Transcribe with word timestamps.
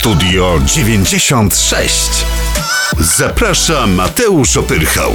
Studio 0.00 0.58
96. 0.66 2.26
Zaprasza 2.98 3.86
Mateusz 3.86 4.56
Opyrchał. 4.56 5.10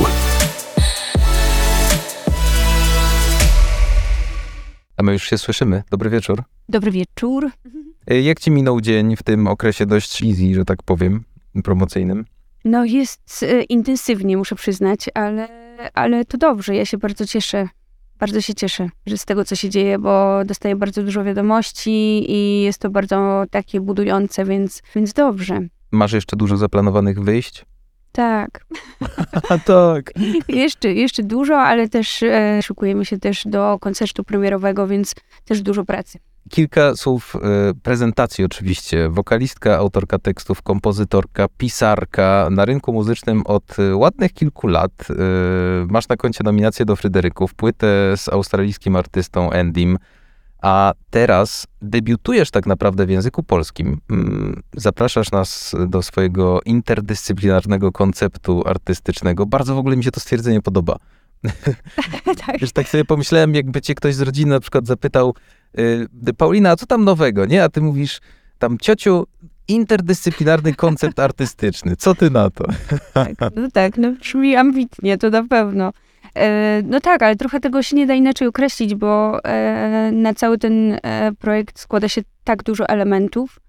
A 4.97 5.03
my 5.03 5.13
już 5.13 5.23
się 5.23 5.37
słyszymy. 5.37 5.83
Dobry 5.91 6.09
wieczór. 6.09 6.43
Dobry 6.69 6.91
wieczór. 6.91 7.51
E, 8.07 8.21
Jak 8.21 8.39
ci 8.39 8.51
minął 8.51 8.81
dzień 8.81 9.15
w 9.15 9.23
tym 9.23 9.47
okresie 9.47 9.85
dość 9.85 10.23
easy, 10.23 10.53
że 10.55 10.65
tak 10.65 10.83
powiem, 10.83 11.23
promocyjnym? 11.63 12.25
No 12.65 12.85
jest 12.85 13.43
e, 13.43 13.63
intensywnie, 13.63 14.37
muszę 14.37 14.55
przyznać, 14.55 14.99
ale, 15.13 15.47
ale 15.93 16.25
to 16.25 16.37
dobrze. 16.37 16.75
Ja 16.75 16.85
się 16.85 16.97
bardzo 16.97 17.25
cieszę. 17.25 17.69
Bardzo 18.19 18.41
się 18.41 18.53
cieszę, 18.53 18.89
że 19.05 19.17
z 19.17 19.25
tego, 19.25 19.45
co 19.45 19.55
się 19.55 19.69
dzieje, 19.69 19.99
bo 19.99 20.45
dostaję 20.45 20.75
bardzo 20.75 21.03
dużo 21.03 21.23
wiadomości 21.23 22.25
i 22.31 22.61
jest 22.61 22.79
to 22.79 22.89
bardzo 22.89 23.43
takie 23.51 23.81
budujące, 23.81 24.45
więc, 24.45 24.81
więc 24.95 25.13
dobrze. 25.13 25.59
Masz 25.91 26.13
jeszcze 26.13 26.35
dużo 26.35 26.57
zaplanowanych 26.57 27.23
wyjść? 27.23 27.65
Tak. 28.11 28.65
Tak. 29.65 30.11
jeszcze, 30.47 30.93
jeszcze 30.93 31.23
dużo, 31.23 31.57
ale 31.57 31.89
też 31.89 32.23
e, 32.23 32.59
szykujemy 32.63 33.05
się 33.05 33.17
też 33.17 33.43
do 33.45 33.77
koncertu 33.79 34.23
premierowego, 34.23 34.87
więc 34.87 35.15
też 35.45 35.61
dużo 35.61 35.85
pracy. 35.85 36.19
Kilka 36.49 36.95
słów 36.95 37.35
e, 37.35 37.39
prezentacji 37.83 38.43
oczywiście. 38.43 39.09
Wokalistka, 39.09 39.77
autorka 39.77 40.19
tekstów, 40.19 40.61
kompozytorka, 40.61 41.47
pisarka. 41.57 42.47
Na 42.51 42.65
rynku 42.65 42.93
muzycznym 42.93 43.41
od 43.45 43.79
e, 43.79 43.95
ładnych 43.95 44.33
kilku 44.33 44.67
lat. 44.67 44.91
E, 45.09 45.13
masz 45.89 46.07
na 46.07 46.17
koncie 46.17 46.43
nominację 46.43 46.85
do 46.85 46.95
Fryderyków, 46.95 47.53
płytę 47.53 48.17
z 48.17 48.29
australijskim 48.29 48.95
artystą 48.95 49.51
Endym. 49.51 49.97
A 50.61 50.93
teraz 51.09 51.67
debiutujesz 51.81 52.51
tak 52.51 52.65
naprawdę 52.65 53.05
w 53.05 53.09
języku 53.09 53.43
polskim. 53.43 53.97
Mm, 54.09 54.61
Zapraszasz 54.75 55.31
nas 55.31 55.75
do 55.87 56.01
swojego 56.01 56.61
interdyscyplinarnego 56.65 57.91
konceptu 57.91 58.63
artystycznego. 58.65 59.45
Bardzo 59.45 59.75
w 59.75 59.77
ogóle 59.77 59.97
mi 59.97 60.03
się 60.03 60.11
to 60.11 60.19
stwierdzenie 60.19 60.61
podoba. 60.61 60.95
Tak. 62.45 62.59
Wiesz, 62.59 62.71
tak 62.71 62.89
sobie 62.89 63.05
pomyślałem, 63.05 63.55
jakby 63.55 63.81
cię 63.81 63.95
ktoś 63.95 64.15
z 64.15 64.21
rodziny 64.21 64.51
na 64.51 64.59
przykład 64.59 64.87
zapytał, 64.87 65.35
y, 65.79 66.33
Paulina, 66.37 66.71
a 66.71 66.75
co 66.75 66.85
tam 66.85 67.03
nowego, 67.03 67.45
nie? 67.45 67.63
A 67.63 67.69
ty 67.69 67.81
mówisz, 67.81 68.19
tam 68.59 68.77
ciociu, 68.77 69.27
interdyscyplinarny 69.67 70.73
koncept 70.73 71.19
artystyczny. 71.19 71.95
Co 71.95 72.15
ty 72.15 72.29
na 72.29 72.49
to? 72.49 72.65
tak, 73.13 73.55
no 73.55 73.71
tak, 73.73 73.97
no 73.97 74.11
brzmi 74.11 74.55
ambitnie, 74.55 75.17
to 75.17 75.29
na 75.29 75.43
pewno. 75.43 75.91
E, 76.37 76.81
no 76.85 76.99
tak, 76.99 77.23
ale 77.23 77.35
trochę 77.35 77.59
tego 77.59 77.83
się 77.83 77.95
nie 77.95 78.07
da 78.07 78.13
inaczej 78.13 78.47
określić, 78.47 78.95
bo 78.95 79.43
e, 79.43 80.11
na 80.13 80.33
cały 80.33 80.57
ten 80.57 80.99
e, 81.03 81.31
projekt 81.39 81.79
składa 81.79 82.09
się 82.09 82.21
tak 82.43 82.63
dużo 82.63 82.89
elementów, 82.89 83.59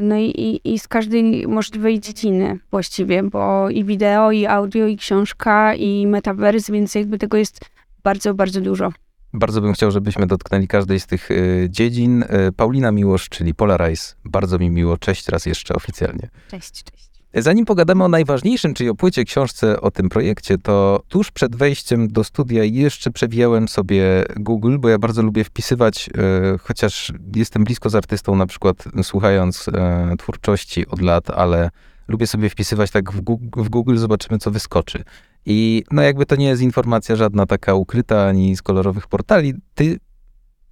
no 0.00 0.16
i, 0.16 0.24
i, 0.24 0.74
i 0.74 0.78
z 0.78 0.88
każdej 0.88 1.48
możliwej 1.48 2.00
dziedziny 2.00 2.58
właściwie, 2.70 3.22
bo 3.22 3.70
i 3.70 3.84
wideo, 3.84 4.32
i 4.32 4.46
audio, 4.46 4.86
i 4.86 4.96
książka, 4.96 5.74
i 5.74 6.06
metaverse, 6.06 6.72
więc 6.72 6.94
jakby 6.94 7.18
tego 7.18 7.36
jest 7.36 7.60
bardzo, 8.02 8.34
bardzo 8.34 8.60
dużo. 8.60 8.92
Bardzo 9.32 9.60
bym 9.60 9.72
chciał, 9.72 9.90
żebyśmy 9.90 10.26
dotknęli 10.26 10.68
każdej 10.68 11.00
z 11.00 11.06
tych 11.06 11.30
y, 11.30 11.66
dziedzin. 11.70 12.22
Y, 12.22 12.52
Paulina 12.56 12.92
Miłosz, 12.92 13.28
czyli 13.28 13.54
Polarize. 13.54 14.14
Bardzo 14.24 14.58
mi 14.58 14.70
miło. 14.70 14.96
Cześć 14.96 15.28
raz 15.28 15.46
jeszcze 15.46 15.74
oficjalnie. 15.74 16.28
Cześć, 16.50 16.82
cześć. 16.84 17.09
Zanim 17.34 17.64
pogadamy 17.64 18.04
o 18.04 18.08
najważniejszym, 18.08 18.74
czyli 18.74 18.90
o 18.90 18.94
płycie, 18.94 19.24
książce, 19.24 19.80
o 19.80 19.90
tym 19.90 20.08
projekcie, 20.08 20.58
to 20.58 21.02
tuż 21.08 21.30
przed 21.30 21.56
wejściem 21.56 22.08
do 22.08 22.24
studia 22.24 22.64
jeszcze 22.64 23.10
przewijałem 23.10 23.68
sobie 23.68 24.24
Google, 24.36 24.78
bo 24.78 24.88
ja 24.88 24.98
bardzo 24.98 25.22
lubię 25.22 25.44
wpisywać, 25.44 26.10
e, 26.18 26.58
chociaż 26.58 27.12
jestem 27.36 27.64
blisko 27.64 27.90
z 27.90 27.94
artystą, 27.94 28.36
na 28.36 28.46
przykład 28.46 28.84
słuchając 29.02 29.68
e, 29.68 30.14
twórczości 30.18 30.86
od 30.86 31.00
lat, 31.00 31.30
ale 31.30 31.70
lubię 32.08 32.26
sobie 32.26 32.50
wpisywać 32.50 32.90
tak 32.90 33.12
w 33.12 33.20
Google, 33.20 33.62
w 33.62 33.68
Google, 33.68 33.96
zobaczymy 33.96 34.38
co 34.38 34.50
wyskoczy. 34.50 35.04
I 35.46 35.84
no 35.90 36.02
jakby 36.02 36.26
to 36.26 36.36
nie 36.36 36.46
jest 36.46 36.62
informacja 36.62 37.16
żadna 37.16 37.46
taka 37.46 37.74
ukryta, 37.74 38.26
ani 38.26 38.56
z 38.56 38.62
kolorowych 38.62 39.06
portali, 39.06 39.54
ty 39.74 39.98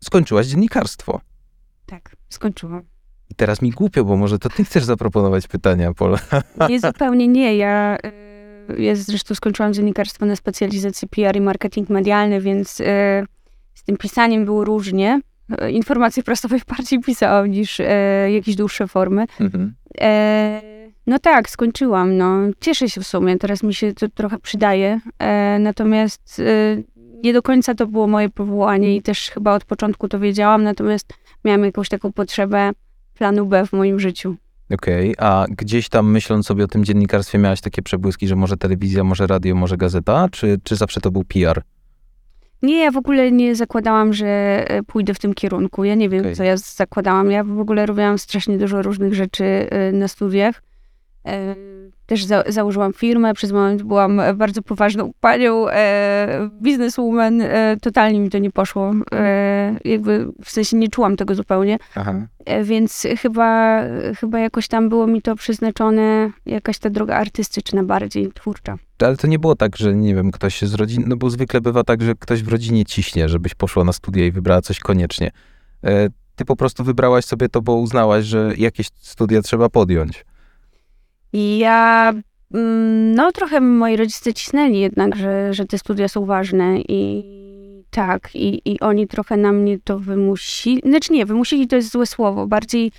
skończyłaś 0.04 0.46
dziennikarstwo. 0.46 1.20
Tak, 1.86 2.16
skończyłam. 2.28 2.97
I 3.30 3.34
teraz 3.34 3.62
mi 3.62 3.70
głupio, 3.70 4.04
bo 4.04 4.16
może 4.16 4.38
to 4.38 4.48
ty 4.48 4.64
chcesz 4.64 4.84
zaproponować 4.84 5.48
pytania, 5.48 5.94
Pola. 5.94 6.18
Nie, 6.68 6.80
zupełnie 6.80 7.28
nie. 7.28 7.56
Ja, 7.56 7.98
y, 8.70 8.82
ja 8.82 8.94
zresztą 8.94 9.34
skończyłam 9.34 9.72
dziennikarstwo 9.72 10.26
na 10.26 10.36
specjalizacji 10.36 11.08
PR 11.08 11.36
i 11.36 11.40
marketing 11.40 11.88
medialny, 11.90 12.40
więc 12.40 12.80
y, 12.80 12.84
z 13.74 13.84
tym 13.84 13.96
pisaniem 13.96 14.44
było 14.44 14.64
różnie. 14.64 15.20
Y, 15.62 15.70
Informacje 15.70 16.22
prasowe 16.22 16.56
bardziej 16.68 17.00
pisałam 17.00 17.50
niż 17.50 17.80
jakieś 18.32 18.56
dłuższe 18.56 18.86
formy. 18.88 19.26
Mhm. 19.40 19.74
E, 20.00 20.60
No 21.06 21.18
tak, 21.18 21.50
skończyłam. 21.50 22.16
No. 22.16 22.38
Cieszę 22.60 22.88
się 22.88 23.00
w 23.00 23.06
sumie, 23.06 23.38
teraz 23.38 23.62
mi 23.62 23.74
się 23.74 23.92
to 23.92 24.08
trochę 24.08 24.38
przydaje. 24.38 25.00
E, 25.18 25.58
Natomiast 25.58 26.42
nie 27.24 27.32
do 27.32 27.42
końca 27.42 27.74
to 27.74 27.86
było 27.86 28.06
moje 28.06 28.28
powołanie 28.28 28.96
i 28.96 29.02
też 29.02 29.30
chyba 29.30 29.54
od 29.54 29.64
początku 29.64 30.08
to 30.08 30.18
wiedziałam, 30.18 30.62
natomiast 30.62 31.14
miałam 31.44 31.64
jakąś 31.64 31.88
taką 31.88 32.12
potrzebę 32.12 32.70
planu 33.18 33.46
B 33.46 33.66
w 33.66 33.72
moim 33.72 34.00
życiu. 34.00 34.36
Okej, 34.74 35.14
a 35.18 35.46
gdzieś 35.50 35.88
tam 35.88 36.10
myśląc 36.10 36.46
sobie 36.46 36.64
o 36.64 36.68
tym 36.68 36.84
dziennikarstwie 36.84 37.38
miałaś 37.38 37.60
takie 37.60 37.82
przebłyski, 37.82 38.28
że 38.28 38.36
może 38.36 38.56
telewizja, 38.56 39.04
może 39.04 39.26
radio, 39.26 39.54
może 39.54 39.76
gazeta, 39.76 40.28
czy, 40.32 40.60
czy 40.64 40.76
zawsze 40.76 41.00
to 41.00 41.10
był 41.10 41.24
PR? 41.24 41.62
Nie, 42.62 42.84
ja 42.84 42.90
w 42.90 42.96
ogóle 42.96 43.32
nie 43.32 43.54
zakładałam, 43.54 44.12
że 44.12 44.26
e, 44.26 44.82
pójdę 44.82 45.14
w 45.14 45.18
tym 45.18 45.34
kierunku. 45.34 45.84
Ja 45.84 45.94
nie 45.94 46.08
wiem, 46.08 46.20
Okej. 46.20 46.36
co 46.36 46.44
ja 46.44 46.56
zakładałam. 46.56 47.30
Ja 47.30 47.44
w 47.44 47.60
ogóle 47.60 47.86
robiłam 47.86 48.18
strasznie 48.18 48.58
dużo 48.58 48.82
różnych 48.82 49.14
rzeczy 49.14 49.44
e, 49.44 49.92
na 49.92 50.08
studiach. 50.08 50.62
Też 52.06 52.24
za, 52.24 52.44
założyłam 52.48 52.92
firmę, 52.92 53.34
przez 53.34 53.52
moment 53.52 53.82
byłam 53.82 54.20
bardzo 54.34 54.62
poważną 54.62 55.12
panią, 55.20 55.68
e, 55.68 56.50
bizneswoman. 56.62 57.40
E, 57.40 57.76
totalnie 57.82 58.20
mi 58.20 58.30
to 58.30 58.38
nie 58.38 58.50
poszło. 58.50 58.92
E, 59.12 59.76
jakby 59.84 60.26
w 60.44 60.50
sensie 60.50 60.76
nie 60.76 60.88
czułam 60.88 61.16
tego 61.16 61.34
zupełnie. 61.34 61.78
E, 62.46 62.64
Więc 62.64 63.06
chyba, 63.20 63.80
chyba 64.20 64.38
jakoś 64.38 64.68
tam 64.68 64.88
było 64.88 65.06
mi 65.06 65.22
to 65.22 65.36
przeznaczone, 65.36 66.30
jakaś 66.46 66.78
ta 66.78 66.90
droga 66.90 67.16
artystyczna 67.16 67.82
bardziej, 67.82 68.32
twórcza. 68.32 68.76
Ale 69.02 69.16
to 69.16 69.26
nie 69.26 69.38
było 69.38 69.54
tak, 69.56 69.76
że 69.76 69.94
nie 69.94 70.14
wiem, 70.14 70.30
ktoś 70.30 70.62
z 70.62 70.74
rodziny, 70.74 71.04
no 71.08 71.16
bo 71.16 71.30
zwykle 71.30 71.60
bywa 71.60 71.84
tak, 71.84 72.02
że 72.02 72.14
ktoś 72.14 72.42
w 72.42 72.48
rodzinie 72.48 72.84
ciśnie, 72.84 73.28
żebyś 73.28 73.54
poszła 73.54 73.84
na 73.84 73.92
studia 73.92 74.26
i 74.26 74.30
wybrała 74.32 74.60
coś 74.62 74.80
koniecznie. 74.80 75.30
E, 75.84 76.08
Ty 76.36 76.44
po 76.44 76.56
prostu 76.56 76.84
wybrałaś 76.84 77.24
sobie 77.24 77.48
to, 77.48 77.62
bo 77.62 77.74
uznałaś, 77.74 78.24
że 78.24 78.52
jakieś 78.56 78.86
studia 78.96 79.42
trzeba 79.42 79.68
podjąć. 79.68 80.24
Ja, 81.32 82.12
mm, 82.54 83.14
no 83.14 83.32
trochę 83.32 83.60
moi 83.60 83.96
rodzice 83.96 84.34
cisnęli 84.34 84.80
jednak, 84.80 85.16
że, 85.16 85.54
że 85.54 85.64
te 85.64 85.78
studia 85.78 86.08
są 86.08 86.24
ważne 86.24 86.80
i 86.80 87.24
tak, 87.90 88.30
i, 88.34 88.72
i 88.72 88.80
oni 88.80 89.08
trochę 89.08 89.36
na 89.36 89.52
mnie 89.52 89.78
to 89.84 89.98
wymusili, 89.98 90.82
znaczy 90.84 91.12
nie, 91.12 91.26
wymusili 91.26 91.66
to 91.66 91.76
jest 91.76 91.92
złe 91.92 92.06
słowo, 92.06 92.46
bardziej 92.46 92.92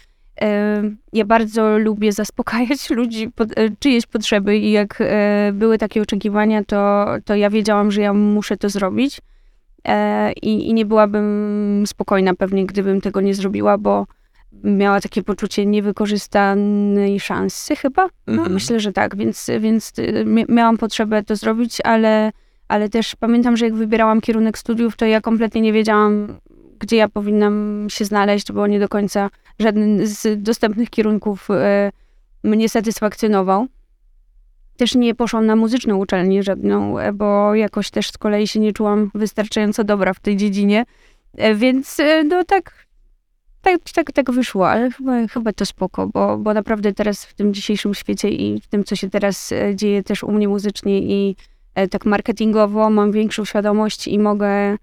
ja 1.14 1.26
bardzo 1.26 1.78
lubię 1.78 2.12
zaspokajać 2.12 2.90
ludzi, 3.00 3.32
e, 3.56 3.70
czyjeś 3.80 4.06
potrzeby 4.06 4.58
i 4.58 4.72
jak 4.72 4.98
e, 5.02 5.52
były 5.54 5.78
takie 5.78 6.02
oczekiwania, 6.02 6.64
to, 6.64 7.08
to 7.26 7.36
ja 7.36 7.50
wiedziałam, 7.50 7.92
że 7.92 8.02
ja 8.02 8.14
muszę 8.14 8.58
to 8.58 8.70
zrobić 8.70 9.22
e, 9.86 10.32
i, 10.32 10.70
i 10.70 10.74
nie 10.74 10.86
byłabym 10.86 11.84
spokojna 11.88 12.34
pewnie, 12.34 12.66
gdybym 12.66 13.02
tego 13.02 13.22
nie 13.22 13.34
zrobiła, 13.34 13.78
bo 13.78 14.06
miała 14.64 15.02
takie 15.02 15.24
poczucie 15.24 15.66
niewykorzystanej 15.66 17.20
szansy 17.20 17.76
chyba. 17.76 18.08
No, 18.28 18.34
Mhm. 18.34 18.54
Myślę, 18.54 18.80
że 18.80 18.94
tak, 18.94 19.16
więc, 19.18 19.50
więc 19.60 19.94
y, 20.00 20.24
mia- 20.26 20.46
miałam 20.50 20.78
potrzebę 20.78 21.24
to 21.24 21.36
zrobić, 21.36 21.78
ale, 21.84 22.32
ale 22.68 22.90
też 22.90 23.16
pamiętam, 23.16 23.58
że 23.58 23.66
jak 23.66 23.76
wybierałam 23.76 24.22
kierunek 24.22 24.58
studiów, 24.58 24.96
to 24.96 25.06
ja 25.06 25.22
kompletnie 25.22 25.62
nie 25.62 25.74
wiedziałam, 25.74 26.38
gdzie 26.80 26.96
ja 26.98 27.10
powinnam 27.10 27.88
się 27.90 28.06
znaleźć, 28.06 28.52
bo 28.52 28.68
nie 28.68 28.80
do 28.80 28.90
końca 28.90 29.30
żaden 29.60 30.00
z 30.08 30.44
dostępnych 30.44 30.90
kierunków 30.90 31.48
e, 31.52 31.92
mnie 32.44 32.70
satysfakcjonował. 32.70 33.68
Też 34.78 34.96
nie 34.96 35.16
poszłam 35.16 35.46
na 35.46 35.56
muzyczną 35.56 35.98
uczelnię 35.98 36.44
żadną, 36.44 37.00
e, 37.00 37.14
bo 37.14 37.56
jakoś 37.56 37.90
też 37.92 38.10
z 38.10 38.18
kolei 38.18 38.48
się 38.48 38.60
nie 38.60 38.74
czułam 38.74 39.12
wystarczająco 39.16 39.84
dobra 39.84 40.14
w 40.14 40.20
tej 40.20 40.38
dziedzinie. 40.38 40.86
E, 41.38 41.56
Więc 41.56 42.00
e, 42.00 42.24
no 42.24 42.44
tak, 42.44 42.86
tak, 43.62 43.82
tak, 43.94 44.12
tak 44.12 44.32
wyszło, 44.32 44.70
ale 44.70 44.92
chyba, 44.92 45.28
chyba 45.28 45.54
to 45.54 45.66
spoko, 45.66 46.08
bo, 46.08 46.38
bo 46.38 46.54
naprawdę 46.54 46.94
teraz 46.94 47.26
w 47.26 47.34
tym 47.34 47.54
dzisiejszym 47.54 47.94
świecie 47.94 48.30
i 48.30 48.62
w 48.62 48.68
tym, 48.68 48.84
co 48.84 48.96
się 48.96 49.10
teraz 49.10 49.52
e, 49.52 49.76
dzieje 49.76 50.04
też 50.04 50.24
u 50.24 50.32
mnie 50.32 50.48
muzycznie 50.48 51.00
i 51.00 51.36
e, 51.76 51.88
tak 51.88 52.06
marketingowo 52.06 52.90
mam 52.90 53.12
większą 53.12 53.46
świadomość 53.46 54.08
i 54.08 54.20
mogę, 54.20 54.78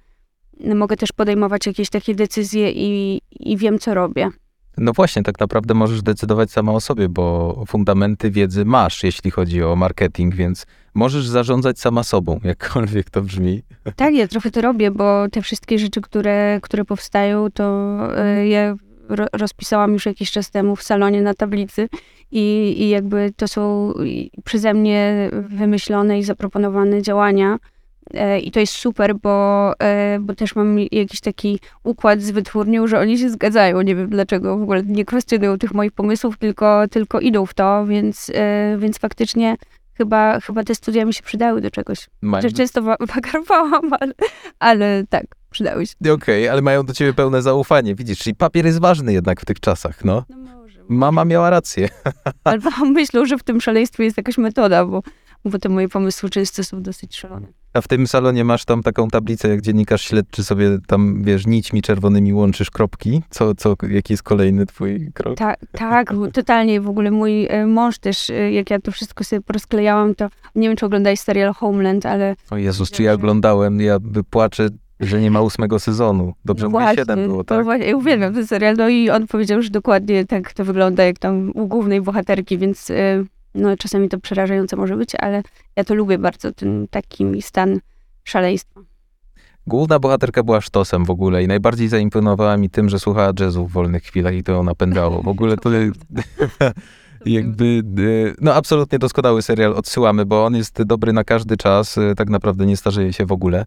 mogę 0.75 0.96
też 0.96 1.12
podejmować 1.12 1.67
jakieś 1.67 1.90
takie 1.90 2.14
decyzje 2.14 2.73
i, 2.73 3.20
i 3.31 3.56
wiem, 3.56 3.78
co 3.78 3.94
robię. 3.94 4.31
No 4.78 4.93
właśnie, 4.93 5.23
tak 5.23 5.40
naprawdę 5.40 5.75
możesz 5.75 6.02
decydować 6.02 6.50
sama 6.50 6.73
o 6.73 6.81
sobie, 6.81 7.08
bo 7.08 7.64
fundamenty 7.69 8.31
wiedzy 8.31 8.64
masz, 8.64 9.05
jeśli 9.05 9.31
chodzi 9.31 9.62
o 9.62 9.76
marketing, 9.76 10.34
więc 10.34 10.67
możesz 10.94 11.26
zarządzać 11.26 11.81
sama 11.81 12.02
sobą, 12.02 12.40
jakkolwiek 12.44 13.11
to 13.11 13.23
brzmi. 13.23 13.62
Tak, 13.96 14.14
ja 14.14 14.28
trochę 14.28 14.50
to 14.50 14.61
robię, 14.61 14.90
bo 14.90 15.28
te 15.28 15.43
wszystkie 15.43 15.78
rzeczy, 15.78 16.00
które, 16.00 16.58
które 16.62 16.84
powstają, 16.84 17.50
to 17.50 17.99
e, 18.19 18.49
ja 18.49 18.75
ro, 19.08 19.26
rozpisałam 19.32 19.93
już 19.93 20.06
jakiś 20.06 20.31
czas 20.31 20.50
temu 20.50 20.76
w 20.76 20.82
salonie 20.82 21.22
na 21.22 21.34
tablicy 21.34 21.88
i, 22.31 22.75
i 22.79 22.88
jakby 22.88 23.32
to 23.37 23.49
są 23.49 23.93
przeze 24.44 24.75
mnie 24.75 25.31
wymyślone 25.32 26.19
i 26.19 26.22
zaproponowane 26.22 27.02
działania. 27.02 27.58
E, 28.14 28.41
I 28.41 28.50
to 28.50 28.61
jest 28.61 28.73
super, 28.73 29.14
bo, 29.14 29.73
e, 29.81 30.19
bo 30.20 30.35
też 30.35 30.56
mam 30.56 30.79
jakiś 30.79 31.20
taki 31.20 31.61
układ 31.85 32.20
z 32.20 32.31
wytwórnią, 32.31 32.87
że 32.87 32.99
oni 32.99 33.19
się 33.19 33.31
zgadzają. 33.31 33.81
Nie 33.81 33.97
wiem 33.97 34.11
dlaczego 34.11 34.58
w 34.58 34.62
ogóle 34.62 34.82
nie 34.82 35.05
kwestionują 35.05 35.58
tych 35.58 35.75
moich 35.75 35.93
pomysłów, 35.93 36.38
tylko, 36.38 36.88
tylko 36.88 37.20
idą 37.20 37.47
w 37.47 37.55
to, 37.55 37.87
więc, 37.87 38.31
e, 38.35 38.76
więc 38.79 38.99
faktycznie 38.99 39.56
chyba, 39.94 40.41
chyba 40.41 40.64
te 40.64 40.75
studia 40.75 41.05
mi 41.05 41.14
się 41.14 41.23
przydały 41.23 41.61
do 41.61 41.70
czegoś. 41.70 42.08
Mają... 42.23 42.49
Często 42.50 42.82
wagarowałam, 43.14 43.93
ale, 44.00 44.12
ale 44.58 45.05
tak, 45.08 45.25
przydały 45.50 45.87
się. 45.87 45.94
Okej, 46.00 46.12
okay, 46.12 46.50
ale 46.50 46.62
mają 46.62 46.82
do 46.87 46.93
ciebie 46.93 47.12
pełne 47.12 47.43
zaufanie, 47.43 47.94
widzisz, 47.94 48.19
czyli 48.19 48.37
papier 48.37 48.67
jest 48.67 48.81
ważny 48.81 49.12
jednak 49.12 49.41
w 49.41 49.44
tych 49.44 49.61
czasach, 49.61 50.05
no. 50.05 50.25
no 50.29 50.37
może, 50.37 50.81
Mama 50.88 51.25
miała 51.25 51.50
rację. 51.50 51.88
Albo 52.44 52.70
myślą, 52.85 53.26
że 53.26 53.38
w 53.38 53.43
tym 53.43 53.61
szaleństwie 53.61 54.05
jest 54.05 54.17
jakaś 54.17 54.38
metoda, 54.38 54.85
bo, 54.85 55.03
bo 55.50 55.58
te 55.58 55.69
moje 55.69 55.88
pomysły 55.88 56.31
często 56.31 56.64
są 56.64 56.82
dosyć 56.82 57.16
szalone. 57.16 57.46
A 57.72 57.81
w 57.81 57.88
tym 57.88 58.06
salonie 58.06 58.44
masz 58.44 58.64
tam 58.64 58.82
taką 58.82 59.08
tablicę, 59.08 59.48
jak 59.48 59.60
dziennikarz 59.60 60.02
śledczy 60.02 60.44
sobie 60.44 60.78
tam, 60.87 61.22
wiesz, 61.22 61.46
nićmi 61.46 61.82
czerwonymi 61.82 62.34
łączysz 62.34 62.70
kropki? 62.70 63.22
Co, 63.31 63.54
co, 63.54 63.76
jaki 63.90 64.12
jest 64.12 64.22
kolejny 64.22 64.66
twój 64.66 65.12
krok? 65.14 65.38
Ta, 65.38 65.54
tak, 65.72 66.12
totalnie. 66.32 66.81
W 66.81 66.88
ogóle 66.88 67.10
mój 67.10 67.46
e, 67.46 67.66
mąż 67.66 67.98
też, 67.98 68.31
e, 68.31 68.52
jak 68.52 68.70
ja 68.70 68.81
to 68.81 68.93
wszystko 68.93 69.25
sobie 69.25 69.43
porozklejałam, 69.43 70.14
to 70.14 70.28
nie 70.54 70.69
wiem, 70.69 70.76
czy 70.76 70.87
oglądałeś 70.87 71.20
serial 71.20 71.54
Homeland, 71.54 72.06
ale... 72.06 72.37
O 72.50 72.56
Jezus, 72.56 72.90
czy 72.90 73.02
ja 73.02 73.12
oglądałem? 73.12 73.81
Ja 73.81 73.98
płaczę 74.31 74.69
że 75.00 75.20
nie 75.20 75.31
ma 75.31 75.40
ósmego 75.40 75.78
sezonu. 75.78 76.32
Dobrze 76.44 76.69
no 76.69 76.70
mówię, 76.70 76.94
siedem 76.94 77.28
było, 77.28 77.44
tak? 77.44 77.64
Właśnie, 77.64 77.87
ja 77.87 77.96
uwielbiam 77.96 78.34
ten 78.34 78.46
serial, 78.46 78.76
no 78.76 78.88
i 78.88 79.10
on 79.10 79.26
powiedział, 79.26 79.62
że 79.62 79.70
dokładnie 79.70 80.25
tak 80.25 80.52
to 80.52 80.64
wygląda, 80.64 81.04
jak 81.04 81.19
tam 81.19 81.50
u 81.54 81.66
głównej 81.66 82.00
bohaterki, 82.00 82.58
więc 82.58 82.90
e, 82.90 83.25
no 83.56 83.76
czasami 83.76 84.08
to 84.08 84.20
przerażające 84.20 84.76
może 84.76 84.97
być, 84.97 85.14
ale 85.19 85.43
ja 85.76 85.85
to 85.85 85.94
lubię 85.94 86.19
bardzo, 86.19 86.53
ten 86.53 86.87
taki 86.91 87.43
stan 87.43 87.81
szaleństwa. 88.25 88.81
Główna 89.67 89.99
bohaterka 89.99 90.43
była 90.43 90.61
sztosem 90.61 91.05
w 91.05 91.11
ogóle 91.11 91.43
i 91.43 91.49
najbardziej 91.49 91.88
zaimponowała 91.88 92.56
mi 92.56 92.70
tym, 92.70 92.88
że 92.88 92.99
słuchała 92.99 93.32
jazzu 93.41 93.67
w 93.67 93.73
wolnych 93.73 94.03
chwilach 94.03 94.35
i 94.35 94.43
to 94.43 94.53
ją 94.53 94.62
napędzało. 94.62 95.23
W 95.23 95.29
ogóle 95.29 95.56
to 95.62 95.70
jakby, 97.26 97.82
e, 98.29 98.35
no 98.41 98.55
absolutnie 98.55 98.99
doskonały 98.99 99.43
serial 99.43 99.73
odsyłamy, 99.75 100.26
bo 100.26 100.44
on 100.44 100.56
jest 100.56 100.82
dobry 100.82 101.12
na 101.12 101.25
każdy 101.25 101.56
czas, 101.56 101.99
e, 101.99 102.14
tak 102.14 102.31
naprawdę 102.31 102.67
nie 102.67 102.76
starzeje 102.76 103.12
się 103.12 103.26
w 103.26 103.32
ogóle. 103.32 103.67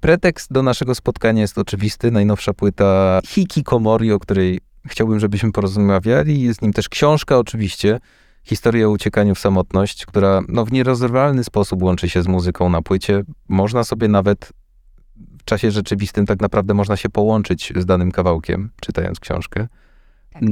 Pretekst 0.00 0.52
do 0.52 0.62
naszego 0.62 0.94
spotkania 0.94 1.40
jest 1.40 1.58
oczywisty. 1.58 2.10
Najnowsza 2.10 2.54
płyta 2.54 3.20
Hikikomori, 3.26 4.12
o 4.12 4.18
której 4.18 4.60
chciałbym, 4.86 5.20
żebyśmy 5.20 5.52
porozmawiali. 5.52 6.42
Jest 6.42 6.62
nim 6.62 6.72
też 6.72 6.88
książka 6.88 7.38
oczywiście, 7.38 8.00
Historia 8.44 8.86
o 8.86 8.90
uciekaniu 8.90 9.34
w 9.34 9.38
samotność, 9.38 10.06
która 10.06 10.40
no, 10.48 10.64
w 10.64 10.72
nierozerwalny 10.72 11.44
sposób 11.44 11.82
łączy 11.82 12.08
się 12.08 12.22
z 12.22 12.28
muzyką 12.28 12.68
na 12.68 12.82
płycie. 12.82 13.22
Można 13.48 13.84
sobie 13.84 14.08
nawet 14.08 14.52
w 15.38 15.44
czasie 15.44 15.70
rzeczywistym 15.70 16.26
tak 16.26 16.40
naprawdę 16.40 16.74
można 16.74 16.96
się 16.96 17.08
połączyć 17.08 17.72
z 17.76 17.86
danym 17.86 18.12
kawałkiem, 18.12 18.70
czytając 18.80 19.20
książkę. 19.20 19.68
Tak. 20.32 20.42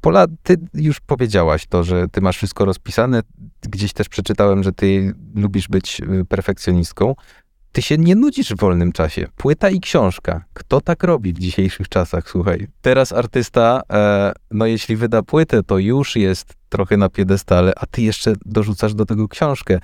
Pola, 0.00 0.26
ty 0.42 0.56
już 0.74 1.00
powiedziałaś 1.00 1.66
to, 1.66 1.84
że 1.84 2.08
ty 2.08 2.20
masz 2.20 2.36
wszystko 2.36 2.64
rozpisane. 2.64 3.22
Gdzieś 3.62 3.92
też 3.92 4.08
przeczytałem, 4.08 4.62
że 4.62 4.72
ty 4.72 5.14
lubisz 5.34 5.68
być 5.68 6.00
y, 6.00 6.24
perfekcjonistką. 6.24 7.14
Ty 7.72 7.82
się 7.82 7.98
nie 7.98 8.14
nudzisz 8.14 8.48
w 8.48 8.56
wolnym 8.56 8.92
czasie. 8.92 9.26
Płyta 9.36 9.70
i 9.70 9.80
książka. 9.80 10.44
Kto 10.54 10.80
tak 10.80 11.02
robi 11.02 11.32
w 11.32 11.38
dzisiejszych 11.38 11.88
czasach, 11.88 12.30
słuchaj? 12.30 12.66
Teraz 12.82 13.12
artysta, 13.12 13.82
e, 13.92 14.32
no 14.50 14.66
jeśli 14.66 14.96
wyda 14.96 15.22
płytę, 15.22 15.62
to 15.62 15.78
już 15.78 16.16
jest 16.16 16.54
trochę 16.68 16.96
na 16.96 17.08
piedestale, 17.08 17.72
a 17.76 17.86
ty 17.86 18.02
jeszcze 18.02 18.32
dorzucasz 18.44 18.94
do 18.94 19.06
tego 19.06 19.28
książkę. 19.28 19.78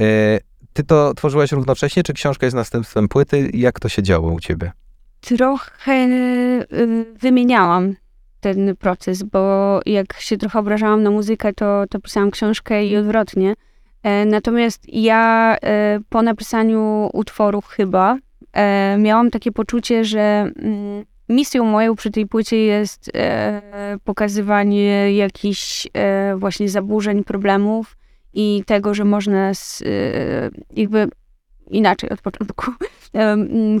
E, 0.00 0.40
ty 0.72 0.84
to 0.84 1.14
tworzyłaś 1.14 1.52
równocześnie, 1.52 2.02
czy 2.02 2.12
książka 2.12 2.46
jest 2.46 2.56
następstwem 2.56 3.08
płyty? 3.08 3.50
Jak 3.54 3.80
to 3.80 3.88
się 3.88 4.02
działo 4.02 4.32
u 4.32 4.40
ciebie? 4.40 4.72
Trochę 5.20 5.92
y, 6.72 7.06
wymieniałam 7.20 7.94
ten 8.40 8.76
proces, 8.76 9.22
bo 9.22 9.80
jak 9.86 10.20
się 10.20 10.36
trochę 10.36 10.58
obrażałam 10.58 11.02
na 11.02 11.10
muzykę, 11.10 11.52
to, 11.52 11.84
to 11.90 12.00
pisałam 12.00 12.30
książkę 12.30 12.86
i 12.86 12.96
odwrotnie. 12.96 13.54
E, 14.04 14.24
natomiast 14.24 14.82
ja 14.92 15.56
e, 15.62 16.00
po 16.08 16.22
napisaniu 16.22 17.10
utworów 17.12 17.66
chyba 17.66 18.18
e, 18.52 18.96
miałam 18.98 19.30
takie 19.30 19.52
poczucie, 19.52 20.04
że 20.04 20.20
mm, 20.56 21.04
misją 21.28 21.64
moją 21.64 21.96
przy 21.96 22.10
tej 22.10 22.26
płycie 22.26 22.56
jest 22.56 23.10
pokazywanie 24.04 25.16
jakichś 25.16 25.88
właśnie 26.36 26.68
zaburzeń, 26.68 27.24
problemów 27.24 27.96
i 28.34 28.62
tego, 28.66 28.94
że 28.94 29.04
można 29.04 29.52
jakby 30.76 31.08
inaczej 31.70 32.10
od 32.10 32.20
początku. 32.20 32.70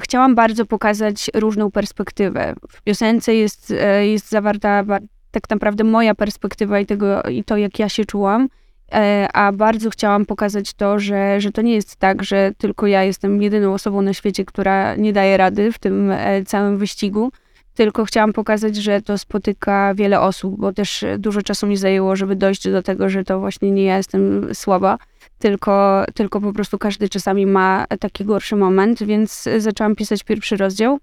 Chciałam 0.02 0.34
bardzo 0.34 0.66
pokazać 0.66 1.30
różną 1.34 1.70
perspektywę. 1.70 2.54
W 2.70 2.82
piosence 2.82 3.34
jest, 3.34 3.74
jest 4.02 4.28
zawarta 4.28 4.84
tak 5.30 5.50
naprawdę 5.50 5.84
moja 5.84 6.14
perspektywa 6.14 6.80
i, 6.80 6.86
tego, 6.86 7.22
i 7.22 7.44
to, 7.44 7.56
jak 7.56 7.78
ja 7.78 7.88
się 7.88 8.04
czułam. 8.04 8.48
E, 8.92 9.28
a 9.32 9.52
bardzo 9.52 9.90
chciałam 9.90 10.26
pokazać 10.26 10.74
to, 10.74 10.98
że, 10.98 11.40
że 11.40 11.52
to 11.52 11.62
nie 11.62 11.74
jest 11.74 11.96
tak, 11.96 12.24
że 12.24 12.52
tylko 12.58 12.86
ja 12.86 13.02
jestem 13.04 13.42
jedyną 13.42 13.74
osobą 13.74 14.02
na 14.02 14.12
świecie, 14.14 14.44
która 14.44 14.96
nie 14.96 15.12
daje 15.12 15.36
rady 15.36 15.72
w 15.72 15.78
tym 15.78 16.10
e, 16.10 16.44
całym 16.44 16.78
wyścigu, 16.78 17.32
tylko 17.74 18.04
chciałam 18.04 18.32
pokazać, 18.32 18.76
że 18.76 19.02
to 19.02 19.18
spotyka 19.18 19.94
wiele 19.94 20.20
osób, 20.20 20.60
bo 20.60 20.72
też 20.72 21.04
dużo 21.18 21.42
czasu 21.42 21.66
mi 21.66 21.76
zajęło, 21.76 22.16
żeby 22.16 22.36
dojść 22.36 22.70
do 22.70 22.82
tego, 22.82 23.08
że 23.08 23.24
to 23.24 23.40
właśnie 23.40 23.70
nie 23.70 23.84
ja 23.84 23.96
jestem 23.96 24.54
słaba, 24.54 24.98
tylko, 25.38 26.04
tylko 26.14 26.40
po 26.40 26.52
prostu 26.52 26.78
każdy 26.78 27.08
czasami 27.08 27.46
ma 27.46 27.86
taki 28.00 28.24
gorszy 28.24 28.56
moment, 28.56 29.02
więc 29.02 29.48
zaczęłam 29.58 29.96
pisać 29.96 30.24
pierwszy 30.24 30.56
rozdział. 30.56 30.98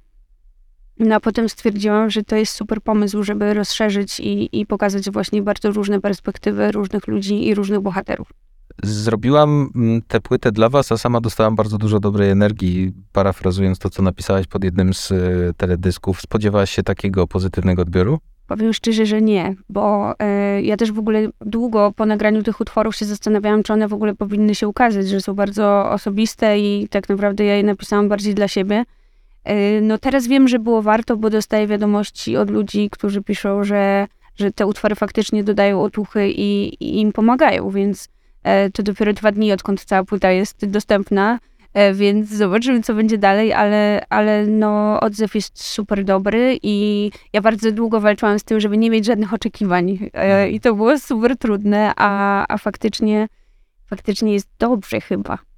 No 1.02 1.16
a 1.16 1.20
potem 1.20 1.50
stwierdziłam, 1.50 2.10
że 2.10 2.24
to 2.24 2.36
jest 2.36 2.54
super 2.54 2.82
pomysł, 2.82 3.24
żeby 3.24 3.54
rozszerzyć 3.54 4.20
i, 4.20 4.60
i 4.60 4.66
pokazać 4.66 5.10
właśnie 5.10 5.42
bardzo 5.42 5.72
różne 5.72 6.02
perspektywy 6.02 6.72
różnych 6.72 7.08
ludzi 7.08 7.48
i 7.48 7.56
różnych 7.56 7.80
bohaterów. 7.80 8.30
Zrobiłam 8.84 9.70
mm, 9.76 10.02
tę 10.08 10.22
płytę 10.22 10.52
dla 10.52 10.70
was, 10.70 10.92
a 10.92 10.98
sama 10.98 11.22
dostałam 11.22 11.56
bardzo 11.56 11.78
dużo 11.78 12.00
dobrej 12.00 12.30
energii. 12.30 12.94
Parafrazując 13.12 13.80
to, 13.80 13.90
co 13.90 14.02
napisałaś 14.04 14.48
pod 14.48 14.64
jednym 14.64 14.94
z 14.94 15.12
y, 15.12 15.54
teledysków, 15.58 16.22
spodziewałaś 16.22 16.72
się 16.72 16.84
takiego 16.84 17.28
pozytywnego 17.28 17.82
odbioru? 17.82 18.20
Powiem 18.48 18.74
szczerze, 18.74 19.06
że 19.06 19.22
nie, 19.22 19.56
bo 19.70 20.14
y, 20.58 20.62
ja 20.62 20.78
też 20.78 20.92
w 20.92 21.00
ogóle 21.00 21.30
długo 21.42 21.92
po 21.96 22.06
nagraniu 22.06 22.44
tych 22.44 22.62
utworów 22.62 22.96
się 22.96 23.06
zastanawiałam, 23.06 23.64
czy 23.64 23.74
one 23.74 23.88
w 23.88 23.94
ogóle 23.94 24.16
powinny 24.16 24.56
się 24.56 24.68
ukazać, 24.68 25.10
że 25.10 25.22
są 25.22 25.34
bardzo 25.34 25.92
osobiste 25.92 26.60
i 26.60 26.88
tak 26.90 27.10
naprawdę 27.10 27.46
ja 27.46 27.56
je 27.56 27.64
napisałam 27.64 28.10
bardziej 28.10 28.36
dla 28.36 28.48
siebie. 28.48 28.84
E, 29.44 29.82
no 29.82 29.98
teraz 29.98 30.28
wiem, 30.28 30.48
że 30.48 30.60
było 30.60 30.82
warto, 30.82 31.18
bo 31.18 31.30
dostaję 31.30 31.68
wiadomości 31.68 32.38
od 32.38 32.50
ludzi, 32.50 32.90
którzy 32.92 33.22
piszą, 33.22 33.64
że, 33.64 34.08
że 34.36 34.52
te 34.52 34.66
utwory 34.66 34.96
faktycznie 34.96 35.44
dodają 35.44 35.84
otuchy 35.84 36.30
i, 36.30 36.68
i 36.84 37.00
im 37.00 37.12
pomagają, 37.12 37.70
więc 37.70 38.10
e, 38.44 38.70
to 38.70 38.84
dopiero 38.84 39.14
dwa 39.14 39.32
dni, 39.32 39.52
odkąd 39.52 39.86
cała 39.86 40.04
płyta 40.04 40.32
jest 40.32 40.66
dostępna, 40.66 41.40
e, 41.74 41.94
więc 41.94 42.30
zobaczymy, 42.30 42.82
co 42.82 42.94
będzie 42.94 43.18
dalej, 43.18 43.54
ale, 43.54 44.06
ale 44.10 44.48
no, 44.48 45.00
odzew 45.00 45.36
jest 45.36 45.64
super 45.64 46.04
dobry 46.04 46.60
i 46.64 47.12
ja 47.34 47.42
bardzo 47.42 47.72
długo 47.72 48.02
walczyłam 48.02 48.40
z 48.40 48.44
tym, 48.44 48.60
żeby 48.60 48.78
nie 48.78 48.90
mieć 48.90 49.06
żadnych 49.06 49.34
oczekiwań 49.34 50.00
i 50.52 50.60
to 50.60 50.76
było 50.76 51.00
super 51.00 51.38
trudne, 51.38 51.94
a, 51.96 52.46
a 52.54 52.58
faktycznie, 52.58 53.28
faktycznie 53.86 54.34
jest 54.34 54.50
dobrze 54.60 55.02
chyba 55.02 55.51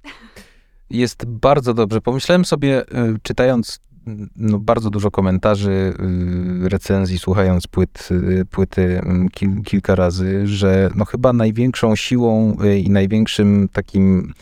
jest 0.90 1.24
bardzo 1.24 1.74
dobrze. 1.74 2.00
Pomyślałem 2.00 2.44
sobie, 2.44 2.82
y, 2.82 2.86
czytając 3.22 3.80
no, 4.36 4.58
bardzo 4.58 4.90
dużo 4.90 5.10
komentarzy, 5.10 5.94
y, 6.64 6.68
recenzji, 6.68 7.18
słuchając 7.18 7.66
płyt, 7.66 8.08
y, 8.10 8.44
płyty 8.50 9.00
mm, 9.00 9.28
kil, 9.28 9.62
kilka 9.62 9.94
razy, 9.94 10.46
że 10.46 10.90
no 10.94 11.04
chyba 11.04 11.32
największą 11.32 11.96
siłą 11.96 12.56
i 12.82 12.90
największym 12.90 13.68
takim 13.72 14.32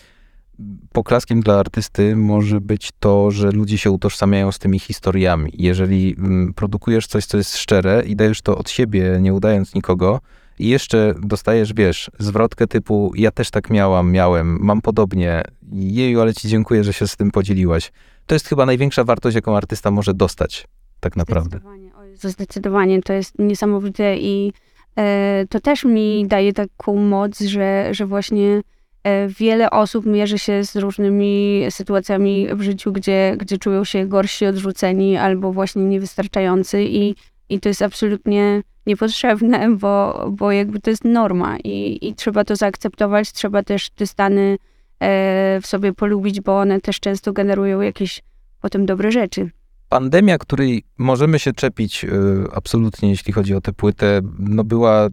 poklaskiem 0.92 1.40
dla 1.40 1.58
artysty 1.58 2.16
może 2.16 2.61
być 2.61 2.90
to, 3.00 3.30
że 3.30 3.50
ludzie 3.50 3.78
się 3.78 3.90
utożsamiają 3.90 4.52
z 4.52 4.58
tymi 4.58 4.78
historiami. 4.78 5.52
Jeżeli 5.54 6.14
mm, 6.18 6.54
produkujesz 6.54 7.06
coś, 7.06 7.26
co 7.26 7.37
jest 7.37 7.56
szczere 7.56 8.02
i 8.06 8.16
dajesz 8.16 8.42
to 8.42 8.58
od 8.58 8.70
siebie, 8.70 9.18
nie 9.20 9.34
udając 9.34 9.75
nikogo, 9.75 10.20
i 10.59 10.68
jeszcze 10.68 11.14
dostajesz, 11.23 11.75
wiesz, 11.75 12.11
zwrotkę 12.18 12.66
typu 12.66 13.12
ja 13.16 13.30
też 13.30 13.50
tak 13.50 13.71
miałam, 13.71 14.12
miałem, 14.12 14.59
mam 14.61 14.82
podobnie, 14.82 15.42
jeju, 15.73 16.21
ale 16.21 16.35
ci 16.35 16.49
dziękuję, 16.49 16.85
że 16.85 16.92
się 16.92 17.06
z 17.06 17.16
tym 17.16 17.30
podzieliłaś. 17.30 17.92
To 18.26 18.35
jest 18.35 18.49
chyba 18.49 18.66
największa 18.66 19.04
wartość, 19.04 19.35
jaką 19.35 19.56
artysta 19.56 19.90
może 19.90 20.14
dostać, 20.14 20.68
tak 21.00 21.16
naprawdę. 21.16 21.59
Zdecydowanie, 21.59 21.90
zdecydowanie. 22.14 23.02
to 23.02 23.12
jest 23.12 23.38
niesamowite 23.38 24.16
i 24.16 24.52
e, 24.99 25.44
to 25.50 25.61
też 25.61 25.85
mi 25.85 26.26
daje 26.26 26.52
taką 26.52 26.97
moc, 26.97 27.40
że, 27.40 27.88
że 27.90 28.06
właśnie 28.06 28.62
e, 29.04 29.28
wiele 29.28 29.71
osób 29.71 30.06
mierzy 30.06 30.38
się 30.38 30.64
z 30.64 30.76
różnymi 30.76 31.66
sytuacjami 31.71 32.49
w 32.54 32.62
życiu, 32.62 32.92
gdzie, 32.92 33.37
gdzie 33.38 33.59
czują 33.59 33.85
się 33.85 34.06
gorsi, 34.06 34.47
odrzuceni 34.47 35.16
albo 35.16 35.52
właśnie 35.52 35.85
niewystarczający 35.85 36.85
i 36.85 37.14
i 37.52 37.61
to 37.61 37.68
jest 37.68 37.82
absolutnie 37.82 38.62
niepotrzebne, 38.87 39.77
bo, 39.77 40.27
bo 40.31 40.53
jakby 40.53 40.81
to 40.81 40.91
jest 40.91 41.05
norma 41.05 41.57
i, 41.65 42.09
i 42.09 42.15
trzeba 42.15 42.45
to 42.45 42.57
zaakceptować, 42.57 43.33
trzeba 43.33 43.62
też 43.62 43.91
te 43.91 44.07
stany 44.07 44.59
e, 45.01 45.61
w 45.62 45.67
sobie 45.67 45.93
polubić, 45.93 46.41
bo 46.41 46.59
one 46.59 46.81
też 46.81 47.01
często 47.01 47.33
generują 47.33 47.81
jakieś 47.81 48.23
potem 48.61 48.87
dobre 48.87 49.12
rzeczy. 49.12 49.51
Pandemia, 49.89 50.39
której 50.39 50.85
możemy 50.99 51.39
się 51.39 51.53
czepić 51.53 52.05
y, 52.05 52.09
absolutnie, 52.55 53.11
jeśli 53.11 53.33
chodzi 53.33 53.55
o 53.55 53.61
tę 53.61 53.73
płytę, 53.73 54.21
no 54.39 54.65
była 54.65 55.09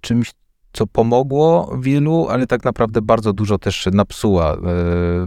czymś, 0.00 0.32
co 0.72 0.86
pomogło 0.86 1.76
wielu, 1.80 2.26
ale 2.30 2.46
tak 2.46 2.64
naprawdę 2.64 3.02
bardzo 3.02 3.32
dużo 3.32 3.58
też 3.58 3.88
napsuła. 3.92 4.54
Y, 4.54 4.58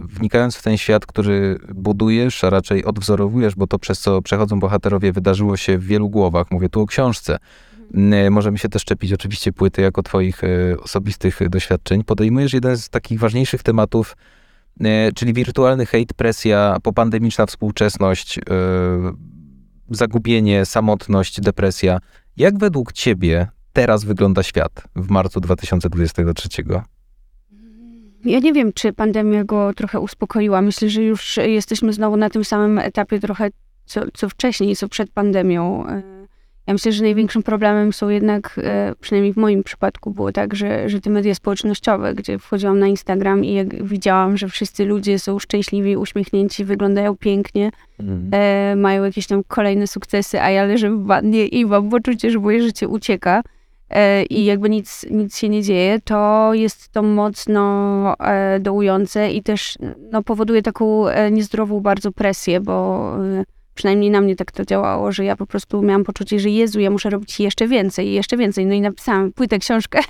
wnikając 0.00 0.56
w 0.56 0.62
ten 0.62 0.76
świat, 0.76 1.06
który 1.06 1.58
budujesz, 1.74 2.44
a 2.44 2.50
raczej 2.50 2.84
odwzorowujesz, 2.84 3.54
bo 3.54 3.66
to 3.66 3.78
przez 3.78 4.00
co 4.00 4.22
przechodzą 4.22 4.60
bohaterowie 4.60 5.12
wydarzyło 5.12 5.56
się 5.56 5.78
w 5.78 5.84
wielu 5.84 6.08
głowach. 6.08 6.46
Mówię 6.50 6.68
tu 6.68 6.80
o 6.80 6.86
książce. 6.86 7.38
Y, 8.26 8.30
możemy 8.30 8.58
się 8.58 8.68
też 8.68 8.84
czepić 8.84 9.12
oczywiście 9.12 9.52
płyty 9.52 9.82
jako 9.82 10.02
twoich 10.02 10.40
osobistych 10.82 11.48
doświadczeń. 11.48 12.04
Podejmujesz 12.04 12.52
jeden 12.52 12.76
z 12.76 12.88
takich 12.88 13.18
ważniejszych 13.18 13.62
tematów, 13.62 14.14
E, 14.84 15.12
czyli 15.12 15.32
wirtualny 15.32 15.86
hejt, 15.86 16.14
presja, 16.14 16.76
popandemiczna 16.82 17.46
współczesność, 17.46 18.38
e, 18.38 18.42
zagubienie, 19.90 20.64
samotność, 20.64 21.40
depresja. 21.40 21.98
Jak 22.36 22.58
według 22.58 22.92
ciebie 22.92 23.48
teraz 23.72 24.04
wygląda 24.04 24.42
świat 24.42 24.82
w 24.96 25.10
marcu 25.10 25.40
2023? 25.40 26.48
Ja 28.24 28.38
nie 28.38 28.52
wiem, 28.52 28.72
czy 28.72 28.92
pandemia 28.92 29.44
go 29.44 29.74
trochę 29.74 30.00
uspokoiła. 30.00 30.62
Myślę, 30.62 30.88
że 30.88 31.02
już 31.02 31.36
jesteśmy 31.36 31.92
znowu 31.92 32.16
na 32.16 32.30
tym 32.30 32.44
samym 32.44 32.78
etapie 32.78 33.20
trochę 33.20 33.48
co, 33.84 34.00
co 34.14 34.28
wcześniej, 34.28 34.76
co 34.76 34.88
przed 34.88 35.10
pandemią. 35.10 35.86
Ja 36.68 36.72
myślę, 36.72 36.92
że 36.92 37.02
największym 37.02 37.42
problemem 37.42 37.92
są 37.92 38.08
jednak, 38.08 38.60
e, 38.64 38.94
przynajmniej 39.00 39.32
w 39.32 39.36
moim 39.36 39.62
przypadku 39.64 40.10
było 40.10 40.32
tak, 40.32 40.54
że, 40.54 40.88
że 40.88 41.00
te 41.00 41.10
media 41.10 41.34
społecznościowe, 41.34 42.14
gdzie 42.14 42.38
wchodziłam 42.38 42.78
na 42.78 42.86
Instagram 42.86 43.44
i 43.44 43.54
jak 43.54 43.84
widziałam, 43.84 44.36
że 44.36 44.48
wszyscy 44.48 44.84
ludzie 44.84 45.18
są 45.18 45.38
szczęśliwi, 45.38 45.96
uśmiechnięci, 45.96 46.64
wyglądają 46.64 47.16
pięknie, 47.16 47.70
mm. 48.00 48.30
e, 48.32 48.76
mają 48.76 49.04
jakieś 49.04 49.26
tam 49.26 49.42
kolejne 49.48 49.86
sukcesy, 49.86 50.40
a 50.40 50.50
ja 50.50 50.64
leżę 50.64 50.90
w 50.90 51.06
wannie 51.06 51.46
i 51.46 51.66
mam 51.66 51.90
poczucie, 51.90 52.30
że 52.30 52.38
moje 52.38 52.62
życie 52.62 52.88
ucieka 52.88 53.42
e, 53.90 54.24
i 54.24 54.44
jakby 54.44 54.70
nic, 54.70 55.06
nic 55.10 55.38
się 55.38 55.48
nie 55.48 55.62
dzieje, 55.62 56.00
to 56.04 56.50
jest 56.54 56.88
to 56.88 57.02
mocno 57.02 58.14
e, 58.18 58.60
dołujące 58.60 59.30
i 59.30 59.42
też 59.42 59.78
no, 60.12 60.22
powoduje 60.22 60.62
taką 60.62 61.08
e, 61.08 61.30
niezdrową 61.30 61.80
bardzo 61.80 62.12
presję, 62.12 62.60
bo 62.60 63.14
e, 63.24 63.57
przynajmniej 63.78 64.10
na 64.10 64.20
mnie 64.20 64.36
tak 64.36 64.52
to 64.52 64.64
działało, 64.64 65.12
że 65.12 65.24
ja 65.24 65.36
po 65.36 65.46
prostu 65.46 65.82
miałam 65.82 66.04
poczucie, 66.04 66.40
że 66.40 66.50
Jezu, 66.50 66.80
ja 66.80 66.90
muszę 66.90 67.10
robić 67.10 67.40
jeszcze 67.40 67.68
więcej, 67.68 68.12
jeszcze 68.12 68.36
więcej. 68.36 68.66
No 68.66 68.74
i 68.74 68.80
napisałam 68.80 69.32
płytę, 69.32 69.58
książkę 69.58 70.00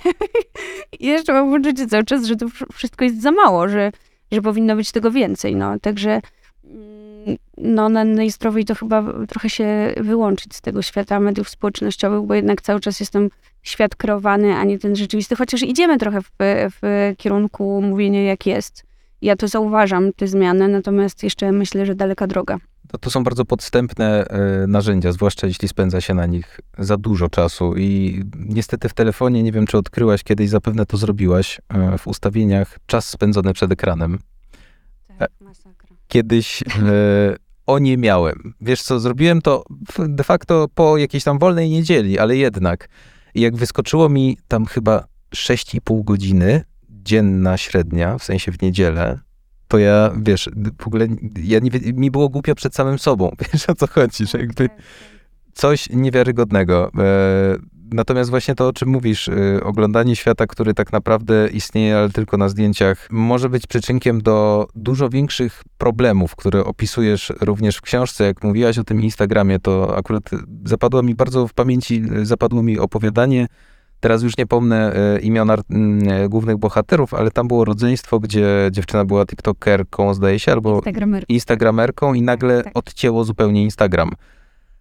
i 0.99 1.07
jeszcze 1.07 1.33
mam 1.33 1.51
poczucie 1.51 1.87
cały 1.87 2.03
czas, 2.03 2.25
że 2.25 2.35
to 2.35 2.45
wszystko 2.73 3.05
jest 3.05 3.21
za 3.21 3.31
mało, 3.31 3.67
że, 3.67 3.91
że 4.31 4.41
powinno 4.41 4.75
być 4.75 4.91
tego 4.91 5.11
więcej. 5.11 5.55
No, 5.55 5.79
także 5.79 6.21
mm, 6.63 7.37
no, 7.57 7.89
na 7.89 8.03
najzdrowiej 8.03 8.65
to 8.65 8.75
chyba 8.75 9.03
trochę 9.27 9.49
się 9.49 9.93
wyłączyć 9.97 10.55
z 10.55 10.61
tego 10.61 10.81
świata 10.81 11.19
mediów 11.19 11.49
społecznościowych, 11.49 12.21
bo 12.21 12.35
jednak 12.35 12.61
cały 12.61 12.79
czas 12.79 12.99
jestem 12.99 13.29
świat 13.63 13.95
kreowany, 13.95 14.55
a 14.55 14.63
nie 14.63 14.79
ten 14.79 14.95
rzeczywisty, 14.95 15.35
chociaż 15.35 15.63
idziemy 15.63 15.97
trochę 15.97 16.21
w, 16.21 16.29
w 16.81 17.13
kierunku 17.17 17.81
mówienia 17.81 18.23
jak 18.23 18.45
jest. 18.45 18.83
Ja 19.21 19.35
to 19.35 19.47
zauważam, 19.47 20.13
te 20.13 20.27
zmiany, 20.27 20.67
natomiast 20.67 21.23
jeszcze 21.23 21.51
myślę, 21.51 21.85
że 21.85 21.95
daleka 21.95 22.27
droga. 22.27 22.57
To, 23.01 23.09
są 23.09 23.23
bardzo 23.23 23.45
podstępne 23.45 24.25
e, 24.27 24.67
narzędzia, 24.67 25.11
zwłaszcza 25.11 25.47
jeśli 25.47 25.67
spędza 25.67 26.01
się 26.01 26.13
na 26.13 26.25
nich 26.25 26.59
za 26.77 26.97
dużo 26.97 27.29
czasu. 27.29 27.73
I 27.77 28.21
niestety 28.35 28.89
w 28.89 28.93
telefonie, 28.93 29.43
nie 29.43 29.51
wiem 29.51 29.65
czy 29.65 29.77
odkryłaś 29.77 30.23
kiedyś, 30.23 30.49
zapewne 30.49 30.85
to 30.85 30.97
zrobiłaś, 30.97 31.61
e, 31.69 31.97
w 31.97 32.07
ustawieniach 32.07 32.79
czas 32.85 33.09
spędzony 33.09 33.53
przed 33.53 33.71
ekranem. 33.71 34.19
Tak, 35.19 35.31
masakra. 35.41 35.95
Kiedyś 36.07 36.63
e, 36.63 37.35
o 37.65 37.79
nie 37.79 37.97
miałem. 37.97 38.53
Wiesz 38.61 38.81
co, 38.81 38.99
zrobiłem 38.99 39.41
to 39.41 39.63
de 39.99 40.23
facto 40.23 40.67
po 40.75 40.97
jakiejś 40.97 41.23
tam 41.23 41.39
wolnej 41.39 41.69
niedzieli, 41.69 42.19
ale 42.19 42.37
jednak. 42.37 42.89
I 43.33 43.41
jak 43.41 43.55
wyskoczyło 43.55 44.09
mi 44.09 44.37
tam 44.47 44.65
chyba 44.65 45.05
6,5 45.35 46.03
godziny 46.03 46.63
dzienna 46.89 47.57
średnia, 47.57 48.17
w 48.17 48.23
sensie 48.23 48.51
w 48.51 48.61
niedzielę, 48.61 49.19
to 49.69 49.77
ja, 49.77 50.11
wiesz, 50.21 50.49
w 50.81 50.87
ogóle 50.87 51.07
ja 51.43 51.59
nie, 51.59 51.69
mi 51.93 52.11
było 52.11 52.29
głupio 52.29 52.55
przed 52.55 52.75
samym 52.75 52.99
sobą, 52.99 53.31
wiesz 53.53 53.69
o 53.69 53.75
co 53.75 53.87
chodzi, 53.87 54.25
że 54.25 54.37
jakby 54.37 54.69
tak, 54.69 54.77
tak. 54.77 54.85
coś 55.53 55.89
niewiarygodnego. 55.89 56.91
E, 56.97 57.57
natomiast 57.91 58.29
właśnie 58.29 58.55
to, 58.55 58.67
o 58.67 58.73
czym 58.73 58.89
mówisz, 58.89 59.29
e, 59.29 59.63
oglądanie 59.63 60.15
świata, 60.15 60.47
który 60.47 60.73
tak 60.73 60.91
naprawdę 60.91 61.49
istnieje, 61.53 61.97
ale 61.97 62.09
tylko 62.09 62.37
na 62.37 62.49
zdjęciach, 62.49 63.07
może 63.11 63.49
być 63.49 63.67
przyczynkiem 63.67 64.21
do 64.21 64.67
dużo 64.75 65.09
większych 65.09 65.63
problemów, 65.77 66.35
które 66.35 66.65
opisujesz 66.65 67.33
również 67.41 67.77
w 67.77 67.81
książce. 67.81 68.23
Jak 68.23 68.43
mówiłaś 68.43 68.77
o 68.77 68.83
tym 68.83 69.01
Instagramie, 69.01 69.59
to 69.59 69.97
akurat 69.97 70.29
zapadło 70.65 71.03
mi 71.03 71.15
bardzo 71.15 71.47
w 71.47 71.53
pamięci, 71.53 72.03
zapadło 72.23 72.63
mi 72.63 72.79
opowiadanie 72.79 73.47
Teraz 73.99 74.23
już 74.23 74.37
nie 74.37 74.45
pomnę 74.45 74.93
e, 74.95 75.19
imion 75.19 75.51
e, 75.51 75.57
głównych 76.29 76.57
bohaterów, 76.57 77.13
ale 77.13 77.31
tam 77.31 77.47
było 77.47 77.65
rodzeństwo, 77.65 78.19
gdzie 78.19 78.47
dziewczyna 78.71 79.05
była 79.05 79.25
tiktokerką, 79.25 80.13
zdaje 80.13 80.39
się, 80.39 80.51
albo 80.51 80.75
instagramerką, 80.75 81.33
instagramerką 81.33 82.13
i 82.13 82.21
nagle 82.21 82.55
tak, 82.55 82.63
tak. 82.63 82.77
odcięło 82.77 83.23
zupełnie 83.23 83.63
Instagram. 83.63 84.11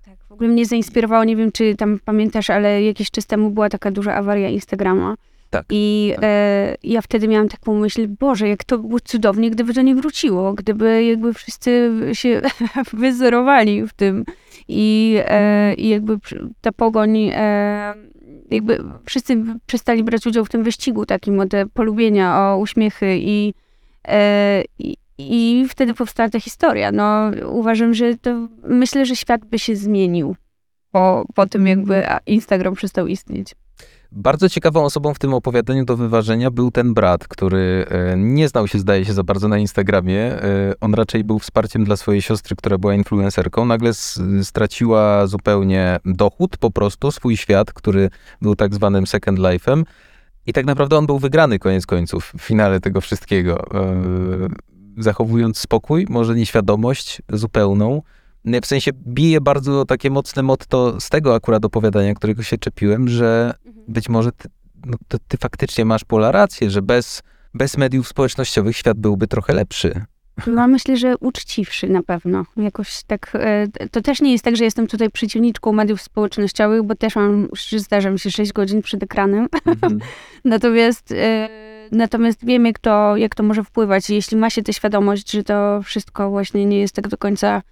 Tak, 0.04 0.16
w 0.28 0.32
ogóle 0.32 0.48
mnie 0.48 0.66
zainspirowało, 0.66 1.24
nie 1.24 1.36
wiem, 1.36 1.52
czy 1.52 1.74
tam 1.76 1.98
pamiętasz, 2.04 2.50
ale 2.50 2.82
jakiś 2.82 3.10
czas 3.10 3.26
temu 3.26 3.50
była 3.50 3.68
taka 3.68 3.90
duża 3.90 4.14
awaria 4.14 4.48
Instagrama. 4.48 5.14
Tak. 5.50 5.66
I 5.70 6.12
tak. 6.14 6.24
E, 6.24 6.74
ja 6.82 7.02
wtedy 7.02 7.28
miałam 7.28 7.48
taką 7.48 7.80
myśl, 7.80 8.08
Boże, 8.20 8.48
jak 8.48 8.64
to 8.64 8.78
było 8.78 9.00
cudownie, 9.00 9.50
gdyby 9.50 9.74
to 9.74 9.82
nie 9.82 9.94
wróciło, 9.94 10.54
gdyby 10.54 11.04
jakby 11.04 11.34
wszyscy 11.34 11.92
się 12.12 12.42
wyzerowali 12.92 13.86
w 13.86 13.92
tym 13.92 14.24
i, 14.68 15.16
e, 15.24 15.74
i 15.74 15.88
jakby 15.88 16.18
ta 16.60 16.72
pogoń 16.72 17.18
e, 17.32 17.94
jakby 18.50 18.84
wszyscy 19.04 19.44
przestali 19.66 20.04
brać 20.04 20.26
udział 20.26 20.44
w 20.44 20.48
tym 20.48 20.62
wyścigu 20.62 21.06
takim 21.06 21.40
o 21.40 21.46
te 21.46 21.66
polubienia, 21.66 22.40
o 22.40 22.58
uśmiechy 22.58 23.18
i, 23.18 23.54
e, 24.08 24.62
i, 24.78 24.96
i 25.18 25.66
wtedy 25.68 25.94
powstała 25.94 26.28
ta 26.28 26.40
historia. 26.40 26.92
No, 26.92 27.30
uważam, 27.52 27.94
że 27.94 28.16
to, 28.16 28.48
myślę, 28.62 29.06
że 29.06 29.16
świat 29.16 29.44
by 29.44 29.58
się 29.58 29.76
zmienił 29.76 30.36
po, 30.90 31.26
po 31.34 31.46
tym, 31.46 31.66
jakby 31.66 32.06
Instagram 32.26 32.74
przestał 32.74 33.06
istnieć. 33.06 33.54
Bardzo 34.12 34.48
ciekawą 34.48 34.84
osobą 34.84 35.14
w 35.14 35.18
tym 35.18 35.34
opowiadaniu 35.34 35.84
do 35.84 35.96
wyważenia 35.96 36.50
był 36.50 36.70
ten 36.70 36.94
brat, 36.94 37.28
który 37.28 37.86
e, 37.88 38.16
nie 38.16 38.48
znał 38.48 38.68
się, 38.68 38.78
zdaje 38.78 39.04
się, 39.04 39.12
za 39.12 39.24
bardzo 39.24 39.48
na 39.48 39.58
Instagramie. 39.58 40.20
E, 40.20 40.74
on 40.80 40.94
raczej 40.94 41.24
był 41.24 41.38
wsparciem 41.38 41.84
dla 41.84 41.96
swojej 41.96 42.22
siostry, 42.22 42.56
która 42.56 42.78
była 42.78 42.94
influencerką. 42.94 43.64
Nagle 43.64 43.90
straciła 44.42 45.26
zupełnie 45.26 46.00
dochód, 46.04 46.56
po 46.56 46.70
prostu 46.70 47.12
swój 47.12 47.36
świat, 47.36 47.72
który 47.72 48.10
był 48.42 48.56
tak 48.56 48.74
zwanym 48.74 49.06
second 49.06 49.38
life'em. 49.38 49.82
I 50.46 50.52
tak 50.52 50.66
naprawdę 50.66 50.98
on 50.98 51.06
był 51.06 51.18
wygrany 51.18 51.58
koniec 51.58 51.86
końców 51.86 52.32
w 52.38 52.42
finale 52.42 52.80
tego 52.80 53.00
wszystkiego. 53.00 53.64
E, 53.74 54.02
zachowując 54.98 55.58
spokój, 55.58 56.06
może 56.08 56.34
nieświadomość 56.34 57.22
zupełną, 57.32 58.02
w 58.44 58.66
sensie 58.66 58.90
bije 59.06 59.40
bardzo 59.40 59.84
takie 59.84 60.10
mocne 60.10 60.42
motto 60.42 61.00
z 61.00 61.08
tego 61.08 61.34
akurat 61.34 61.64
opowiadania, 61.64 62.14
którego 62.14 62.42
się 62.42 62.58
czepiłem, 62.58 63.08
że 63.08 63.54
mhm. 63.66 63.84
być 63.88 64.08
może 64.08 64.32
ty, 64.32 64.48
no, 64.86 64.96
ty 65.28 65.36
faktycznie 65.36 65.84
masz 65.84 66.04
pola 66.04 66.32
rację, 66.32 66.70
że 66.70 66.82
bez, 66.82 67.22
bez 67.54 67.76
mediów 67.76 68.08
społecznościowych 68.08 68.76
świat 68.76 68.98
byłby 68.98 69.26
trochę 69.26 69.54
lepszy. 69.54 70.04
No 70.46 70.68
myślę, 70.68 70.96
że 70.96 71.18
uczciwszy 71.18 71.88
na 71.88 72.02
pewno. 72.02 72.44
Jakoś 72.56 73.02
tak, 73.06 73.30
e, 73.34 73.66
to 73.90 74.00
też 74.00 74.20
nie 74.20 74.32
jest 74.32 74.44
tak, 74.44 74.56
że 74.56 74.64
jestem 74.64 74.86
tutaj 74.86 75.10
przeciwniczką 75.10 75.72
mediów 75.72 76.02
społecznościowych, 76.02 76.82
bo 76.82 76.94
też 76.94 77.16
mam, 77.16 77.48
zdarza 77.76 78.10
mi 78.10 78.18
się 78.18 78.30
6 78.30 78.52
godzin 78.52 78.82
przed 78.82 79.02
ekranem. 79.02 79.48
Mhm. 79.66 79.98
natomiast, 80.44 81.12
e, 81.12 81.48
natomiast 81.92 82.44
wiem, 82.44 82.66
jak 82.66 82.78
to, 82.78 83.16
jak 83.16 83.34
to 83.34 83.42
może 83.42 83.64
wpływać. 83.64 84.10
Jeśli 84.10 84.36
ma 84.36 84.50
się 84.50 84.62
tę 84.62 84.72
świadomość, 84.72 85.30
że 85.30 85.44
to 85.44 85.82
wszystko 85.82 86.30
właśnie 86.30 86.66
nie 86.66 86.80
jest 86.80 86.94
tak 86.94 87.08
do 87.08 87.18
końca 87.18 87.62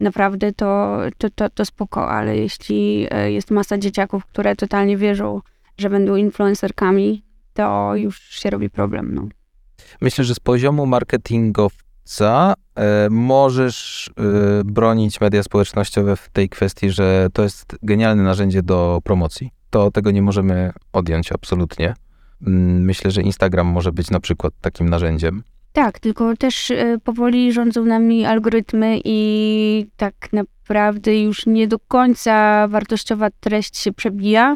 naprawdę 0.00 0.52
to, 0.52 0.98
to, 1.18 1.30
to, 1.30 1.50
to 1.50 1.64
spoko, 1.64 2.10
ale 2.10 2.36
jeśli 2.36 3.06
e, 3.10 3.32
jest 3.32 3.50
masa 3.50 3.78
dzieciaków, 3.78 4.26
które 4.26 4.56
totalnie 4.56 4.96
wierzą, 4.96 5.40
że 5.78 5.90
będą 5.90 6.16
influencerkami, 6.16 7.22
to 7.54 7.96
już 7.96 8.20
się 8.20 8.50
robi 8.50 8.70
problem. 8.70 9.14
No. 9.14 9.28
Myślę, 10.00 10.24
że 10.24 10.34
z 10.34 10.40
poziomu 10.40 10.86
marketingowca 10.86 12.54
e, 12.74 13.08
możesz 13.10 14.10
e, 14.18 14.64
bronić 14.64 15.20
media 15.20 15.42
społecznościowe 15.42 16.16
w 16.16 16.28
tej 16.28 16.48
kwestii, 16.48 16.90
że 16.90 17.28
to 17.32 17.42
jest 17.42 17.76
genialne 17.82 18.22
narzędzie 18.22 18.62
do 18.62 19.00
promocji. 19.04 19.50
To 19.70 19.90
tego 19.90 20.10
nie 20.10 20.22
możemy 20.22 20.72
odjąć 20.92 21.32
absolutnie. 21.32 21.94
Mm, 22.46 22.84
myślę, 22.84 23.10
że 23.10 23.22
Instagram 23.22 23.66
może 23.66 23.92
być 23.92 24.10
na 24.10 24.20
przykład 24.20 24.54
takim 24.60 24.88
narzędziem. 24.88 25.42
Tak, 25.76 25.98
tylko 25.98 26.36
też 26.36 26.70
e, 26.70 26.98
powoli 27.04 27.52
rządzą 27.52 27.84
nami 27.84 28.24
algorytmy 28.24 29.00
i 29.04 29.86
tak 29.96 30.14
naprawdę 30.32 31.20
już 31.20 31.46
nie 31.46 31.68
do 31.68 31.78
końca 31.78 32.68
wartościowa 32.68 33.28
treść 33.40 33.76
się 33.76 33.92
przebija. 33.92 34.54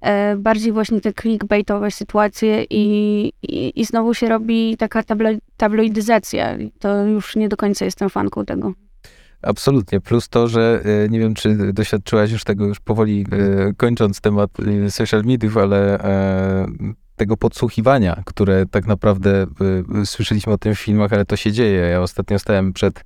E, 0.00 0.36
bardziej 0.36 0.72
właśnie 0.72 1.00
te 1.00 1.12
clickbaitowe 1.12 1.90
sytuacje 1.90 2.64
i, 2.70 3.32
i, 3.42 3.80
i 3.80 3.84
znowu 3.84 4.14
się 4.14 4.28
robi 4.28 4.76
taka 4.76 5.02
tablo, 5.02 5.30
tabloidyzacja. 5.56 6.56
To 6.78 7.04
już 7.04 7.36
nie 7.36 7.48
do 7.48 7.56
końca 7.56 7.84
jestem 7.84 8.10
fanką 8.10 8.44
tego. 8.44 8.72
Absolutnie. 9.42 10.00
Plus 10.00 10.28
to, 10.28 10.48
że 10.48 10.82
e, 10.84 11.08
nie 11.08 11.20
wiem, 11.20 11.34
czy 11.34 11.72
doświadczyłaś 11.72 12.30
już 12.30 12.44
tego, 12.44 12.66
już 12.66 12.80
powoli 12.80 13.26
kończąc 13.76 14.20
temat 14.20 14.50
social 14.88 15.22
mediów, 15.24 15.56
ale 15.56 15.98
tego 17.16 17.36
podsłuchiwania, 17.36 18.22
które 18.26 18.66
tak 18.66 18.86
naprawdę 18.86 19.46
słyszeliśmy 20.04 20.52
o 20.52 20.58
tym 20.58 20.74
w 20.74 20.80
filmach, 20.80 21.12
ale 21.12 21.24
to 21.24 21.36
się 21.36 21.52
dzieje. 21.52 21.80
Ja 21.80 22.00
ostatnio 22.00 22.38
stałem 22.38 22.72
przed 22.72 23.04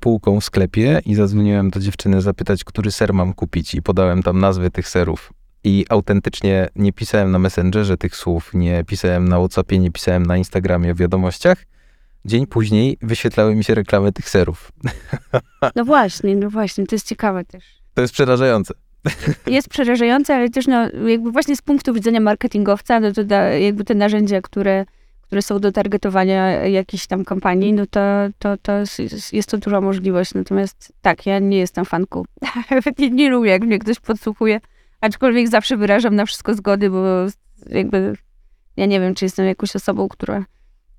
półką 0.00 0.40
w 0.40 0.44
sklepie 0.44 1.00
i 1.06 1.14
zadzwoniłem 1.14 1.70
do 1.70 1.80
dziewczyny 1.80 2.20
zapytać, 2.20 2.64
który 2.64 2.90
ser 2.90 3.12
mam 3.12 3.34
kupić 3.34 3.74
i 3.74 3.82
podałem 3.82 4.22
tam 4.22 4.40
nazwy 4.40 4.70
tych 4.70 4.88
serów. 4.88 5.32
I 5.64 5.84
autentycznie 5.88 6.68
nie 6.76 6.92
pisałem 6.92 7.30
na 7.30 7.38
Messengerze 7.38 7.96
tych 7.96 8.16
słów, 8.16 8.50
nie 8.54 8.84
pisałem 8.84 9.28
na 9.28 9.38
WhatsAppie, 9.38 9.78
nie 9.78 9.90
pisałem 9.90 10.26
na 10.26 10.36
Instagramie 10.36 10.94
w 10.94 10.98
wiadomościach, 10.98 11.64
Dzień 12.24 12.46
później 12.46 12.98
wyświetlały 13.02 13.54
mi 13.54 13.64
się 13.64 13.74
reklamy 13.74 14.12
tych 14.12 14.30
serów. 14.30 14.72
No 15.76 15.84
właśnie, 15.84 16.36
no 16.36 16.50
właśnie, 16.50 16.86
to 16.86 16.94
jest 16.94 17.08
ciekawe 17.08 17.44
też. 17.44 17.64
To 17.94 18.02
jest 18.02 18.14
przerażające. 18.14 18.74
Jest 19.46 19.68
przerażające, 19.68 20.34
ale 20.34 20.50
też 20.50 20.66
no, 20.66 20.88
jakby 21.06 21.32
właśnie 21.32 21.56
z 21.56 21.62
punktu 21.62 21.94
widzenia 21.94 22.20
marketingowca, 22.20 23.00
no 23.00 23.12
to 23.12 23.24
da, 23.24 23.48
jakby 23.48 23.84
te 23.84 23.94
narzędzia, 23.94 24.40
które, 24.40 24.84
które 25.22 25.42
są 25.42 25.58
do 25.58 25.72
targetowania 25.72 26.66
jakiejś 26.66 27.06
tam 27.06 27.24
kampanii, 27.24 27.72
no 27.72 27.86
to, 27.86 28.00
to, 28.38 28.56
to 28.56 28.72
jest, 29.32 29.50
to 29.50 29.58
duża 29.58 29.80
możliwość. 29.80 30.34
Natomiast 30.34 30.92
tak, 31.02 31.26
ja 31.26 31.38
nie 31.38 31.58
jestem 31.58 31.84
fanką. 31.84 32.22
nie, 32.98 33.10
nie 33.10 33.30
lubię, 33.30 33.50
jak 33.50 33.62
mnie 33.62 33.78
ktoś 33.78 34.00
podsłuchuje, 34.00 34.60
aczkolwiek 35.00 35.48
zawsze 35.48 35.76
wyrażam 35.76 36.14
na 36.14 36.26
wszystko 36.26 36.54
zgody, 36.54 36.90
bo 36.90 37.26
jakby 37.66 38.16
ja 38.76 38.86
nie 38.86 39.00
wiem, 39.00 39.14
czy 39.14 39.24
jestem 39.24 39.46
jakąś 39.46 39.76
osobą, 39.76 40.08
która 40.08 40.44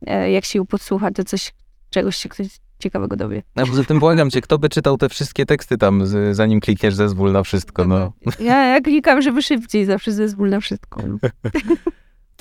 E, 0.07 0.31
jak 0.31 0.45
się 0.45 0.59
ją 0.59 0.65
podsłucha, 0.65 1.11
to 1.11 1.23
coś, 1.23 1.53
czegoś 1.89 2.15
się 2.15 2.29
ktoś 2.29 2.47
ciekawego 2.81 3.15
dowie. 3.15 3.43
A 3.55 3.65
poza 3.65 3.83
tym 3.83 3.99
błagam 3.99 4.29
cię, 4.29 4.41
kto 4.41 4.57
by 4.57 4.69
czytał 4.69 4.97
te 4.97 5.09
wszystkie 5.09 5.45
teksty 5.45 5.77
tam, 5.77 6.03
zanim 6.31 6.59
klikniesz 6.59 6.95
zezwól 6.95 7.31
na 7.31 7.43
wszystko, 7.43 7.85
no. 7.85 8.13
Ja, 8.39 8.63
ja 8.63 8.81
klikam, 8.81 9.21
żeby 9.21 9.41
szybciej, 9.41 9.85
zawsze 9.85 10.11
zezwól 10.11 10.49
na 10.49 10.59
wszystko. 10.59 11.01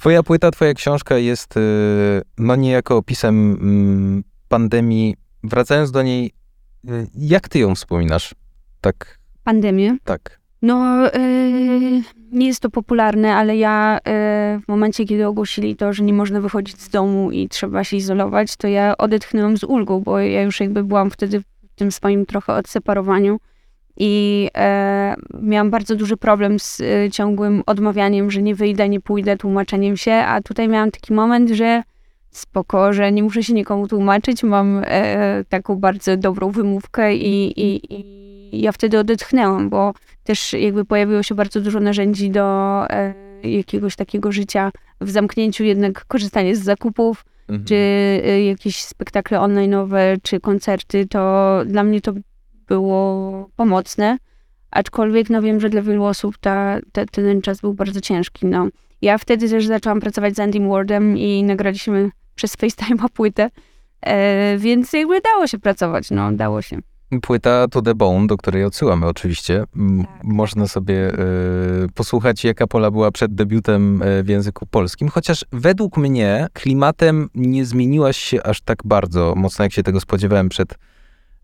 Twoja 0.00 0.22
płyta, 0.22 0.50
twoja 0.50 0.74
książka 0.74 1.18
jest 1.18 1.56
y, 1.56 1.60
no 2.38 2.56
niejako 2.56 2.96
opisem 2.96 3.52
mm, 3.52 4.24
pandemii. 4.48 5.16
Wracając 5.44 5.90
do 5.90 6.02
niej, 6.02 6.32
y, 6.88 7.06
jak 7.14 7.48
ty 7.48 7.58
ją 7.58 7.74
wspominasz? 7.74 8.34
Tak. 8.80 9.18
Pandemię? 9.44 9.96
Tak. 10.04 10.39
No, 10.62 11.04
yy, 11.04 12.02
nie 12.32 12.46
jest 12.46 12.60
to 12.60 12.70
popularne, 12.70 13.34
ale 13.34 13.56
ja 13.56 13.98
yy, 14.06 14.12
w 14.60 14.68
momencie, 14.68 15.04
kiedy 15.04 15.26
ogłosili 15.26 15.76
to, 15.76 15.92
że 15.92 16.04
nie 16.04 16.12
można 16.12 16.40
wychodzić 16.40 16.80
z 16.80 16.88
domu 16.88 17.30
i 17.30 17.48
trzeba 17.48 17.84
się 17.84 17.96
izolować, 17.96 18.56
to 18.56 18.68
ja 18.68 18.96
odetchnęłam 18.98 19.56
z 19.56 19.64
ulgą, 19.64 20.00
bo 20.00 20.18
ja 20.18 20.42
już 20.42 20.60
jakby 20.60 20.84
byłam 20.84 21.10
wtedy 21.10 21.40
w 21.40 21.44
tym 21.74 21.92
swoim 21.92 22.26
trochę 22.26 22.52
odseparowaniu 22.52 23.40
i 23.96 24.42
yy, 25.34 25.40
miałam 25.42 25.70
bardzo 25.70 25.96
duży 25.96 26.16
problem 26.16 26.58
z 26.58 26.82
ciągłym 27.12 27.62
odmawianiem, 27.66 28.30
że 28.30 28.42
nie 28.42 28.54
wyjdę, 28.54 28.88
nie 28.88 29.00
pójdę, 29.00 29.36
tłumaczeniem 29.36 29.96
się, 29.96 30.12
a 30.12 30.40
tutaj 30.40 30.68
miałam 30.68 30.90
taki 30.90 31.12
moment, 31.12 31.50
że 31.50 31.82
spoko, 32.30 32.92
że 32.92 33.12
nie 33.12 33.22
muszę 33.22 33.42
się 33.42 33.52
nikomu 33.54 33.88
tłumaczyć, 33.88 34.42
mam 34.42 34.82
taką 35.48 35.76
bardzo 35.76 36.16
dobrą 36.16 36.50
wymówkę 36.50 37.14
i, 37.14 37.60
i, 37.60 37.94
i 37.94 38.60
ja 38.60 38.72
wtedy 38.72 38.98
odetchnęłam, 38.98 39.70
bo 39.70 39.92
też 40.30 40.52
jakby 40.52 40.84
pojawiło 40.84 41.22
się 41.22 41.34
bardzo 41.34 41.60
dużo 41.60 41.80
narzędzi 41.80 42.30
do 42.30 42.86
e, 42.90 43.14
jakiegoś 43.42 43.96
takiego 43.96 44.32
życia 44.32 44.70
w 45.00 45.10
zamknięciu, 45.10 45.64
jednak 45.64 46.04
korzystanie 46.04 46.56
z 46.56 46.62
zakupów, 46.62 47.24
mhm. 47.48 47.64
czy 47.64 47.74
e, 47.74 48.44
jakieś 48.44 48.82
spektakle 48.82 49.38
online'owe, 49.38 50.16
czy 50.22 50.40
koncerty, 50.40 51.06
to 51.06 51.62
dla 51.66 51.84
mnie 51.84 52.00
to 52.00 52.12
było 52.66 53.50
pomocne. 53.56 54.18
Aczkolwiek 54.70 55.30
no 55.30 55.42
wiem, 55.42 55.60
że 55.60 55.70
dla 55.70 55.82
wielu 55.82 56.04
osób 56.04 56.38
ta, 56.38 56.78
ta, 56.92 57.06
ten 57.06 57.42
czas 57.42 57.60
był 57.60 57.74
bardzo 57.74 58.00
ciężki. 58.00 58.46
No. 58.46 58.68
Ja 59.02 59.18
wtedy 59.18 59.48
też 59.48 59.66
zaczęłam 59.66 60.00
pracować 60.00 60.34
z 60.36 60.40
Andym 60.40 60.68
Wardem 60.68 61.18
i 61.18 61.42
nagraliśmy 61.42 62.10
przez 62.34 62.56
FaceTime'a 62.56 63.08
płytę, 63.18 63.50
e, 64.00 64.58
więc 64.58 64.92
jakby 64.92 65.20
dało 65.20 65.46
się 65.46 65.58
pracować, 65.58 66.10
no, 66.10 66.32
dało 66.32 66.62
się. 66.62 66.78
Płyta 67.22 67.68
To 67.68 67.82
The 67.82 67.94
Bone, 67.94 68.26
do 68.26 68.36
której 68.36 68.64
odsyłamy 68.64 69.06
oczywiście. 69.06 69.58
Tak. 69.58 69.70
Można 70.22 70.68
sobie 70.68 70.94
y, 71.84 71.88
posłuchać, 71.94 72.44
jaka 72.44 72.66
Pola 72.66 72.90
była 72.90 73.10
przed 73.10 73.34
debiutem 73.34 74.02
e, 74.02 74.22
w 74.22 74.28
języku 74.28 74.66
polskim, 74.66 75.08
chociaż 75.08 75.44
według 75.52 75.96
mnie 75.96 76.46
klimatem 76.52 77.28
nie 77.34 77.64
zmieniłaś 77.64 78.16
się 78.16 78.42
aż 78.42 78.60
tak 78.60 78.78
bardzo 78.84 79.34
mocno, 79.36 79.62
jak 79.62 79.72
się 79.72 79.82
tego 79.82 80.00
spodziewałem 80.00 80.48
przed 80.48 80.74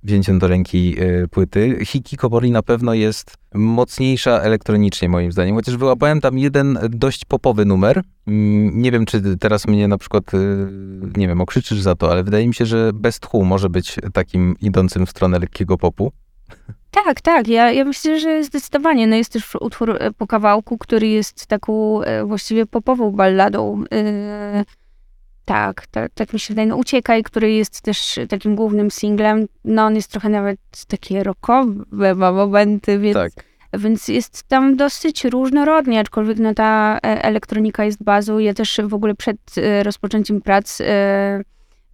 wzięciem 0.07 0.39
do 0.39 0.49
ręki 0.49 1.03
y, 1.03 1.29
płyty. 1.29 1.79
Hikikomori 1.85 2.51
na 2.51 2.63
pewno 2.63 2.95
jest 2.95 3.37
mocniejsza 3.55 4.41
elektronicznie 4.41 5.09
moim 5.09 5.33
zdaniem, 5.33 5.57
chociaż 5.57 5.77
wyłapałem 5.77 6.21
tam 6.21 6.39
jeden 6.39 6.79
dość 6.91 7.25
popowy 7.25 7.65
numer. 7.65 8.03
Mm, 8.27 8.83
nie 8.83 8.93
wiem, 8.93 9.07
czy 9.07 9.37
teraz 9.37 9.67
mnie 9.67 9.89
na 9.89 9.99
przykład, 9.99 10.35
y, 10.35 10.69
nie 11.17 11.29
wiem, 11.29 11.41
okrzyczysz 11.41 11.81
za 11.81 11.95
to, 11.95 12.11
ale 12.11 12.25
wydaje 12.25 12.49
mi 12.49 12.55
się, 12.55 12.67
że 12.67 12.91
Best 12.95 13.27
Who 13.35 13.45
może 13.45 13.71
być 13.71 13.97
takim 14.13 14.57
idącym 14.61 15.07
w 15.07 15.11
stronę 15.11 15.39
lekkiego 15.39 15.79
popu. 15.79 16.13
Tak, 16.91 17.21
tak. 17.21 17.49
Ja, 17.49 17.73
ja 17.73 17.85
myślę, 17.85 18.21
że 18.21 18.45
zdecydowanie. 18.45 19.07
No 19.07 19.17
jest 19.17 19.33
też 19.33 19.55
utwór 19.61 19.91
e, 19.91 20.13
po 20.13 20.27
kawałku, 20.27 20.79
który 20.79 21.09
jest 21.09 21.47
taką 21.47 22.03
e, 22.03 22.25
właściwie 22.25 22.67
popową 22.67 23.11
balladą. 23.11 23.85
Yy 23.91 24.86
tak, 25.47 25.87
tak, 25.87 26.13
tak 26.15 26.33
mi 26.33 26.41
się 26.41 26.55
wydaje. 26.55 26.69
No, 26.69 26.77
Uciekaj, 26.77 27.23
który 27.23 27.53
jest 27.53 27.81
też 27.81 28.19
takim 28.29 28.57
głównym 28.57 28.91
singlem, 28.91 29.47
no 29.65 29.85
on 29.85 29.95
jest 29.95 30.11
trochę 30.11 30.29
nawet 30.29 30.59
takie 30.89 31.23
rockowe, 31.23 32.15
ma 32.15 32.33
momenty, 32.33 32.99
więc, 32.99 33.15
tak. 33.15 33.33
więc 33.75 34.09
jest 34.09 34.43
tam 34.43 34.77
dosyć 34.77 35.25
różnorodnie, 35.25 36.01
aczkolwiek 36.01 36.39
no, 36.39 36.55
ta 36.55 36.97
e, 36.97 37.25
elektronika 37.25 37.85
jest 37.85 38.03
bazą. 38.03 38.39
Ja 38.39 38.55
też 38.55 38.81
w 38.85 38.95
ogóle 38.95 39.15
przed 39.15 39.37
e, 39.57 39.83
rozpoczęciem 39.83 40.41
prac 40.41 40.81
e, 40.81 41.43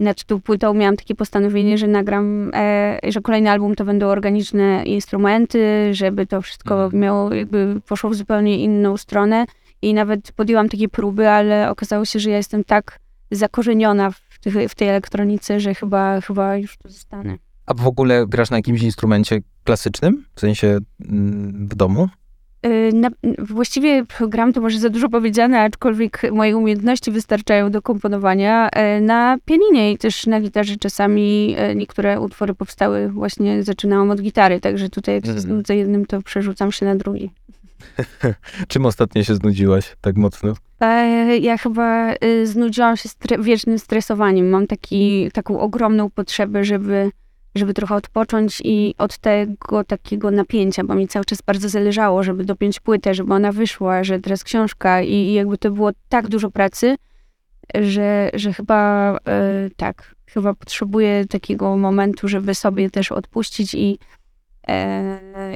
nad 0.01 0.25
tą 0.25 0.41
płytą 0.41 0.75
miałam 0.75 0.97
takie 0.97 1.15
postanowienie, 1.15 1.79
że 1.79 1.87
nagram, 1.87 2.51
że 3.09 3.21
kolejny 3.21 3.51
album 3.51 3.75
to 3.75 3.85
będą 3.85 4.07
organiczne 4.07 4.85
instrumenty, 4.85 5.89
żeby 5.95 6.27
to 6.27 6.43
wszystko 6.43 6.85
mhm. 6.85 7.03
miało, 7.03 7.35
jakby 7.35 7.81
poszło 7.89 8.11
w 8.11 8.15
zupełnie 8.15 8.59
inną 8.59 8.97
stronę. 8.97 9.45
I 9.83 9.95
nawet 9.95 10.33
podjęłam 10.33 10.69
takie 10.69 10.89
próby, 10.89 11.29
ale 11.29 11.71
okazało 11.71 12.05
się, 12.05 12.19
że 12.19 12.31
ja 12.31 12.37
jestem 12.37 12.65
tak 12.65 12.99
zakorzeniona 13.33 14.11
w, 14.11 14.39
tych, 14.41 14.55
w 14.69 14.75
tej 14.75 14.89
elektronice, 14.89 15.61
że 15.61 15.75
chyba, 15.75 16.21
chyba 16.21 16.57
już 16.57 16.77
to 16.77 16.89
zostanę. 16.89 17.37
A 17.67 17.75
w 17.75 17.87
ogóle 17.87 18.27
grasz 18.27 18.51
na 18.51 18.57
jakimś 18.57 18.83
instrumencie 18.83 19.41
klasycznym? 19.65 20.25
W 20.35 20.41
sensie 20.41 20.79
mm, 21.09 21.69
w 21.69 21.75
domu? 21.75 22.09
Y, 22.67 22.91
na, 22.95 23.11
właściwie 23.39 24.05
gram 24.29 24.53
to 24.53 24.61
może 24.61 24.79
za 24.79 24.89
dużo 24.89 25.09
powiedziane, 25.09 25.61
aczkolwiek 25.61 26.33
moje 26.33 26.57
umiejętności 26.57 27.11
wystarczają 27.11 27.71
do 27.71 27.83
komponowania 27.83 28.69
y, 28.69 29.01
na 29.01 29.39
pianinie 29.45 29.93
i 29.93 29.99
też 29.99 30.27
na 30.27 30.41
gitarze 30.41 30.77
czasami 30.77 31.57
y, 31.71 31.75
niektóre 31.75 32.21
utwory 32.21 32.55
powstały 32.55 33.09
właśnie, 33.09 33.63
zaczynałam 33.63 34.11
od 34.11 34.21
gitary, 34.21 34.61
także 34.61 34.89
tutaj 34.89 35.15
jak 35.15 35.25
się 35.25 35.31
mhm. 35.31 35.49
znudzę 35.49 35.77
jednym, 35.77 36.07
to 36.07 36.23
przerzucam 36.23 36.73
się 36.73 36.87
na 36.87 36.97
drugi. 36.97 37.31
Czym 38.69 38.87
ostatnio 38.87 39.25
się 39.25 39.35
znudziłaś 39.35 39.97
tak 40.01 40.17
mocno? 40.17 40.55
E, 40.81 41.39
ja 41.39 41.59
chyba 41.59 42.15
y, 42.25 42.47
znudziłam 42.47 42.97
się 42.97 43.09
stre 43.09 43.39
wiecznym 43.39 43.79
stresowaniem. 43.79 44.49
Mam 44.49 44.67
taki, 44.67 45.31
taką 45.33 45.61
ogromną 45.61 46.11
potrzebę, 46.11 46.65
żeby, 46.65 47.11
żeby 47.55 47.75
trochę 47.75 47.95
odpocząć 47.95 48.63
i 48.65 48.95
od 48.99 49.19
tego 49.19 49.85
takiego 49.85 50.31
napięcia, 50.31 50.85
bo 50.85 50.95
mi 50.95 51.09
cały 51.09 51.25
czas 51.25 51.43
bardzo 51.43 51.69
zależało, 51.69 52.23
żeby 52.23 52.45
dopiąć 52.45 52.81
płytę, 52.81 53.15
żeby 53.15 53.35
ona 53.35 53.53
wyszła, 53.53 54.05
że 54.05 54.21
teraz 54.21 54.45
książka 54.45 55.03
i, 55.03 55.13
i 55.13 55.33
jakby 55.33 55.59
to 55.59 55.71
było 55.71 55.91
tak 56.09 56.29
dużo 56.29 56.51
pracy, 56.51 56.97
że, 57.75 58.31
że 58.35 58.53
chyba 58.53 59.13
e, 59.29 59.69
tak, 59.77 60.15
chyba 60.27 60.55
potrzebuję 60.55 61.27
takiego 61.27 61.77
momentu, 61.77 62.29
żeby 62.29 62.55
sobie 62.55 62.91
też 62.91 63.13
odpuścić 63.13 63.75
i 63.75 63.99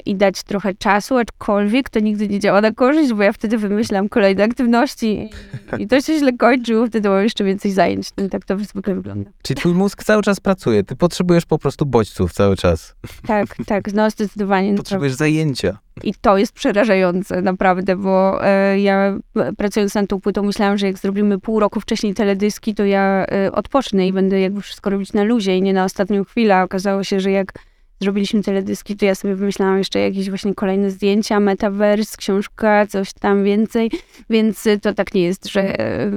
i 0.06 0.16
dać 0.16 0.42
trochę 0.42 0.74
czasu, 0.74 1.16
aczkolwiek 1.16 1.90
to 1.90 2.00
nigdy 2.00 2.28
nie 2.28 2.40
działa 2.40 2.60
na 2.60 2.72
korzyść, 2.72 3.12
bo 3.12 3.22
ja 3.22 3.32
wtedy 3.32 3.58
wymyślam 3.58 4.08
kolejne 4.08 4.44
aktywności 4.44 5.30
i, 5.78 5.86
to 5.86 6.00
się 6.00 6.18
źle 6.18 6.32
kończy, 6.32 6.74
wtedy 6.88 7.08
mam 7.08 7.22
jeszcze 7.22 7.44
więcej 7.44 7.72
zajęć. 7.72 8.08
No, 8.16 8.28
tak 8.28 8.44
to 8.44 8.58
zwykle 8.58 8.94
wygląda. 8.94 9.30
Czyli 9.42 9.56
twój 9.60 9.74
mózg 9.74 10.04
cały 10.04 10.22
czas 10.22 10.40
pracuje, 10.40 10.84
ty 10.84 10.96
potrzebujesz 10.96 11.46
po 11.46 11.58
prostu 11.58 11.86
bodźców 11.86 12.32
cały 12.32 12.56
czas. 12.56 12.94
Tak, 13.26 13.56
tak, 13.66 13.92
no 13.94 14.10
zdecydowanie. 14.10 14.74
Potrzebujesz 14.74 15.14
zajęcia. 15.14 15.78
I 16.04 16.14
to 16.14 16.38
jest 16.38 16.52
przerażające, 16.52 17.42
naprawdę, 17.42 17.96
bo 17.96 18.44
e, 18.46 18.80
ja 18.80 19.18
e, 19.36 19.52
pracując 19.52 19.94
nad 19.94 20.08
tą 20.08 20.20
płytą 20.20 20.42
myślałam, 20.42 20.78
że 20.78 20.86
jak 20.86 20.98
zrobimy 20.98 21.38
pół 21.38 21.60
roku 21.60 21.80
wcześniej 21.80 22.14
teledyski, 22.14 22.74
to 22.74 22.84
ja 22.84 23.26
e, 23.26 23.52
odpocznę 23.52 24.06
i 24.06 24.12
będę 24.12 24.40
jakby 24.40 24.60
wszystko 24.60 24.90
robić 24.90 25.12
na 25.12 25.24
luzie 25.24 25.56
i 25.56 25.62
nie 25.62 25.72
na 25.72 25.84
ostatnią 25.84 26.24
chwilę. 26.24 26.62
Okazało 26.62 27.04
się, 27.04 27.20
że 27.20 27.30
jak 27.30 27.52
zrobiliśmy 28.00 28.42
teledyski, 28.42 28.96
to 28.96 29.04
ja 29.04 29.14
sobie 29.14 29.34
wymyślałam 29.34 29.78
jeszcze 29.78 29.98
jakieś 29.98 30.28
właśnie 30.28 30.54
kolejne 30.54 30.90
zdjęcia, 30.90 31.40
metaverse, 31.40 32.16
książka, 32.16 32.86
coś 32.86 33.12
tam 33.12 33.44
więcej, 33.44 33.90
więc 34.30 34.66
e, 34.66 34.78
to 34.78 34.94
tak 34.94 35.14
nie 35.14 35.22
jest, 35.22 35.48
że, 35.48 35.80
e, 35.80 36.10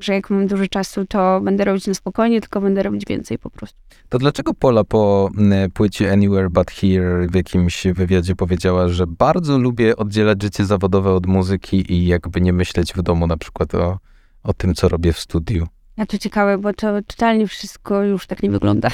że 0.00 0.12
jak 0.14 0.30
mam 0.30 0.46
dużo 0.46 0.66
czasu, 0.66 1.06
to 1.06 1.40
będę 1.40 1.64
robić 1.64 1.86
na 1.86 1.94
spokojnie, 1.94 2.40
tylko 2.40 2.60
będę 2.60 2.82
robić 2.82 3.04
więcej 3.08 3.38
po 3.38 3.50
prostu. 3.50 3.78
To 4.08 4.18
dlaczego 4.18 4.54
Pola 4.54 4.84
po 4.84 5.30
mm, 5.38 5.70
płycie 5.70 6.12
Anywhere 6.12 6.50
But 6.50 6.70
Here 6.70 7.26
w 7.30 7.34
jakimś 7.34 7.86
wywiadzie 7.86 8.36
powiedziała, 8.36 8.88
że 8.88 9.06
bardzo 9.06 9.58
lubię 9.58 9.96
oddzielać 9.96 10.42
życie 10.42 10.64
zawodowe 10.64 11.12
od 11.12 11.26
muzyki 11.26 11.92
i 11.92 12.06
jakby 12.06 12.40
nie 12.40 12.52
myśleć 12.52 12.92
w 12.92 13.02
domu 13.02 13.26
na 13.26 13.36
przykład 13.36 13.74
o, 13.74 13.98
o 14.42 14.54
tym, 14.54 14.74
co 14.74 14.88
robię 14.88 15.12
w 15.12 15.20
studiu? 15.20 15.66
A 16.00 16.06
to 16.06 16.18
ciekawe, 16.18 16.58
bo 16.58 16.72
to 16.72 17.02
totalnie 17.06 17.46
wszystko 17.46 18.02
już 18.02 18.26
tak 18.26 18.42
nie 18.42 18.50
wygląda. 18.50 18.88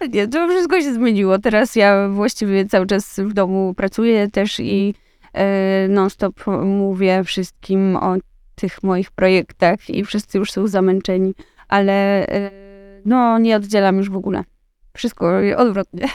nie, 0.12 0.28
to 0.28 0.48
wszystko 0.48 0.80
się 0.80 0.94
zmieniło. 0.94 1.38
Teraz 1.38 1.76
ja 1.76 2.08
właściwie 2.08 2.66
cały 2.66 2.86
czas 2.86 3.20
w 3.20 3.32
domu 3.32 3.74
pracuję 3.76 4.30
też 4.30 4.60
i 4.60 4.94
e, 5.32 5.88
non-stop 5.88 6.46
mówię 6.64 7.24
wszystkim 7.24 7.96
o 7.96 8.16
tych 8.54 8.82
moich 8.82 9.10
projektach 9.10 9.90
i 9.90 10.04
wszyscy 10.04 10.38
już 10.38 10.52
są 10.52 10.66
zamęczeni, 10.66 11.34
ale 11.68 12.26
e, 12.26 12.50
no 13.04 13.38
nie 13.38 13.56
oddzielam 13.56 13.96
już 13.96 14.10
w 14.10 14.16
ogóle. 14.16 14.44
Wszystko 14.96 15.32
odwrotnie. 15.56 16.08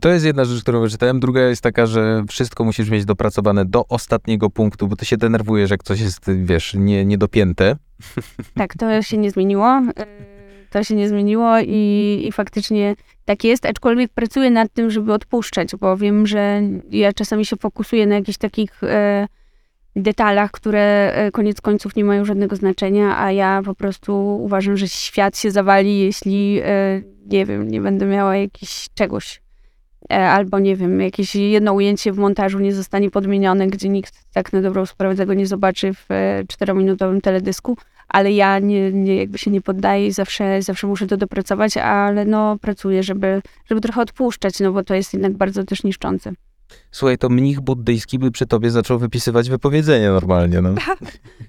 To 0.00 0.08
jest 0.08 0.24
jedna 0.24 0.44
rzecz, 0.44 0.62
którą 0.62 0.80
wyczytałem. 0.80 1.20
Druga 1.20 1.40
jest 1.40 1.62
taka, 1.62 1.86
że 1.86 2.24
wszystko 2.28 2.64
musisz 2.64 2.90
mieć 2.90 3.04
dopracowane 3.04 3.64
do 3.64 3.86
ostatniego 3.88 4.50
punktu, 4.50 4.88
bo 4.88 4.96
ty 4.96 5.04
się 5.04 5.16
denerwujesz, 5.16 5.70
jak 5.70 5.82
coś 5.82 6.00
jest, 6.00 6.30
wiesz, 6.44 6.74
nie, 6.74 7.04
niedopięte. 7.04 7.76
Tak, 8.54 8.74
to 8.74 9.02
się 9.02 9.18
nie 9.18 9.30
zmieniło. 9.30 9.68
E, 9.96 10.06
To 10.70 10.84
się 10.84 10.94
nie 10.94 11.08
zmieniło 11.08 11.58
i, 11.66 12.24
i 12.28 12.32
faktycznie 12.32 12.94
tak 13.24 13.44
jest, 13.44 13.66
aczkolwiek 13.66 14.12
pracuję 14.12 14.50
nad 14.50 14.72
tym, 14.72 14.90
żeby 14.90 15.12
odpuszczać, 15.12 15.76
bo 15.76 15.96
wiem, 15.96 16.26
że 16.26 16.62
ja 16.90 17.12
czasami 17.12 17.46
się 17.46 17.56
fokusuję 17.56 18.06
na 18.06 18.14
jakichś 18.14 18.38
takich 18.38 18.84
e, 18.84 19.26
detalach, 19.96 20.50
które 20.50 21.12
e, 21.14 21.30
koniec 21.30 21.60
końców 21.60 21.96
nie 21.96 22.04
mają 22.04 22.24
żadnego 22.24 22.56
znaczenia, 22.56 23.18
a 23.18 23.32
ja 23.32 23.62
po 23.64 23.74
prostu 23.74 24.36
uważam, 24.42 24.76
że 24.76 24.88
świat 24.88 25.38
się 25.38 25.50
zawali, 25.50 25.98
jeśli, 25.98 26.60
e, 26.64 27.02
nie 27.26 27.46
wiem, 27.46 27.68
nie 27.68 27.80
będę 27.80 28.06
miała 28.06 28.36
jakiś 28.36 28.88
czegoś. 28.94 29.41
E, 30.12 30.30
albo 30.30 30.58
nie 30.58 30.76
wiem, 30.76 31.00
jakieś 31.00 31.34
jedno 31.34 31.72
ujęcie 31.72 32.12
w 32.12 32.18
montażu 32.18 32.58
nie 32.58 32.74
zostanie 32.74 33.10
podmienione, 33.10 33.66
gdzie 33.66 33.88
nikt 33.88 34.14
tak 34.32 34.52
na 34.52 34.62
dobrą 34.62 34.86
sprawę 34.86 35.16
tego 35.16 35.34
nie 35.34 35.46
zobaczy 35.46 35.94
w 35.94 36.10
e, 36.10 36.44
czterominutowym 36.48 37.20
teledysku, 37.20 37.76
ale 38.08 38.32
ja 38.32 38.58
nie, 38.58 38.92
nie, 38.92 39.16
jakby 39.16 39.38
się 39.38 39.50
nie 39.50 39.60
poddaję 39.60 40.06
i 40.06 40.12
zawsze, 40.12 40.62
zawsze 40.62 40.86
muszę 40.86 41.06
to 41.06 41.16
dopracować, 41.16 41.76
ale 41.76 42.24
no 42.24 42.58
pracuję, 42.58 43.02
żeby, 43.02 43.42
żeby 43.66 43.80
trochę 43.80 44.00
odpuszczać, 44.00 44.60
no 44.60 44.72
bo 44.72 44.84
to 44.84 44.94
jest 44.94 45.12
jednak 45.12 45.32
bardzo 45.32 45.64
też 45.64 45.84
niszczące. 45.84 46.32
Słuchaj, 46.90 47.18
to 47.18 47.28
mnich 47.28 47.60
buddyjski 47.60 48.18
by 48.18 48.30
przy 48.30 48.46
tobie 48.46 48.70
zaczął 48.70 48.98
wypisywać 48.98 49.50
wypowiedzenie 49.50 50.08
normalnie, 50.08 50.60
no. 50.60 50.74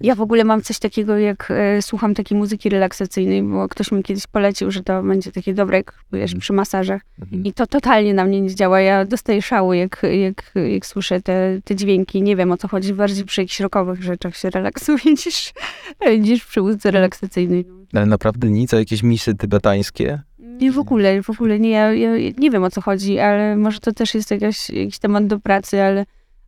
Ja 0.02 0.16
w 0.16 0.22
ogóle 0.22 0.44
mam 0.44 0.62
coś 0.62 0.80
takiego, 0.80 1.18
jak 1.18 1.52
e, 1.52 1.82
słucham 1.82 2.14
takiej 2.14 2.38
muzyki 2.38 2.70
relaksacyjnej, 2.70 3.44
bo 3.44 3.70
ktoś 3.70 3.92
mi 3.92 4.04
kiedyś 4.04 4.28
polecił, 4.28 4.72
że 4.72 4.84
to 4.84 5.04
będzie 5.04 5.32
takie 5.32 5.54
dobre, 5.54 5.78
jak 5.78 5.94
wiesz, 6.14 6.36
przy 6.36 6.54
masażach. 6.54 7.02
Mhm. 7.22 7.44
I 7.44 7.54
to 7.54 7.68
totalnie 7.68 8.14
na 8.14 8.26
mnie 8.26 8.42
nie 8.42 8.56
działa. 8.56 8.82
Ja 8.82 9.06
dostaję 9.06 9.42
szału, 9.42 9.74
jak, 9.74 10.02
jak, 10.20 10.52
jak 10.72 10.86
słyszę 10.86 11.22
te, 11.22 11.60
te 11.64 11.76
dźwięki. 11.76 12.22
Nie 12.22 12.36
wiem 12.36 12.52
o 12.52 12.58
co 12.58 12.68
chodzi. 12.68 12.94
Bardziej 12.94 13.26
przy 13.26 13.42
jakichś 13.42 13.60
rockowych 13.60 14.04
rzeczach 14.04 14.38
się 14.38 14.50
relaksuję 14.50 15.00
niż, 15.06 15.54
niż 16.30 16.46
przy 16.46 16.62
muzyce 16.62 16.92
relaksacyjnej. 16.92 17.66
Ale 17.94 18.06
naprawdę 18.06 18.50
nic, 18.50 18.74
a 18.74 18.78
jakieś 18.78 19.04
misy 19.04 19.36
tybetańskie? 19.36 20.22
Nie 20.62 20.72
w 20.72 20.80
ogóle, 20.80 21.24
w 21.24 21.30
ogóle 21.30 21.60
nie. 21.60 21.70
Ja, 21.70 21.94
ja 21.94 22.10
nie 22.38 22.52
wiem 22.52 22.64
o 22.64 22.70
co 22.70 22.82
chodzi, 22.82 23.20
ale 23.20 23.58
może 23.58 23.80
to 23.80 23.92
też 23.92 24.14
jest 24.14 24.32
jakaś, 24.32 24.70
jakiś 24.70 25.00
temat 25.00 25.28
do 25.28 25.40
pracy, 25.40 25.82
ale 25.82 26.06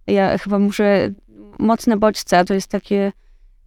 ja 0.08 0.38
chyba 0.38 0.60
muszę 0.60 1.12
mocne 1.60 1.98
bodźce, 1.98 2.39
a 2.39 2.46
to 2.46 2.54
jest 2.54 2.68
takie, 2.68 3.12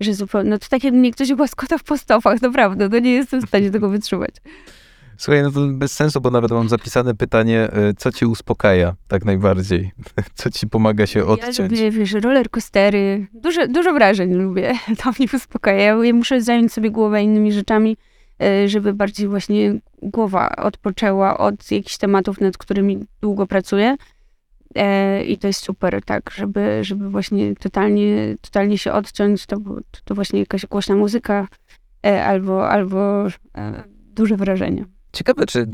że 0.00 0.14
zupełnie, 0.14 0.50
no 0.50 0.58
to 0.58 0.66
tak 0.70 0.84
jak 0.84 0.94
mnie 0.94 1.12
ktoś 1.12 1.30
łaskota 1.38 1.78
w 1.78 1.82
postofach, 1.84 2.42
naprawdę, 2.42 2.88
no 2.88 2.98
nie 2.98 3.12
jestem 3.12 3.42
w 3.42 3.48
stanie 3.48 3.70
tego 3.70 3.88
wytrzymać. 3.88 4.34
Słuchaj, 5.16 5.42
no 5.42 5.50
to 5.50 5.66
bez 5.66 5.92
sensu, 5.92 6.20
bo 6.20 6.30
nawet 6.30 6.50
mam 6.50 6.68
zapisane 6.68 7.14
pytanie, 7.14 7.68
y, 7.90 7.94
co 7.94 8.12
cię 8.12 8.28
uspokaja 8.28 8.94
tak 9.08 9.24
najbardziej? 9.24 9.92
Co 10.34 10.50
ci 10.50 10.66
pomaga 10.66 11.06
się 11.06 11.18
Ja 11.20 11.26
odciąć? 11.26 11.58
lubię, 11.58 11.90
wiesz, 11.90 12.12
roller 12.12 12.50
coastery, 12.50 13.26
dużo, 13.32 13.68
dużo 13.68 13.92
wrażeń 13.92 14.34
lubię, 14.34 14.74
to 15.02 15.10
mnie 15.18 15.28
uspokaja. 15.34 16.04
Ja 16.04 16.14
muszę 16.14 16.42
zająć 16.42 16.72
sobie 16.72 16.90
głowę 16.90 17.22
innymi 17.22 17.52
rzeczami, 17.52 17.96
żeby 18.66 18.94
bardziej 18.94 19.28
właśnie 19.28 19.74
głowa 20.02 20.56
odpoczęła 20.56 21.38
od 21.38 21.70
jakichś 21.70 21.96
tematów, 21.96 22.40
nad 22.40 22.58
którymi 22.58 22.98
długo 23.20 23.46
pracuję. 23.46 23.96
E, 24.74 25.24
I 25.24 25.38
to 25.38 25.46
jest 25.46 25.64
super, 25.64 26.00
tak, 26.04 26.30
żeby, 26.36 26.78
żeby 26.82 27.10
właśnie 27.10 27.54
totalnie, 27.54 28.34
totalnie 28.40 28.78
się 28.78 28.92
odciąć, 28.92 29.46
to, 29.46 29.56
to 30.04 30.14
właśnie 30.14 30.40
jakaś 30.40 30.66
głośna 30.66 30.94
muzyka 30.94 31.48
e, 32.06 32.24
albo, 32.24 32.68
albo 32.68 33.26
e, 33.26 33.84
duże 34.14 34.36
wrażenie. 34.36 34.84
Ciekawe, 35.12 35.46
czy 35.46 35.66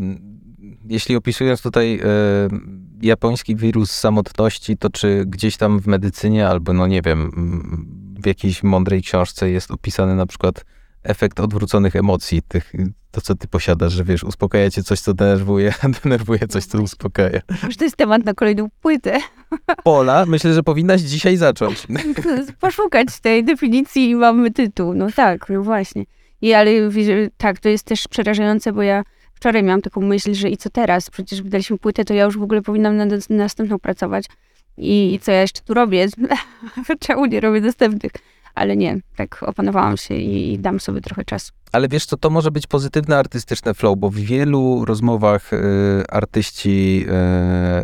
jeśli 0.88 1.16
opisując 1.16 1.62
tutaj 1.62 1.94
e, 1.94 2.06
japoński 3.02 3.56
wirus 3.56 3.90
samotności, 3.90 4.76
to 4.76 4.90
czy 4.90 5.24
gdzieś 5.26 5.56
tam 5.56 5.80
w 5.80 5.86
medycynie 5.86 6.48
albo, 6.48 6.72
no 6.72 6.86
nie 6.86 7.02
wiem, 7.02 7.30
w 8.22 8.26
jakiejś 8.26 8.62
mądrej 8.62 9.02
książce 9.02 9.50
jest 9.50 9.70
opisany 9.70 10.14
na 10.14 10.26
przykład 10.26 10.64
efekt 11.04 11.40
odwróconych 11.40 11.96
emocji, 11.96 12.42
tych, 12.48 12.72
to 13.10 13.20
co 13.20 13.34
ty 13.34 13.48
posiadasz, 13.48 13.92
że 13.92 14.04
wiesz, 14.04 14.24
uspokaja 14.24 14.70
cię 14.70 14.82
coś, 14.82 15.00
co 15.00 15.14
denerwuje, 15.14 15.74
a 15.82 15.88
denerwuje 15.88 16.48
coś, 16.48 16.64
co 16.64 16.82
uspokaja. 16.82 17.40
Może 17.62 17.76
to 17.76 17.84
jest 17.84 17.96
temat 17.96 18.24
na 18.24 18.34
kolejną 18.34 18.68
płytę. 18.80 19.18
Pola, 19.84 20.26
myślę, 20.26 20.54
że 20.54 20.62
powinnaś 20.62 21.00
dzisiaj 21.00 21.36
zacząć. 21.36 21.86
poszukać 22.60 23.20
tej 23.20 23.44
definicji 23.44 24.10
i 24.10 24.14
mamy 24.14 24.50
tytuł. 24.50 24.94
No 24.94 25.06
tak, 25.16 25.48
no 25.48 25.62
właśnie. 25.62 26.04
I 26.40 26.54
ale 26.54 26.70
tak, 27.36 27.60
to 27.60 27.68
jest 27.68 27.84
też 27.84 28.08
przerażające, 28.08 28.72
bo 28.72 28.82
ja 28.82 29.02
wczoraj 29.34 29.62
miałam 29.62 29.82
taką 29.82 30.00
myśl, 30.00 30.34
że 30.34 30.50
i 30.50 30.56
co 30.56 30.70
teraz? 30.70 31.10
Przecież 31.10 31.42
wydaliśmy 31.42 31.78
płytę, 31.78 32.04
to 32.04 32.14
ja 32.14 32.24
już 32.24 32.38
w 32.38 32.42
ogóle 32.42 32.62
powinnam 32.62 32.96
na, 32.96 33.06
na 33.06 33.16
następną 33.30 33.78
pracować. 33.78 34.24
I, 34.76 35.14
I 35.14 35.18
co 35.18 35.32
ja 35.32 35.40
jeszcze 35.40 35.60
tu 35.60 35.74
robię? 35.74 36.06
Czemu 37.00 37.26
nie 37.26 37.40
robię 37.40 37.60
następnych? 37.60 38.12
Ale 38.54 38.76
nie, 38.76 39.00
tak 39.16 39.42
opanowałam 39.42 39.96
się 39.96 40.14
i, 40.14 40.58
dam 40.58 40.80
sobie 40.80 41.00
trochę 41.00 41.24
czasu. 41.24 41.52
Ale 41.72 41.88
wiesz 41.88 42.06
co, 42.06 42.16
to 42.16 42.30
może 42.30 42.50
być 42.50 42.66
pozytywne 42.66 43.18
artystyczne 43.18 43.74
flow, 43.74 43.98
bo 43.98 44.10
w 44.10 44.14
wielu 44.14 44.84
rozmowach 44.84 45.52
y, 45.52 45.58
artyści 46.08 47.06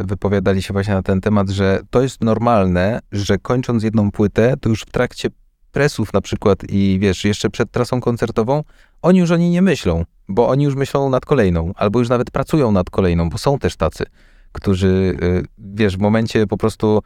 y, 0.00 0.04
wypowiadali 0.04 0.62
się 0.62 0.72
właśnie 0.72 0.94
na 0.94 1.02
ten 1.02 1.20
temat, 1.20 1.50
że 1.50 1.80
to 1.90 2.02
jest 2.02 2.24
normalne, 2.24 3.00
że 3.12 3.38
kończąc 3.38 3.82
jedną 3.82 4.10
płytę, 4.10 4.54
to 4.60 4.68
już 4.68 4.82
w 4.82 4.90
trakcie 4.90 5.28
presów 5.72 6.12
na 6.12 6.20
przykład 6.20 6.58
i 6.68 6.98
wiesz, 7.00 7.24
jeszcze 7.24 7.50
przed 7.50 7.70
trasą 7.70 8.00
koncertową, 8.00 8.64
oni 9.02 9.18
już 9.18 9.30
o 9.30 9.36
niej 9.36 9.50
nie 9.50 9.62
myślą, 9.62 10.04
bo 10.28 10.48
oni 10.48 10.64
już 10.64 10.74
myślą 10.74 11.10
nad 11.10 11.24
kolejną, 11.24 11.72
albo 11.76 11.98
już 11.98 12.08
nawet 12.08 12.30
pracują 12.30 12.72
nad 12.72 12.90
kolejną, 12.90 13.30
bo 13.30 13.38
są 13.38 13.58
też 13.58 13.76
tacy, 13.76 14.04
którzy, 14.52 15.16
y, 15.22 15.42
wiesz, 15.58 15.96
w 15.96 16.00
momencie 16.00 16.46
po 16.46 16.56
prostu 16.56 17.02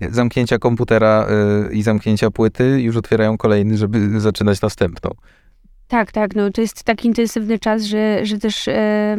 zamknięcia 0.00 0.58
komputera 0.58 1.26
y, 1.70 1.74
i 1.74 1.82
zamknięcia 1.82 2.30
płyty 2.30 2.82
już 2.82 2.96
otwierają 2.96 3.38
kolejny, 3.38 3.76
żeby 3.76 4.20
zaczynać 4.20 4.60
następną. 4.60 5.10
Tak, 5.88 6.12
tak, 6.12 6.34
no 6.34 6.50
to 6.50 6.60
jest 6.60 6.84
tak 6.84 7.04
intensywny 7.04 7.58
czas, 7.58 7.82
że, 7.82 8.26
że 8.26 8.38
też 8.38 8.68
e, 8.68 9.16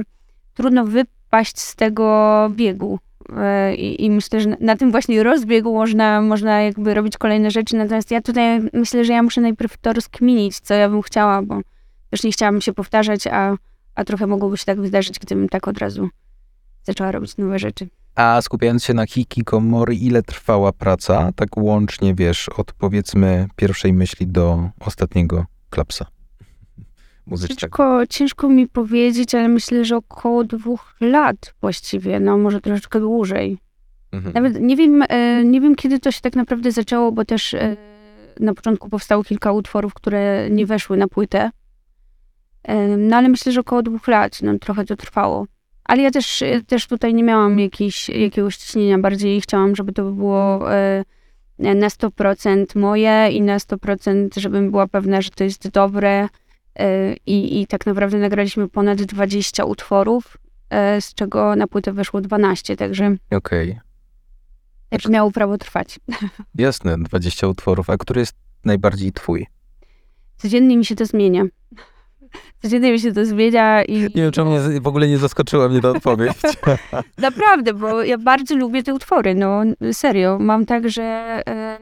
trudno 0.53 0.85
wypaść 0.85 1.59
z 1.59 1.75
tego 1.75 2.47
biegu. 2.55 2.99
E, 3.37 3.75
i, 3.75 4.09
myślę, 4.09 4.41
że 4.41 4.49
na 4.59 4.75
tym 4.75 4.91
właśnie 4.91 5.23
rozbiegu 5.23 5.73
można, 5.73 6.21
można 6.21 6.61
jakby 6.61 6.93
robić 6.93 7.17
kolejne 7.17 7.51
rzeczy, 7.51 7.75
natomiast 7.75 8.11
ja 8.11 8.21
tutaj 8.21 8.61
myślę, 8.73 9.05
że 9.05 9.13
ja 9.13 9.23
muszę 9.23 9.41
najpierw 9.41 9.77
to 9.77 9.93
rozkminić, 9.93 10.59
co 10.59 10.73
ja 10.73 10.89
bym 10.89 11.01
chciała, 11.01 11.41
bo 11.41 11.61
też 12.09 12.23
nie 12.23 12.31
chciałabym 12.31 12.61
się 12.61 12.73
powtarzać, 12.73 13.27
a, 13.27 13.55
a 13.95 14.03
trochę 14.03 14.27
mogłoby 14.27 14.57
się 14.57 14.65
tak 14.65 14.81
wydarzyć, 14.81 15.19
gdybym 15.19 15.49
tak 15.49 15.67
od 15.67 15.77
razu 15.77 16.09
zaczęła 16.87 17.11
robić 17.11 17.37
nowe 17.37 17.59
rzeczy. 17.59 17.87
A 18.15 18.41
skupiając 18.41 18.83
się 18.83 18.93
na 18.93 19.05
hikikomori, 19.05 20.05
ile 20.05 20.23
trwała 20.23 20.71
praca, 20.71 21.31
tak 21.35 21.57
łącznie, 21.57 22.15
wiesz, 22.15 22.49
od 22.49 22.73
powiedzmy 22.73 23.47
pierwszej 23.55 23.93
myśli 23.93 24.27
do 24.27 24.69
ostatniego 24.79 25.45
klapsa? 25.69 26.05
muzycznego? 27.25 27.59
Ciężko, 27.59 28.07
ciężko 28.09 28.49
mi 28.49 28.67
powiedzieć, 28.67 29.35
ale 29.35 29.47
myślę, 29.47 29.85
że 29.85 29.95
około 29.95 30.43
dwóch 30.43 30.95
lat 31.01 31.53
właściwie, 31.61 32.19
no 32.19 32.37
może 32.37 32.61
troszeczkę 32.61 32.99
dłużej. 32.99 33.57
Mhm. 34.11 34.33
Nawet 34.33 34.61
nie 34.61 34.75
wiem, 34.75 35.03
e, 35.09 35.43
nie 35.43 35.61
wiem, 35.61 35.75
kiedy 35.75 35.99
to 35.99 36.11
się 36.11 36.21
tak 36.21 36.35
naprawdę 36.35 36.71
zaczęło, 36.71 37.11
bo 37.11 37.25
też 37.25 37.53
e, 37.53 37.77
na 38.39 38.53
początku 38.53 38.89
powstało 38.89 39.23
kilka 39.23 39.51
utworów, 39.51 39.93
które 39.93 40.49
nie 40.49 40.65
weszły 40.65 40.97
na 40.97 41.07
płytę. 41.07 41.51
E, 42.63 42.97
No 42.97 43.17
ale 43.17 43.29
myślę, 43.29 43.51
że 43.51 43.59
około 43.59 43.83
dwóch 43.83 44.07
lat, 44.07 44.41
no 44.41 44.59
trochę 44.59 44.85
to 44.85 44.95
trwało. 44.95 45.45
Ale 45.87 46.01
ja 46.01 46.11
też, 46.11 46.43
też 46.67 46.87
tutaj 46.87 47.13
nie 47.13 47.23
miałam 47.23 47.59
jakiejś, 47.59 48.09
jakiegoś 48.09 48.57
ciśnienia, 48.57 48.99
bardziej 48.99 49.41
chciałam, 49.41 49.75
żeby 49.75 49.93
to 49.93 50.11
było 50.11 50.73
e, 50.73 51.03
na 51.59 51.87
100% 51.87 52.65
moje 52.75 53.29
i 53.31 53.41
na 53.41 53.57
100%, 53.57 54.39
żebym 54.39 54.71
była 54.71 54.87
pewna, 54.87 55.21
że 55.21 55.29
to 55.29 55.43
jest 55.43 55.69
dobre. 55.69 56.29
E, 56.79 57.13
I, 57.25 57.61
I 57.61 57.67
tak 57.67 57.85
naprawdę 57.85 58.17
nagraliśmy 58.17 58.67
ponad 58.67 59.01
20 59.01 59.65
utworów, 59.65 60.37
e, 60.69 61.01
z 61.01 61.13
czego 61.13 61.55
na 61.55 61.67
płytę 61.67 61.93
weszło 61.93 62.21
12, 62.21 62.77
także 62.77 63.15
Okej, 63.31 63.79
tak 64.89 65.05
miało 65.09 65.31
prawo 65.31 65.57
trwać. 65.57 65.99
jasne, 66.55 66.97
20 66.97 67.47
utworów. 67.47 67.89
A 67.89 67.97
który 67.97 68.19
jest 68.19 68.35
najbardziej 68.65 69.11
twój? 69.11 69.47
Codziennie 70.37 70.77
mi 70.77 70.85
się 70.85 70.95
to 70.95 71.05
zmienia. 71.05 71.43
Codziennie 72.61 72.91
mi 72.91 72.99
się 72.99 73.13
to 73.13 73.25
zmienia 73.25 73.83
i 73.83 74.01
Nie 74.01 74.09
wiem, 74.09 74.31
czemu 74.31 74.51
mnie 74.51 74.81
w 74.81 74.87
ogóle 74.87 75.07
nie 75.07 75.17
zaskoczyła 75.17 75.69
mnie 75.69 75.81
ta 75.81 75.89
odpowiedź. 75.89 76.37
naprawdę, 77.17 77.73
bo 77.73 78.03
ja 78.03 78.17
bardzo 78.17 78.55
lubię 78.55 78.83
te 78.83 78.93
utwory, 78.93 79.35
no 79.35 79.63
serio. 79.91 80.37
Mam 80.39 80.65
tak, 80.65 80.89
że 80.89 81.03
e, 81.47 81.77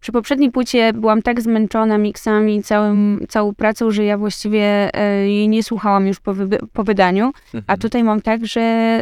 przy 0.00 0.12
poprzedniej 0.12 0.50
płycie 0.50 0.92
byłam 0.92 1.22
tak 1.22 1.40
zmęczona 1.40 1.98
miksami, 1.98 2.62
całym, 2.62 3.26
całą 3.28 3.54
pracą, 3.54 3.90
że 3.90 4.04
ja 4.04 4.18
właściwie 4.18 4.90
e, 4.94 5.28
jej 5.28 5.48
nie 5.48 5.62
słuchałam 5.62 6.06
już 6.06 6.20
po, 6.20 6.34
wy, 6.34 6.48
po 6.72 6.84
wydaniu. 6.84 7.32
A 7.66 7.76
tutaj 7.76 8.04
mam 8.04 8.20
tak, 8.20 8.46
że 8.46 8.60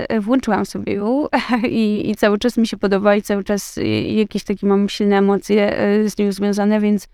e, 0.09 0.21
włączyłam 0.21 0.67
sobie 0.67 0.93
ją 0.93 1.27
i, 1.69 2.11
i 2.11 2.17
cały 2.17 2.39
czas 2.39 2.57
mi 2.57 2.67
się 2.67 2.77
podoba 2.77 3.17
i 3.17 3.23
cały 3.23 3.45
czas 3.45 3.79
jakieś 4.07 4.45
takie 4.45 4.67
mam 4.67 4.89
silne 4.89 5.19
emocje 5.19 5.77
z 6.07 6.19
nią 6.19 6.33
związane, 6.33 6.81
więc 6.81 7.09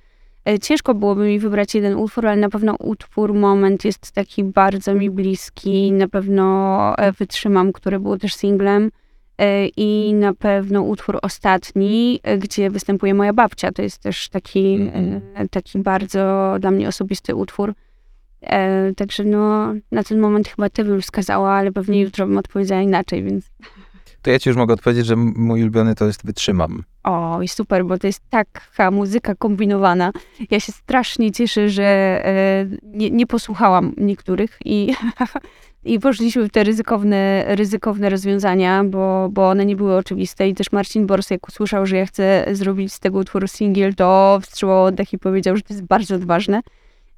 ciężko 0.62 0.94
byłoby 0.94 1.26
mi 1.26 1.38
wybrać 1.38 1.74
jeden 1.74 1.94
utwór, 1.98 2.26
ale 2.26 2.36
na 2.40 2.48
pewno 2.48 2.76
utwór 2.78 3.34
Moment 3.34 3.84
jest 3.84 4.12
taki 4.12 4.44
bardzo 4.44 4.94
mi 4.94 5.10
bliski. 5.10 5.92
Na 5.92 6.08
pewno 6.08 6.94
e, 6.98 7.12
Wytrzymam, 7.12 7.72
które 7.72 8.00
było 8.00 8.18
też 8.18 8.34
singlem 8.34 8.90
e, 9.38 9.66
i 9.66 10.14
na 10.14 10.34
pewno 10.34 10.82
utwór 10.82 11.18
Ostatni, 11.22 12.20
e, 12.22 12.38
gdzie 12.38 12.70
występuje 12.70 13.14
moja 13.14 13.32
babcia. 13.32 13.72
To 13.72 13.82
jest 13.82 14.02
też 14.02 14.28
taki, 14.28 14.74
Mhm. 14.74 15.20
e, 15.34 15.48
taki 15.48 15.78
bardzo 15.78 16.54
dla 16.60 16.70
mnie 16.70 16.88
osobisty 16.88 17.34
utwór. 17.34 17.74
E, 18.42 18.92
także 18.94 19.24
no, 19.24 19.74
na 19.92 20.02
ten 20.02 20.20
moment 20.20 20.48
chyba 20.48 20.68
ty 20.70 20.84
bym 20.84 21.00
wskazała, 21.02 21.50
ale 21.52 21.72
pewnie 21.72 22.00
jutro 22.00 22.26
bym 22.26 22.38
odpowiedziała 22.38 22.80
inaczej, 22.82 23.22
więc 23.22 23.50
To 24.28 24.32
ja 24.32 24.38
ci 24.38 24.48
już 24.48 24.56
mogę 24.56 24.74
odpowiedzieć, 24.74 25.06
że 25.06 25.16
mój 25.16 25.62
ulubiony 25.62 25.94
to 25.94 26.06
jest 26.06 26.26
Wytrzymam. 26.26 26.82
o, 27.04 27.42
i 27.42 27.48
super, 27.48 27.84
bo 27.84 27.98
to 27.98 28.06
jest 28.06 28.22
taka 28.30 28.90
muzyka 28.90 29.34
kombinowana. 29.34 30.12
Ja 30.50 30.60
się 30.60 30.72
strasznie 30.72 31.32
cieszę, 31.32 31.68
że 31.68 31.84
e, 31.84 32.66
nie, 32.82 33.10
nie 33.10 33.26
posłuchałam 33.26 33.94
niektórych 33.96 34.58
i, 34.64 34.94
i 35.84 35.98
poszliśmy 35.98 36.44
w 36.44 36.50
te 36.50 36.64
ryzykowne, 36.64 37.44
ryzykowne 37.48 38.10
rozwiązania, 38.10 38.84
bo, 38.84 39.28
bo 39.32 39.48
one 39.48 39.66
nie 39.66 39.76
były 39.76 39.96
oczywiste 39.96 40.48
i 40.48 40.54
też 40.54 40.72
Marcin 40.72 41.06
Bors, 41.06 41.30
jak 41.30 41.48
usłyszał, 41.48 41.86
że 41.86 41.96
ja 41.96 42.06
chcę 42.06 42.46
zrobić 42.52 42.92
z 42.92 43.00
tego 43.00 43.18
utworu 43.18 43.46
singiel, 43.48 43.94
to 43.94 44.38
wstrzymał 44.42 44.84
oddech 44.84 45.12
i 45.12 45.18
powiedział, 45.18 45.56
że 45.56 45.62
to 45.62 45.74
jest 45.74 45.86
bardzo 45.86 46.14
odważne. 46.14 46.60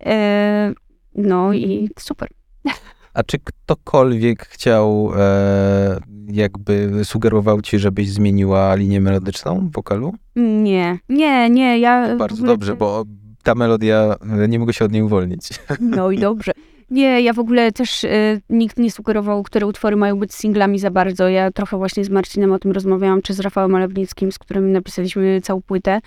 E, 0.06 0.72
no 1.14 1.52
i 1.52 1.90
super. 1.98 2.28
A 3.14 3.22
czy 3.22 3.38
ktokolwiek 3.38 4.46
chciał, 4.46 5.12
e, 5.16 6.00
jakby 6.28 6.90
sugerował 7.04 7.62
ci, 7.62 7.78
żebyś 7.78 8.10
zmieniła 8.10 8.74
linię 8.74 9.00
melodyczną 9.00 9.68
w 9.68 9.72
wokalu? 9.72 10.14
Nie, 10.36 10.98
nie, 11.08 11.50
nie, 11.50 11.78
ja... 11.78 12.14
w 12.14 12.18
Bardzo 12.18 12.36
ogóle 12.36 12.52
dobrze, 12.52 12.76
bo 12.76 13.04
ta 13.42 13.54
melodia, 13.54 14.16
e, 14.42 14.48
nie 14.48 14.58
mogę 14.58 14.72
się 14.72 14.84
od 14.84 14.92
niej 14.92 15.02
uwolnić. 15.02 15.48
No 15.80 16.10
i 16.10 16.18
dobrze. 16.18 16.52
Nie, 16.90 17.20
ja 17.20 17.32
w 17.32 17.38
ogóle 17.38 17.72
też 17.72 18.04
e, 18.04 18.40
nikt 18.50 18.78
nie 18.78 18.90
sugerował, 18.90 19.42
które 19.42 19.66
utwory 19.66 19.96
mają 19.96 20.18
być 20.18 20.34
singlami 20.34 20.78
za 20.78 20.90
bardzo. 20.90 21.28
Ja 21.28 21.50
trochę 21.50 21.76
właśnie 21.76 22.04
z 22.04 22.10
Marcinem 22.10 22.52
o 22.52 22.58
tym 22.58 22.72
rozmawiałam, 22.72 23.22
czy 23.22 23.34
z 23.34 23.40
Rafałem 23.40 23.74
Olewnickim, 23.74 24.32
z 24.32 24.38
którym 24.38 24.72
napisaliśmy 24.72 25.40
całą 25.40 25.62
płytę. 25.62 26.00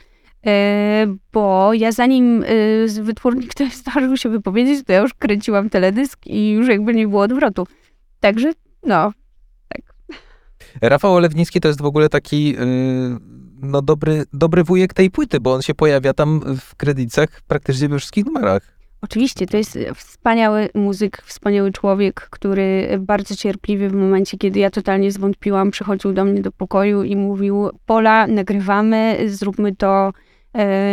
E, 0.45 1.15
bo 1.33 1.73
ja 1.73 1.91
zanim 1.91 2.43
e, 2.43 3.01
wytwórnik 3.01 3.53
to 3.53 3.63
zdążył 3.73 4.17
się 4.17 4.29
wypowiedzieć, 4.29 4.85
to 4.85 4.93
ja 4.93 4.99
już 4.99 5.13
kręciłam 5.13 5.69
teledysk 5.69 6.27
i 6.27 6.51
już 6.51 6.67
jakby 6.67 6.93
nie 6.93 7.07
było 7.07 7.21
odwrotu. 7.21 7.67
Także, 8.19 8.53
no, 8.83 9.11
Rafał 10.81 11.13
Olewnicki 11.13 11.61
to 11.61 11.67
jest 11.67 11.81
w 11.81 11.85
ogóle 11.85 12.09
taki 12.09 12.55
y, 12.57 12.65
no 13.61 13.81
dobry, 13.81 14.23
dobry 14.33 14.63
wujek 14.63 14.93
tej 14.93 15.11
płyty, 15.11 15.39
bo 15.39 15.53
on 15.53 15.61
się 15.61 15.75
pojawia 15.75 16.13
tam 16.13 16.57
w 16.59 16.75
kredytach 16.75 17.41
praktycznie 17.47 17.89
we 17.89 17.99
wszystkich 17.99 18.25
numerach. 18.25 18.73
Oczywiście, 19.01 19.47
to 19.47 19.57
jest 19.57 19.79
wspaniały 19.95 20.69
muzyk, 20.73 21.21
wspaniały 21.25 21.71
człowiek, 21.71 22.27
który 22.29 22.97
bardzo 22.99 23.35
cierpliwie 23.35 23.89
w 23.89 23.93
momencie, 23.93 24.37
kiedy 24.37 24.59
ja 24.59 24.69
totalnie 24.69 25.11
zwątpiłam, 25.11 25.71
przychodził 25.71 26.13
do 26.13 26.25
mnie 26.25 26.41
do 26.41 26.51
pokoju 26.51 27.03
i 27.03 27.15
mówił: 27.15 27.69
Pola, 27.85 28.27
nagrywamy, 28.27 29.17
zróbmy 29.27 29.75
to 29.75 30.11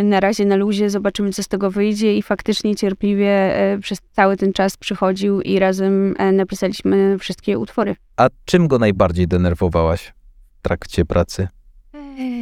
na 0.05 0.20
razie 0.20 0.44
na 0.44 0.57
luzie, 0.57 0.90
zobaczymy, 0.90 1.33
co 1.33 1.42
z 1.42 1.49
tego 1.49 1.70
wyjdzie. 1.70 2.16
I 2.16 2.23
faktycznie 2.23 2.77
cierpliwie 2.77 3.29
e, 3.29 3.79
przez 3.79 3.99
cały 4.12 4.37
ten 4.37 4.53
czas 4.53 4.77
przychodził 4.77 5.40
i 5.40 5.59
razem 5.59 6.14
e, 6.18 6.33
napisaliśmy 6.33 7.18
wszystkie 7.18 7.59
utwory. 7.59 7.96
A 8.16 8.29
czym 8.44 8.68
go 8.68 8.79
najbardziej 8.79 9.29
denerwowałaś 9.29 10.12
w 10.59 10.62
trakcie 10.62 11.05
pracy? 11.05 11.49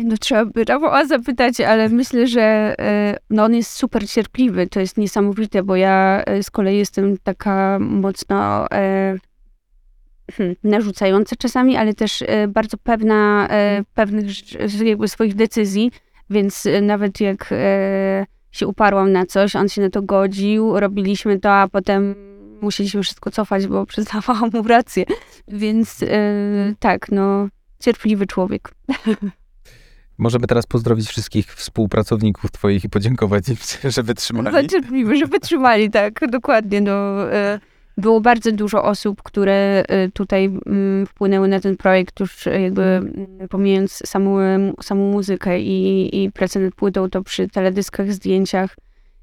No 0.04 0.16
trzeba 0.16 0.44
by 0.44 0.64
Rafała 0.64 1.07
zapytać, 1.07 1.61
ale 1.61 1.88
myślę, 1.88 2.26
że 2.26 2.74
e, 2.78 3.16
no 3.31 3.44
on 3.44 3.54
jest 3.54 3.72
super 3.72 4.09
cierpliwy. 4.09 4.66
To 4.66 4.81
jest 4.81 4.96
niesamowite, 4.96 5.62
bo 5.62 5.76
ja 5.76 6.22
e, 6.26 6.42
z 6.42 6.50
kolei 6.50 6.78
jestem 6.78 7.18
taka 7.18 7.78
mocno 7.78 8.66
e, 8.70 9.16
hmm, 10.33 10.57
narzucająca 10.64 11.37
czasami, 11.37 11.76
ale 11.76 11.94
też 11.94 12.22
e, 12.22 12.48
bardzo 12.48 12.76
pewna 12.76 13.48
e, 13.50 13.85
pewnych 13.94 14.26
jakby 14.85 15.09
swoich 15.09 15.35
decyzji, 15.35 15.90
więc 16.30 16.66
e, 16.66 16.80
nawet 16.80 17.20
jak 17.20 17.48
e, 17.52 18.26
się 18.50 18.66
uparłam 18.66 19.12
na 19.12 19.26
coś, 19.26 19.56
on 19.56 19.68
się 19.68 19.82
na 19.82 19.90
to 19.90 20.02
godził, 20.02 20.80
robiliśmy 20.80 21.38
to, 21.40 21.52
a 21.52 21.68
potem 21.68 22.14
musieliśmy 22.60 23.02
wszystko 23.02 23.30
cofać, 23.30 23.66
bo 23.66 23.86
przyznawałam 23.92 24.50
mu 24.52 24.62
rację. 24.62 25.04
Więc 25.48 26.02
e, 26.02 26.16
tak, 26.78 27.06
no 27.12 27.48
cierpliwy 27.80 28.26
człowiek. 28.26 28.70
Możemy 30.18 30.46
teraz 30.46 30.66
pozdrowić 30.66 31.08
wszystkich 31.08 31.54
współpracowników 31.54 32.50
twoich 32.50 32.84
i 32.84 32.88
podziękować 32.88 33.48
im, 33.48 33.56
że 33.94 34.02
wytrzymali. 34.02 34.52
Zacierpliwy, 34.52 35.16
że 35.16 35.26
wytrzymali, 35.26 35.90
tak, 35.90 36.20
dokładnie. 36.30 36.80
No, 36.80 37.32
e, 37.32 37.60
było 37.98 38.20
bardzo 38.20 38.52
dużo 38.52 38.84
osób, 38.84 39.22
które 39.22 39.82
e, 39.88 40.08
tutaj 40.08 40.44
mm, 40.44 41.06
wpłynęły 41.06 41.48
na 41.48 41.61
ten 41.61 41.76
projekt, 41.76 42.20
już 42.20 42.46
e, 42.46 42.61
jakby 42.61 42.82
mm, 42.82 43.48
pomijając 43.50 43.92
samą, 43.92 44.38
samą 44.82 45.12
muzykę 45.12 45.61
i, 45.61 46.24
i 46.24 46.32
pracę 46.32 46.61
nad 46.61 46.74
płytą, 46.74 47.11
to 47.11 47.22
przy 47.22 47.48
teledyskach, 47.48 48.12
zdjęciach 48.12 48.76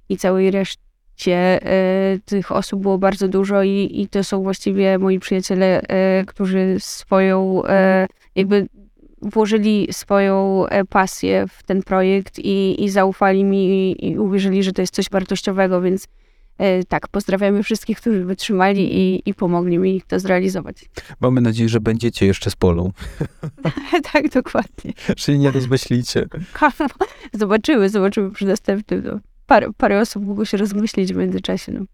i 0.09 0.17
całej 0.17 0.51
reszcie 0.51 1.35
e, 1.35 2.19
tych 2.25 2.51
osób 2.51 2.81
było 2.81 2.97
bardzo 2.97 3.27
dużo 3.27 3.63
i, 3.63 3.89
i 3.93 4.07
to 4.07 4.23
są 4.23 4.43
właściwie 4.43 4.97
moi 4.97 5.19
przyjaciele, 5.19 5.81
którzy 6.27 6.75
swoją 6.79 7.61
jakby 8.35 8.67
włożyli 9.21 9.88
swoją 9.91 10.65
e, 10.67 10.85
pasję 10.85 11.45
w 11.49 11.63
ten 11.63 11.83
projekt 11.83 12.39
i, 12.39 12.83
i 12.83 12.89
zaufali 12.89 13.43
mi 13.43 13.67
i, 13.67 14.07
i 14.09 14.19
uwierzyli, 14.19 14.63
że 14.63 14.71
to 14.71 14.81
jest 14.81 14.95
coś 14.95 15.09
wartościowego, 15.09 15.81
więc 15.81 16.07
tak, 16.87 17.07
pozdrawiamy 17.07 17.63
wszystkich, 17.63 17.97
którzy 17.97 18.25
wytrzymali 18.25 18.97
i, 18.97 19.29
i 19.29 19.33
pomogli 19.33 19.77
mi 19.77 20.01
to 20.07 20.19
zrealizować. 20.19 20.89
Mamy 21.21 21.41
nadzieję, 21.41 21.69
że 21.69 21.79
będziecie 21.79 22.25
jeszcze 22.25 22.51
z 22.51 22.55
Polą, 22.55 22.91
tak, 24.13 24.29
dokładnie. 24.29 24.93
się 25.17 25.37
nie 25.37 25.51
rozmyślicie. 25.51 26.27
Zobaczymy, 27.33 27.89
zobaczymy 27.89 28.31
przy 28.31 28.45
następnym. 28.45 29.03
No. 29.05 29.19
Parę, 29.45 29.67
parę 29.77 30.01
osób 30.01 30.25
mogło 30.25 30.45
się 30.45 30.57
rozmyślić 30.57 31.13
w 31.13 31.17
międzyczasie. 31.17 31.71
No. 31.71 31.85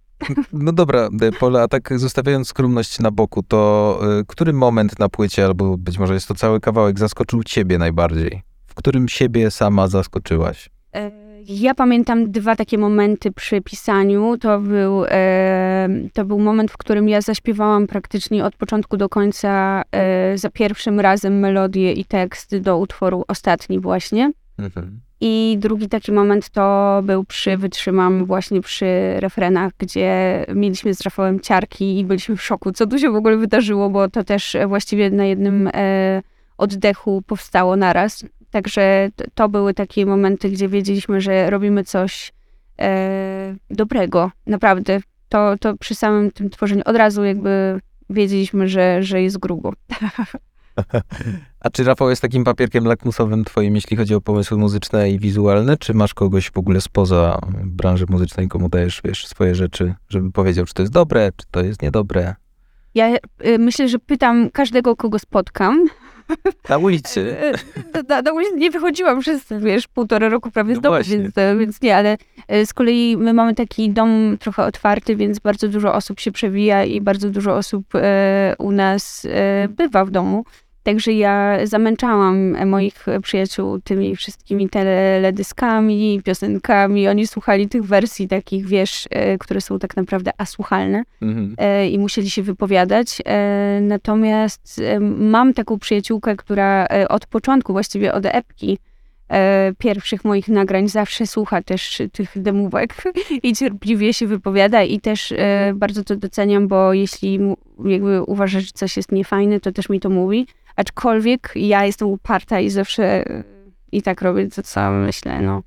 No 0.54 0.72
dobra, 0.72 1.10
e, 1.22 1.32
Pola, 1.32 1.62
a 1.62 1.68
tak 1.68 2.00
zostawiając 2.00 2.48
skromność 2.48 3.00
na 3.00 3.12
boku, 3.12 3.44
to 3.44 4.00
y, 4.22 4.26
który 4.28 4.54
moment 4.54 5.00
na 5.00 5.10
płycie, 5.10 5.46
albo 5.46 5.78
być 5.78 5.98
może 5.98 6.14
jest 6.14 6.28
to 6.28 6.36
cały 6.36 6.60
kawałek, 6.60 7.00
zaskoczył 7.00 7.44
ciebie 7.44 7.78
najbardziej? 7.78 8.42
W 8.68 8.74
którym 8.74 9.08
siebie 9.08 9.52
sama 9.52 9.88
zaskoczyłaś? 9.88 10.70
E, 10.96 11.31
Ja 11.48 11.76
pamiętam 11.76 12.32
dwa 12.32 12.56
takie 12.56 12.78
momenty 12.78 13.32
przy 13.32 13.62
pisaniu. 13.62 14.38
To 14.38 14.60
był, 14.60 15.06
e, 15.06 15.90
to 16.14 16.26
był 16.26 16.40
moment, 16.40 16.72
w 16.72 16.78
którym 16.78 17.10
ja 17.10 17.22
zaśpiewałam 17.22 17.88
praktycznie 17.88 18.46
od 18.46 18.56
początku 18.56 18.98
do 18.98 19.10
końca 19.10 19.84
e, 19.92 20.38
za 20.38 20.50
pierwszym 20.50 21.00
razem 21.00 21.40
melodię 21.40 21.94
i 21.94 22.06
tekst 22.06 22.58
do 22.58 22.78
utworu 22.78 23.24
ostatni 23.28 23.80
właśnie. 23.80 24.32
Mhm. 24.58 25.02
I 25.22 25.58
drugi 25.60 25.90
taki 25.90 26.12
moment 26.12 26.50
to 26.50 27.00
był 27.04 27.24
przy, 27.24 27.58
wytrzymam 27.58 28.26
właśnie 28.26 28.62
przy 28.62 28.86
refrenach, 29.20 29.72
gdzie 29.78 30.46
mieliśmy 30.56 30.94
z 30.94 31.02
Rafałem 31.02 31.40
ciarki 31.40 32.00
i 32.00 32.06
byliśmy 32.06 32.36
w 32.36 32.42
szoku, 32.42 32.72
co 32.72 32.88
tu 32.88 33.00
się 33.00 33.12
w 33.12 33.16
ogóle 33.16 33.38
wydarzyło, 33.38 33.90
bo 33.90 34.10
to 34.10 34.24
też 34.24 34.58
właściwie 34.68 35.10
na 35.10 35.26
jednym 35.26 35.70
e, 35.74 36.22
oddechu 36.58 37.22
powstało 37.28 37.76
naraz. 37.76 38.26
Także 38.52 39.10
to, 39.34 39.50
były 39.50 39.74
takie 39.74 40.06
momenty, 40.06 40.50
gdzie 40.50 40.68
wiedzieliśmy, 40.68 41.22
że 41.22 41.50
robimy 41.50 41.84
coś 41.84 42.34
e, 42.80 43.56
dobrego, 43.70 44.32
naprawdę. 44.48 45.00
To, 45.30 45.58
to 45.58 45.78
przy 45.78 45.96
samym 45.96 46.32
tym 46.32 46.50
tworzeniu 46.50 46.82
od 46.86 46.96
razu 46.96 47.24
jakby 47.24 47.80
wiedzieliśmy, 48.10 48.68
że, 48.68 49.04
że 49.04 49.22
jest 49.22 49.38
grubo. 49.38 49.74
A 51.60 51.70
czy 51.70 51.84
Rafał 51.84 52.10
jest 52.10 52.22
takim 52.22 52.44
papierkiem 52.44 52.86
lakmusowym 52.86 53.44
twoim, 53.44 53.76
jeśli 53.76 53.98
chodzi 53.98 54.16
o 54.16 54.22
pomysły 54.22 54.58
muzyczne 54.58 55.12
i 55.12 55.20
wizualne, 55.20 55.78
czy 55.78 55.94
masz 55.94 56.14
kogoś 56.14 56.52
w 56.52 56.58
ogóle 56.58 56.82
spoza 56.82 57.40
branży 57.64 58.06
muzycznej, 58.10 58.48
komu 58.48 58.70
dajesz, 58.70 59.02
wiesz, 59.04 59.28
swoje 59.28 59.56
rzeczy, 59.56 59.94
żeby 60.10 60.32
powiedział, 60.32 60.66
czy 60.66 60.74
to 60.74 60.82
jest 60.82 60.94
dobre, 60.94 61.32
czy 61.36 61.46
to 61.52 61.64
jest 61.64 61.82
niedobre? 61.82 62.36
Ja 62.96 63.16
y, 63.46 63.60
myślę, 63.60 63.90
że 63.90 64.00
pytam 64.00 64.50
każdego, 64.50 64.96
kogo 64.96 65.20
spotkam. 65.20 65.86
Na 66.70 66.78
ulicy. 66.78 67.36
na, 68.10 68.22
na 68.22 68.32
ulicy 68.32 68.56
nie 68.56 68.72
wychodziłam 68.72 69.20
przez, 69.20 69.46
wiesz, 69.60 69.88
półtora 69.88 70.30
roku 70.30 70.52
prawie 70.52 70.74
No 70.74 70.80
z 70.80 70.82
domu, 70.82 70.98
więc, 71.04 71.38
e, 71.38 71.56
więc 71.58 71.82
nie, 71.82 71.98
ale 71.98 72.18
e, 72.48 72.66
z 72.66 72.74
kolei 72.74 73.18
my 73.18 73.34
mamy 73.34 73.56
taki 73.56 73.90
dom 73.90 74.38
trochę 74.40 74.64
otwarty, 74.64 75.16
więc 75.16 75.40
bardzo 75.40 75.68
dużo 75.68 75.94
osób 75.94 76.20
się 76.20 76.32
przewija 76.32 76.84
i 76.84 77.02
bardzo 77.02 77.30
dużo 77.30 77.56
osób 77.56 77.86
e, 77.96 78.56
u 78.60 78.72
nas 78.72 79.28
e, 79.30 79.68
bywa 79.68 80.06
w 80.06 80.12
domu. 80.12 80.46
Także 80.84 81.14
ja 81.14 81.58
zamęczałam 81.64 82.56
e, 82.56 82.66
moich 82.66 83.06
przyjaciół 83.24 83.80
tymi 83.80 84.16
wszystkimi 84.16 84.70
teledyskami, 84.70 86.22
piosenkami. 86.26 87.08
Oni 87.08 87.28
słuchali 87.28 87.70
tych 87.70 87.84
wersji 87.84 88.28
takich, 88.28 88.68
wiesz, 88.68 89.08
e, 89.10 89.38
które 89.38 89.62
są 89.62 89.80
tak 89.80 89.96
naprawdę 89.96 90.32
asłuchalne 90.38 91.04
Mhm. 91.22 91.56
e, 91.58 91.90
i 91.90 92.00
musieli 92.00 92.30
się 92.30 92.44
wypowiadać. 92.44 93.22
E, 93.26 93.80
natomiast 93.82 94.82
e, 94.84 95.00
mam 95.00 95.54
taką 95.54 95.80
przyjaciółkę, 95.80 96.36
która 96.36 96.86
e, 96.86 97.08
od 97.08 97.26
początku, 97.26 97.74
właściwie 97.74 98.14
od 98.14 98.26
epki 98.26 98.78
e, 99.30 99.74
pierwszych 99.78 100.26
moich 100.26 100.48
nagrań 100.48 100.88
zawsze 100.88 101.28
słucha 101.28 101.62
też 101.62 102.02
tych 102.12 102.42
demówek 102.42 103.04
i 103.44 103.54
cierpliwie 103.56 104.14
się 104.14 104.28
wypowiada 104.28 104.84
i 104.84 105.00
też 105.00 105.32
e, 105.32 105.74
bardzo 105.76 106.04
to 106.04 106.16
doceniam, 106.16 106.68
bo 106.68 106.94
jeśli 106.94 107.40
jakby 107.86 108.24
uważa, 108.24 108.60
że 108.60 108.68
coś 108.74 108.98
jest 108.98 109.12
niefajne, 109.12 109.60
to 109.60 109.72
też 109.72 109.90
mi 109.90 110.00
to 110.00 110.10
mówi. 110.10 110.48
Aczkolwiek 110.76 111.52
ja 111.56 111.86
jestem 111.86 112.08
uparta 112.08 112.60
i 112.60 112.70
zawsze 112.70 113.26
i 113.92 114.02
tak 114.02 114.22
robię 114.22 114.48
to, 114.48 114.64
co 114.64 114.92
myślę, 114.92 115.42
no. 115.42 115.64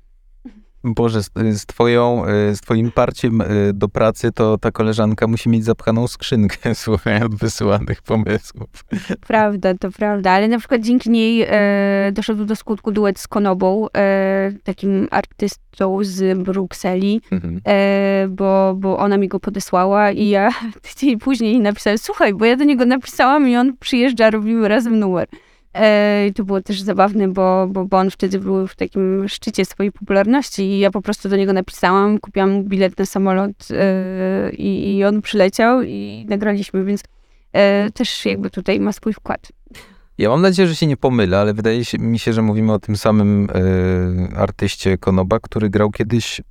Boże, 0.93 1.21
z, 1.23 1.65
twoją, 1.65 2.25
y, 2.27 2.55
z 2.55 2.61
twoim 2.61 2.91
parciem 2.91 3.41
y, 3.41 3.71
do 3.73 3.89
pracy, 3.89 4.31
to 4.31 4.57
ta 4.57 4.71
koleżanka 4.71 5.27
musi 5.27 5.49
mieć 5.49 5.65
zapchaną 5.65 6.07
skrzynkę, 6.07 6.75
słuchając 6.85 7.35
wysyłanych 7.35 8.01
pomysłów. 8.01 8.69
Prawda, 9.27 9.73
to 9.73 9.91
prawda, 9.91 10.31
ale 10.31 10.47
na 10.47 10.59
przykład 10.59 10.81
dzięki 10.81 11.09
niej 11.09 11.45
e, 11.49 12.11
doszedł 12.13 12.45
do 12.45 12.55
skutku 12.55 12.91
duet 12.91 13.19
z 13.19 13.27
Konobą, 13.27 13.87
e, 13.97 14.51
takim 14.63 15.07
artystą 15.11 15.99
z 16.01 16.37
Brukseli, 16.39 17.21
Mhm. 17.31 17.61
e, 17.67 18.27
bo, 18.29 18.75
bo 18.77 18.97
ona 18.97 19.17
mi 19.17 19.27
go 19.27 19.39
podesłała 19.39 20.11
i 20.11 20.29
ja 20.29 20.49
tydzień 20.93 21.19
później 21.19 21.59
napisałem, 21.59 21.97
słuchaj, 21.97 22.33
bo 22.33 22.45
ja 22.45 22.55
do 22.55 22.63
niego 22.63 22.85
napisałam 22.85 23.47
i 23.47 23.55
on 23.55 23.77
przyjeżdża, 23.77 24.29
robimy 24.29 24.67
razem 24.67 24.99
numer. 24.99 25.27
I 26.27 26.33
to 26.33 26.43
było 26.43 26.61
też 26.61 26.81
zabawne, 26.81 27.27
bo, 27.27 27.67
bo, 27.67 27.85
bo 27.85 27.97
on 27.97 28.11
wtedy 28.11 28.39
był 28.39 28.67
w 28.67 28.75
takim 28.75 29.27
szczycie 29.27 29.65
swojej 29.65 29.91
popularności 29.91 30.63
i 30.63 30.79
ja 30.79 30.91
po 30.91 31.01
prostu 31.01 31.29
do 31.29 31.35
niego 31.35 31.53
napisałam, 31.53 32.19
kupiłam 32.19 32.63
bilet 32.63 32.99
na 32.99 33.05
samolot 33.05 33.67
e, 33.71 34.51
i, 34.51 34.97
i 34.97 35.03
on 35.03 35.21
przyleciał 35.21 35.81
i 35.81 36.25
nagraliśmy, 36.29 36.85
więc 36.85 37.03
e, 37.53 37.91
też 37.91 38.25
jakby 38.25 38.49
tutaj 38.49 38.79
ma 38.79 38.91
swój 38.91 39.13
wkład. 39.13 39.51
Ja 40.17 40.29
mam 40.29 40.41
nadzieję, 40.41 40.67
że 40.67 40.75
się 40.75 40.87
nie 40.87 40.97
pomylę, 40.97 41.39
ale 41.39 41.53
wydaje 41.53 41.85
się, 41.85 41.97
mi 41.97 42.19
się, 42.19 42.33
że 42.33 42.41
mówimy 42.41 42.73
o 42.73 42.79
tym 42.79 42.97
samym 42.97 43.49
y, 43.49 44.37
artyście 44.37 44.97
Konoba, 44.97 45.39
który 45.39 45.69
grał 45.69 45.91
kiedyś 45.91 46.39
y, 46.39 46.43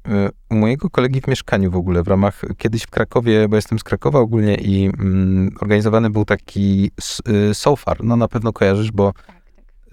u 0.51 0.55
mojego 0.55 0.91
kolegi 0.91 1.21
w 1.21 1.27
mieszkaniu 1.27 1.71
w 1.71 1.77
ogóle, 1.77 2.03
w 2.03 2.09
ramach, 2.09 2.43
kiedyś 2.59 2.83
w 2.83 2.91
Krakowie, 2.91 3.49
bo 3.49 3.57
jestem 3.57 3.79
z 3.79 3.85
Krakowa 3.85 4.19
ogólnie 4.19 4.55
i 4.55 4.85
mm, 4.85 5.51
organizowany 5.61 6.11
był 6.11 6.25
taki 6.25 6.91
y, 7.51 7.55
Sofar, 7.55 8.05
no 8.05 8.17
na 8.17 8.29
pewno 8.29 8.53
kojarzysz, 8.53 8.93
bo 8.93 9.13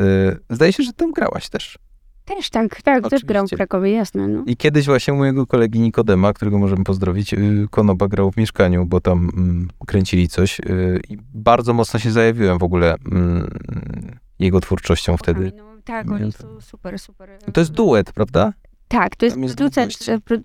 y, 0.01 0.39
zdaje 0.49 0.73
się, 0.73 0.83
że 0.83 0.93
tam 0.93 1.11
grałaś 1.11 1.49
też. 1.49 1.77
Też 2.35 2.49
tak, 2.49 2.81
tak, 2.81 3.09
też 3.09 3.25
gram 3.25 3.47
w. 3.47 3.51
Krakowie, 3.51 3.91
jasne. 3.91 4.27
No. 4.27 4.43
I 4.45 4.57
kiedyś 4.57 4.85
właśnie 4.85 5.13
u 5.13 5.17
mojego 5.17 5.47
kolegi 5.47 5.79
Nikodema, 5.79 6.33
którego 6.33 6.59
możemy 6.59 6.83
pozdrowić, 6.83 7.33
y, 7.33 7.67
Konoba 7.69 8.07
grał 8.07 8.31
w 8.31 8.37
mieszkaniu, 8.37 8.85
bo 8.85 9.01
tam 9.01 9.29
mm, 9.37 9.67
kręcili 9.87 10.27
coś 10.27 10.59
y, 10.59 10.99
i 11.09 11.17
bardzo 11.33 11.73
mocno 11.73 11.99
się 11.99 12.11
zajawiłem 12.11 12.57
w 12.57 12.63
ogóle 12.63 12.95
mm, 13.11 13.49
jego 14.39 14.59
twórczością 14.59 15.17
wtedy. 15.17 15.51
No, 15.57 15.63
tak, 15.83 16.11
oni 16.11 16.31
są 16.31 16.61
super, 16.61 16.99
super. 16.99 17.29
To 17.53 17.61
jest 17.61 17.71
duet, 17.71 18.11
prawda? 18.11 18.53
Tak, 18.87 19.15
to 19.15 19.25
jest 19.25 19.37
jest 19.37 19.57
producent, 19.57 19.97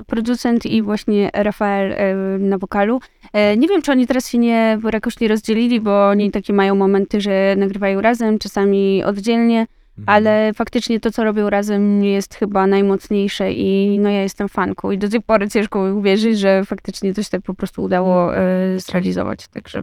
producent 0.07 0.67
i 0.67 0.83
właśnie 0.83 1.31
Rafael 1.35 1.93
e, 1.93 2.15
na 2.39 2.59
wokalu. 2.59 3.01
E, 3.33 3.57
Nie 3.57 3.69
wiem, 3.69 3.83
czy 3.83 3.93
oni 3.93 4.07
teraz 4.07 4.29
się 4.29 4.39
nie 4.39 4.79
jakoś 4.93 5.21
nie 5.21 5.29
rozdzielili, 5.29 5.81
bo 5.81 6.09
oni 6.09 6.31
takie 6.31 6.53
mają 6.53 6.75
momenty, 6.75 7.21
że 7.21 7.55
nagrywają 7.59 8.01
razem, 8.01 8.39
czasami 8.39 9.05
oddzielnie, 9.05 9.67
ale 10.07 10.53
faktycznie 10.55 11.01
to, 11.01 11.11
co 11.13 11.25
robią 11.25 11.51
razem 11.51 12.05
jest 12.05 12.35
chyba 12.35 12.67
najmocniejsze 12.67 13.53
i 13.53 13.99
no 13.99 14.09
ja 14.09 14.23
jestem 14.23 14.49
fanką 14.49 14.91
i 14.91 14.99
do 14.99 15.09
tej 15.09 15.23
pory 15.23 15.49
ciężko 15.49 15.85
mi 15.85 15.93
uwierzyć, 15.93 16.39
że 16.39 16.65
faktycznie 16.65 17.15
coś 17.15 17.29
tak 17.29 17.43
po 17.43 17.55
prostu 17.55 17.83
udało 17.83 18.37
e, 18.37 18.81
zrealizować, 18.81 19.49
także 19.49 19.83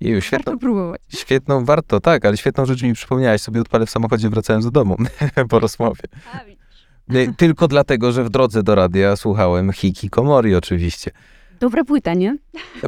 Jeju, 0.00 0.20
świetną, 0.20 0.52
warto 0.52 0.60
próbować. 0.60 1.00
świetną, 1.08 1.64
warto, 1.64 2.00
tak, 2.00 2.24
ale 2.24 2.36
świetną 2.36 2.66
rzecz 2.66 2.82
mi 2.82 2.92
przypomniałaś, 2.92 3.40
sobie 3.40 3.60
odpalę 3.60 3.86
w 3.86 3.90
samochodzie 3.90 4.28
wracając 4.30 4.64
do 4.64 4.70
domu 4.70 4.96
po 5.50 5.58
rozmowie. 5.58 6.00
Nie, 7.08 7.34
Tylko 7.34 7.68
dlatego, 7.68 8.12
że 8.12 8.24
w 8.24 8.30
drodze 8.30 8.62
do 8.62 8.74
radia 8.74 9.16
słuchałem 9.16 9.72
Hikikomori 9.72 10.54
oczywiście. 10.54 11.10
Dobra 11.60 11.84
płyta, 11.84 12.14
nie? 12.14 12.36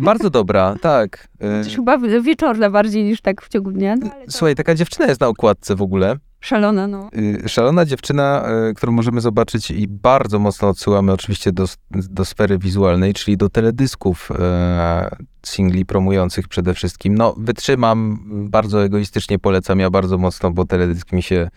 Bardzo 0.00 0.30
dobra, 0.30 0.76
tak. 0.80 1.28
Y, 1.61 1.64
Też 1.64 1.76
chyba 1.76 1.98
wieczorna 2.22 2.70
bardziej 2.70 3.04
niż 3.04 3.20
tak 3.20 3.42
w 3.42 3.48
ciągu 3.48 3.72
dnia, 3.72 3.96
no 3.96 4.11
Słuchaj, 4.28 4.54
taka 4.54 4.74
dziewczyna 4.74 5.06
jest 5.06 5.20
na 5.20 5.28
okładce 5.28 5.76
w 5.76 5.83
ogóle. 5.83 6.16
Szalona, 6.40 6.87
no. 6.87 7.11
Y, 7.44 7.48
Szalona 7.48 7.85
dziewczyna, 7.85 8.44
y, 8.70 8.74
którą 8.74 8.92
możemy 8.92 9.20
zobaczyć 9.20 9.70
i 9.70 9.88
bardzo 9.88 10.38
mocno 10.38 10.68
odsyłamy 10.68 11.12
oczywiście 11.12 11.53
do, 11.53 11.64
do 11.90 12.24
sfery 12.24 12.59
wizualnej, 12.59 13.14
czyli 13.14 13.37
do 13.37 13.48
teledysków 13.48 14.31
e, 14.38 15.16
singli 15.46 15.87
promujących 15.87 16.48
przede 16.48 16.74
wszystkim. 16.74 17.14
No, 17.14 17.35
wytrzymam, 17.38 18.18
bardzo 18.50 18.85
egoistycznie 18.85 19.38
polecam 19.38 19.81
ja 19.81 19.90
bardzo 19.90 20.18
mocno, 20.18 20.50
bo 20.50 20.64
teledysk 20.64 21.12
mi 21.12 21.22
się 21.22 21.50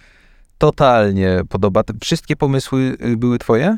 totalnie 0.57 1.41
podoba. 1.49 1.83
Wszystkie 2.01 2.35
pomysły 2.35 2.97
y, 3.05 3.17
były 3.17 3.39
twoje? 3.39 3.77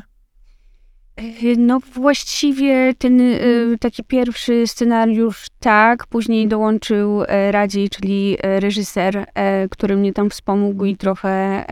No 1.56 1.80
właściwie 1.94 2.94
ten 2.94 3.20
y, 3.20 3.76
taki 3.80 4.04
pierwszy 4.04 4.66
scenariusz 4.66 5.46
tak, 5.60 6.06
później 6.06 6.48
dołączył 6.48 7.22
e, 7.22 7.52
Radzi, 7.52 7.88
czyli 7.88 8.36
e, 8.42 8.60
reżyser, 8.60 9.26
e, 9.34 9.68
który 9.68 9.96
mnie 9.96 10.12
tam 10.12 10.30
wspomógł 10.30 10.84
i 10.84 10.96
trochę, 10.96 11.64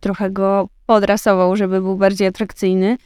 trochę 0.00 0.30
go 0.30 0.68
podrasował, 0.86 1.56
żeby 1.56 1.80
był 1.80 1.96
bardziej 1.96 2.28
atrakcyjny. 2.28 2.96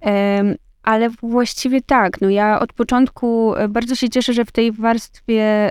Em, 0.00 0.54
Ale 0.82 1.10
właściwie 1.10 1.80
tak, 1.82 2.20
no 2.20 2.30
ja 2.30 2.60
od 2.60 2.72
początku 2.72 3.54
bardzo 3.68 3.94
się 3.94 4.08
cieszę, 4.08 4.32
że 4.32 4.44
w 4.44 4.52
tej 4.52 4.72
warstwie 4.72 5.70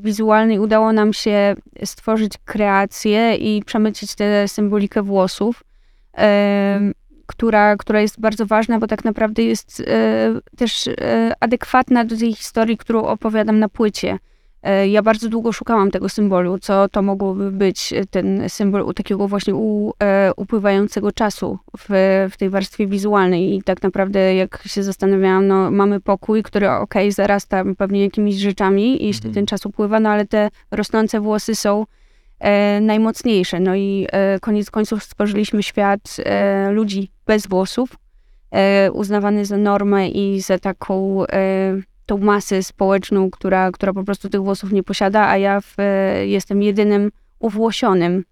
wizualnej 0.00 0.58
udało 0.58 0.92
nam 0.92 1.12
się 1.12 1.54
stworzyć 1.84 2.32
kreację 2.44 3.34
i 3.34 3.62
przemycić 3.64 4.14
tę 4.14 4.48
symbolikę 4.48 5.02
włosów, 5.02 5.62
która, 7.30 7.76
która 7.76 8.00
jest 8.00 8.20
bardzo 8.20 8.46
ważna, 8.46 8.78
bo 8.78 8.86
tak 8.86 9.04
naprawdę 9.04 9.42
jest 9.42 9.80
e, 9.86 10.56
też 10.56 10.88
e, 10.88 11.32
adekwatna 11.40 12.04
do 12.04 12.16
tej 12.16 12.34
historii, 12.34 12.76
którą 12.76 13.02
opowiadam 13.04 13.58
na 13.58 13.68
płycie. 13.68 14.18
E, 14.62 14.88
Ja 14.88 15.02
bardzo 15.02 15.28
długo 15.28 15.52
szukałam 15.52 15.90
tego 15.90 16.08
symbolu, 16.08 16.58
co 16.58 16.88
to 16.88 17.02
mogłoby 17.02 17.52
być 17.52 17.94
ten 18.10 18.48
symbol 18.48 18.82
u 18.82 18.94
takiego 18.94 19.28
właśnie 19.28 19.54
u, 19.54 19.92
e, 20.02 20.30
upływającego 20.36 21.12
czasu 21.12 21.58
w, 21.78 21.88
w 22.30 22.36
tej 22.36 22.50
warstwie 22.50 22.86
wizualnej. 22.86 23.54
I 23.54 23.62
tak 23.62 23.82
naprawdę, 23.82 24.34
jak 24.34 24.62
się 24.66 24.82
zastanawiałam, 24.82 25.46
no 25.46 25.70
mamy 25.70 26.00
pokój, 26.00 26.42
który 26.42 26.70
okej, 26.70 27.12
zarasta 27.12 27.64
pewnie 27.78 28.02
jakimiś 28.02 28.36
rzeczami, 28.36 28.92
jeśli 28.92 29.20
Mhm. 29.28 29.34
ten 29.34 29.46
czas 29.46 29.66
upływa, 29.66 30.00
no 30.00 30.08
ale 30.10 30.26
te 30.26 30.50
rosnące 30.70 31.20
włosy 31.20 31.54
są 31.54 31.84
najmocniejsze. 32.80 33.60
No 33.60 33.74
i 33.74 34.06
e, 34.12 34.40
koniec 34.40 34.70
końców 34.70 35.02
stworzyliśmy 35.02 35.62
świat 35.62 36.16
e, 36.24 36.70
ludzi 36.70 37.10
bez 37.26 37.46
włosów, 37.46 37.96
e, 38.50 38.92
uznawany 38.92 39.44
za 39.44 39.56
normę 39.56 40.08
i 40.08 40.40
za 40.40 40.58
taką 40.58 41.26
e, 41.26 41.26
tą 42.06 42.18
masę 42.18 42.62
społeczną, 42.62 43.30
która, 43.30 43.70
która 43.70 43.92
po 43.92 44.04
prostu 44.04 44.28
tych 44.28 44.42
włosów 44.42 44.72
nie 44.72 44.82
posiada, 44.82 45.28
a 45.28 45.36
ja 45.36 45.60
w, 45.60 45.74
e, 45.78 46.26
jestem 46.26 46.62
jedynym 46.62 47.10
uwłosionym 47.38 48.24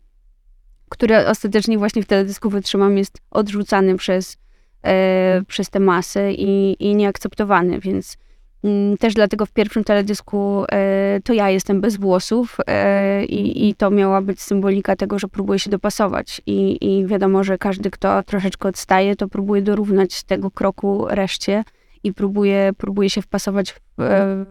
który 0.88 1.26
ostatecznie 1.26 1.78
właśnie 1.78 2.02
w 2.02 2.06
teledysku 2.06 2.50
wytrzymam, 2.50 2.98
jest 2.98 3.18
odrzucany 3.30 3.96
przez, 3.96 4.36
e, 4.82 5.42
przez 5.46 5.70
te 5.70 5.80
masy 5.80 6.32
i, 6.32 6.76
i 6.80 6.96
nieakceptowany, 6.96 7.80
więc 7.80 8.16
też 8.98 9.14
dlatego 9.14 9.46
w 9.46 9.52
pierwszym 9.52 9.84
teledysku 9.84 10.64
e, 10.72 11.20
to 11.24 11.32
ja 11.32 11.50
jestem 11.50 11.80
bez 11.80 11.96
włosów 11.96 12.56
e, 12.66 13.24
i, 13.24 13.68
i 13.68 13.74
to 13.74 13.90
miała 13.90 14.22
być 14.22 14.42
symbolika 14.42 14.96
tego, 14.96 15.18
że 15.18 15.28
próbuję 15.28 15.58
się 15.58 15.70
dopasować 15.70 16.42
i, 16.46 16.78
i 16.80 17.06
wiadomo, 17.06 17.44
że 17.44 17.58
każdy, 17.58 17.90
kto 17.90 18.22
troszeczkę 18.22 18.68
odstaje, 18.68 19.16
to 19.16 19.28
próbuje 19.28 19.62
dorównać 19.62 20.22
tego 20.22 20.50
kroku 20.50 21.06
reszcie 21.08 21.64
i 22.04 22.12
próbuje, 22.12 22.70
próbuje 22.78 23.10
się 23.10 23.22
wpasować 23.22 23.72
w, 23.72 23.78
w 23.98 24.44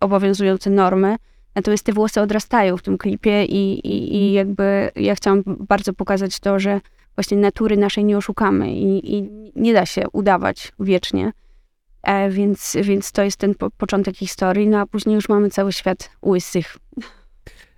obowiązujące 0.00 0.70
normy. 0.70 1.16
Natomiast 1.54 1.84
te 1.84 1.92
włosy 1.92 2.20
odrastają 2.20 2.76
w 2.76 2.82
tym 2.82 2.98
klipie 2.98 3.44
i, 3.44 3.86
i, 3.86 4.16
i 4.16 4.32
jakby 4.32 4.90
ja 4.96 5.14
chciałam 5.14 5.42
bardzo 5.46 5.92
pokazać 5.92 6.40
to, 6.40 6.58
że 6.58 6.80
właśnie 7.16 7.36
natury 7.36 7.76
naszej 7.76 8.04
nie 8.04 8.16
oszukamy 8.16 8.72
i, 8.72 9.16
i 9.16 9.30
nie 9.56 9.72
da 9.72 9.86
się 9.86 10.04
udawać 10.12 10.72
wiecznie. 10.80 11.32
E, 12.02 12.30
więc, 12.30 12.76
więc 12.82 13.12
to 13.12 13.22
jest 13.22 13.36
ten 13.36 13.54
po, 13.54 13.70
początek 13.70 14.16
historii, 14.16 14.68
no 14.68 14.78
a 14.78 14.86
później 14.86 15.14
już 15.14 15.28
mamy 15.28 15.50
cały 15.50 15.72
świat 15.72 16.10
łysych. 16.26 16.76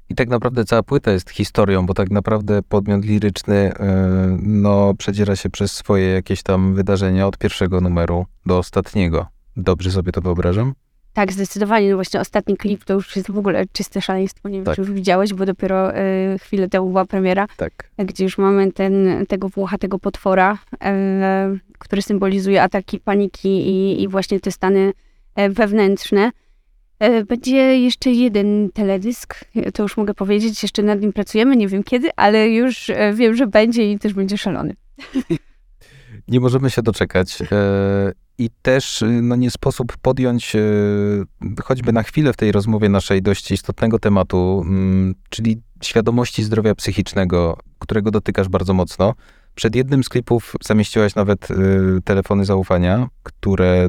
I 0.09 0.15
tak 0.15 0.29
naprawdę 0.29 0.65
cała 0.65 0.83
płyta 0.83 1.11
jest 1.11 1.31
historią, 1.31 1.87
bo 1.87 1.95
tak 1.95 2.11
naprawdę 2.11 2.63
podmiot 2.63 3.05
liryczny 3.05 3.55
e, 3.57 4.39
no, 4.43 4.95
przedziera 4.95 5.37
się 5.37 5.51
przez 5.51 5.73
swoje 5.73 6.09
jakieś 6.09 6.43
tam 6.43 6.75
wydarzenia 6.75 7.27
od 7.27 7.39
pierwszego 7.39 7.81
numeru 7.81 8.27
do 8.47 8.59
ostatniego. 8.59 9.27
Dobrze 9.57 9.91
sobie 9.91 10.13
to 10.13 10.21
wyobrażam? 10.21 10.75
Tak, 11.15 11.33
zdecydowanie. 11.33 11.91
No 11.91 11.97
właśnie 11.97 12.21
ostatni 12.21 12.57
klip 12.57 12.85
to 12.85 12.95
już 12.95 13.17
jest 13.17 13.31
w 13.31 13.39
ogóle 13.39 13.65
czyste 13.73 14.01
szaleństwo. 14.01 14.49
Nie 14.49 14.59
wiem, 14.59 14.65
Tak. 14.65 14.75
czy 14.75 14.81
już 14.81 14.91
widziałeś, 14.93 15.35
bo 15.35 15.47
dopiero 15.47 15.97
y, 15.99 16.39
chwilę 16.39 16.69
temu 16.69 16.89
była 16.89 17.05
premiera, 17.05 17.47
Tak. 17.57 17.91
gdzie 17.99 18.25
już 18.25 18.39
mamy 18.39 18.73
ten, 18.73 19.25
tego 19.29 19.49
włochatego 19.49 19.99
potwora, 19.99 20.59
e, 20.85 21.57
który 21.79 22.03
symbolizuje 22.03 22.63
ataki 22.63 22.99
paniki 23.01 23.49
i, 23.49 24.03
i 24.03 24.09
właśnie 24.09 24.41
te 24.41 24.51
stany 24.53 24.93
e, 25.35 25.51
wewnętrzne. 25.51 26.31
Będzie 27.29 27.79
jeszcze 27.79 28.11
jeden 28.11 28.71
teledysk, 28.75 29.45
to 29.75 29.83
już 29.83 29.97
mogę 29.97 30.15
powiedzieć, 30.15 30.63
jeszcze 30.63 30.83
nad 30.83 31.01
nim 31.01 31.13
pracujemy, 31.13 31.57
nie 31.57 31.69
wiem 31.69 31.83
kiedy, 31.83 32.09
ale 32.17 32.49
już 32.49 32.91
wiem, 33.15 33.35
że 33.35 33.47
będzie 33.47 33.93
i 33.93 33.99
też 33.99 34.13
będzie 34.15 34.39
szalony. 34.39 34.75
Nie 36.29 36.41
możemy 36.41 36.71
się 36.71 36.83
doczekać. 36.83 37.39
I 38.39 38.51
też 38.63 39.03
y, 39.03 39.07
no, 39.07 39.37
nie 39.37 39.51
sposób 39.51 39.97
podjąć, 39.97 40.57
e, 40.57 40.61
choćby 41.63 41.93
na 41.93 42.03
chwilę 42.03 42.33
w 42.33 42.37
tej 42.37 42.53
rozmowie 42.53 42.89
naszej 42.89 43.23
dość 43.23 43.51
istotnego 43.51 43.99
tematu, 43.99 44.63
mm, 44.67 45.15
czyli 45.29 45.63
świadomości 45.83 46.45
zdrowia 46.45 46.75
psychicznego, 46.75 47.59
którego 47.79 48.11
dotykasz 48.11 48.49
bardzo 48.49 48.75
mocno. 48.75 49.15
Przed 49.55 49.77
jednym 49.77 50.05
z 50.05 50.09
klipów 50.09 50.57
zamieściłaś 50.63 51.15
nawet 51.15 51.51
y, 51.51 51.55
telefony 52.05 52.45
zaufania, 52.45 53.09
które 53.23 53.89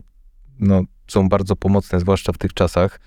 no, 0.60 0.82
są 1.08 1.30
bardzo 1.30 1.56
pomocne, 1.56 2.00
zwłaszcza 2.00 2.32
w 2.32 2.38
tych 2.38 2.54
czasach. 2.54 3.00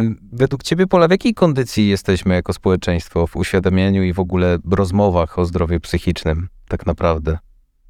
Y, 0.00 0.14
Według 0.32 0.62
ciebie, 0.62 0.86
Pola, 0.86 1.08
w 1.08 1.10
jakiej 1.10 1.34
kondycji 1.34 1.88
jesteśmy 1.88 2.34
jako 2.34 2.52
społeczeństwo 2.52 3.26
w 3.26 3.36
uświadamianiu 3.36 4.02
i 4.02 4.12
w 4.12 4.20
ogóle 4.20 4.58
rozmowach 4.70 5.38
o 5.38 5.44
zdrowiu 5.44 5.80
psychicznym, 5.80 6.48
tak 6.68 6.86
naprawdę? 6.86 7.38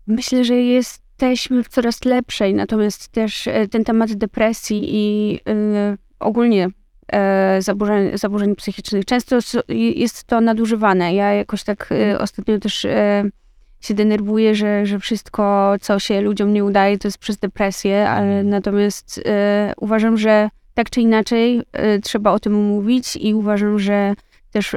Myślę, 0.06 0.44
że 0.44 0.54
jesteśmy 1.22 1.62
w 1.62 1.68
coraz 1.68 2.04
lepszej, 2.04 2.54
natomiast 2.54 3.08
też 3.08 3.48
e, 3.48 3.68
ten 3.68 3.84
temat 3.84 4.12
depresji 4.12 4.80
i 4.84 5.40
e, 5.48 5.96
ogólnie 6.20 6.68
e, 7.12 7.62
zaburzeń, 7.62 8.18
zaburzeń 8.18 8.56
psychicznych, 8.56 9.04
często 9.04 9.38
jest 9.68 10.24
to 10.24 10.40
nadużywane. 10.40 11.14
Ja 11.14 11.32
jakoś 11.32 11.64
tak 11.64 11.94
ostatnio 12.18 12.58
też 12.58 12.86
się 13.80 13.94
denerwuję, 13.94 14.54
że, 14.54 14.86
że 14.86 14.98
wszystko, 14.98 15.74
co 15.80 15.98
się 15.98 16.20
ludziom 16.20 16.52
nie 16.52 16.64
udaje, 16.64 16.98
to 16.98 17.08
jest 17.08 17.18
przez 17.18 17.36
depresję, 17.36 18.10
ale 18.10 18.44
natomiast 18.44 19.20
e, 19.26 19.72
uważam, 19.76 20.18
że 20.18 20.48
tak 20.74 20.90
czy 20.90 21.00
inaczej 21.00 21.62
trzeba 22.02 22.32
o 22.32 22.38
tym 22.38 22.52
mówić 22.52 23.16
i 23.16 23.34
uważam, 23.34 23.78
że 23.78 24.14
też 24.50 24.76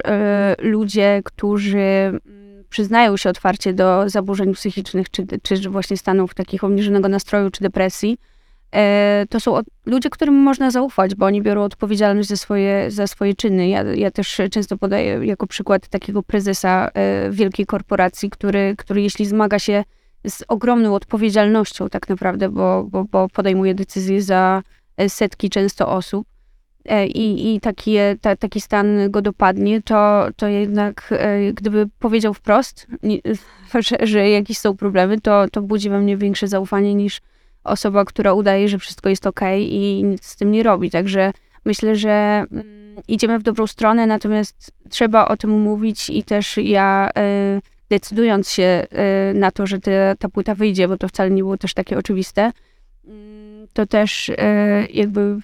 ludzie, 0.61 1.21
którzy 1.23 1.79
mm, 1.79 2.48
przyznają 2.69 3.17
się 3.17 3.29
otwarcie 3.29 3.73
do 3.73 4.09
zaburzeń 4.09 4.53
psychicznych, 4.53 5.09
czy, 5.09 5.25
czy 5.43 5.69
właśnie 5.69 5.97
stanów 5.97 6.33
takich 6.33 6.63
obniżonego 6.63 7.09
nastroju, 7.09 7.49
czy 7.49 7.61
depresji, 7.61 8.17
e, 8.75 9.25
to 9.29 9.39
są 9.39 9.59
ludzie, 9.85 10.09
którym 10.09 10.35
można 10.35 10.71
zaufać, 10.71 11.15
bo 11.15 11.25
oni 11.25 11.41
biorą 11.41 11.63
odpowiedzialność 11.63 12.29
za 12.29 12.37
swoje, 12.37 12.91
za 12.91 13.07
swoje 13.07 13.33
czyny. 13.33 13.69
Ja, 13.69 13.83
ja 13.83 14.11
też 14.11 14.41
często 14.51 14.77
podaję 14.77 15.19
jako 15.25 15.47
przykład 15.47 15.87
takiego 15.87 16.23
prezesa 16.23 16.89
e, 16.93 17.29
wielkiej 17.31 17.65
korporacji, 17.65 18.29
który, 18.29 18.75
który 18.77 19.01
jeśli 19.01 19.25
zmaga 19.25 19.59
się 19.59 19.83
z 20.27 20.43
ogromną 20.47 20.95
odpowiedzialnością 20.95 21.89
tak 21.89 22.09
naprawdę, 22.09 22.49
bo, 22.49 22.83
bo, 22.83 23.05
bo 23.05 23.27
podejmuje 23.29 23.75
decyzje 23.75 24.21
za 24.21 24.61
e, 24.97 25.09
setki 25.09 25.49
często 25.49 25.89
osób, 25.89 26.27
i, 27.07 27.55
i 27.55 27.59
taki, 27.59 27.95
ta, 28.21 28.35
taki 28.35 28.61
stan 28.61 29.11
go 29.11 29.21
dopadnie, 29.21 29.81
to, 29.81 30.27
to 30.35 30.47
jednak 30.47 31.09
e, 31.11 31.53
gdyby 31.53 31.87
powiedział 31.99 32.33
wprost, 32.33 32.87
że, 33.79 33.97
że 34.01 34.29
jakieś 34.29 34.57
są 34.57 34.77
problemy, 34.77 35.21
to, 35.21 35.45
to 35.51 35.61
budzi 35.61 35.89
we 35.89 35.99
mnie 35.99 36.17
większe 36.17 36.47
zaufanie 36.47 36.95
niż 36.95 37.21
osoba, 37.63 38.05
która 38.05 38.33
udaje, 38.33 38.69
że 38.69 38.77
wszystko 38.77 39.09
jest 39.09 39.27
ok 39.27 39.41
i 39.59 40.01
nic 40.03 40.25
z 40.25 40.35
tym 40.35 40.51
nie 40.51 40.63
robi. 40.63 40.91
Także 40.91 41.31
myślę, 41.65 41.95
że 41.95 42.45
mm, 42.51 42.95
idziemy 43.07 43.39
w 43.39 43.43
dobrą 43.43 43.67
stronę, 43.67 44.07
natomiast 44.07 44.71
trzeba 44.89 45.27
o 45.27 45.37
tym 45.37 45.49
mówić 45.49 46.09
i 46.09 46.23
też 46.23 46.57
ja 46.57 47.09
e, 47.17 47.59
decydując 47.89 48.49
się 48.49 48.63
e, 48.63 49.33
na 49.33 49.51
to, 49.51 49.67
że 49.67 49.79
te, 49.79 50.15
ta 50.19 50.29
płyta 50.29 50.55
wyjdzie, 50.55 50.87
bo 50.87 50.97
to 50.97 51.07
wcale 51.07 51.31
nie 51.31 51.43
było 51.43 51.57
też 51.57 51.73
takie 51.73 51.97
oczywiste, 51.97 52.51
mm, 53.07 53.67
to 53.73 53.85
też 53.85 54.31
e, 54.37 54.85
jakby 54.93 55.39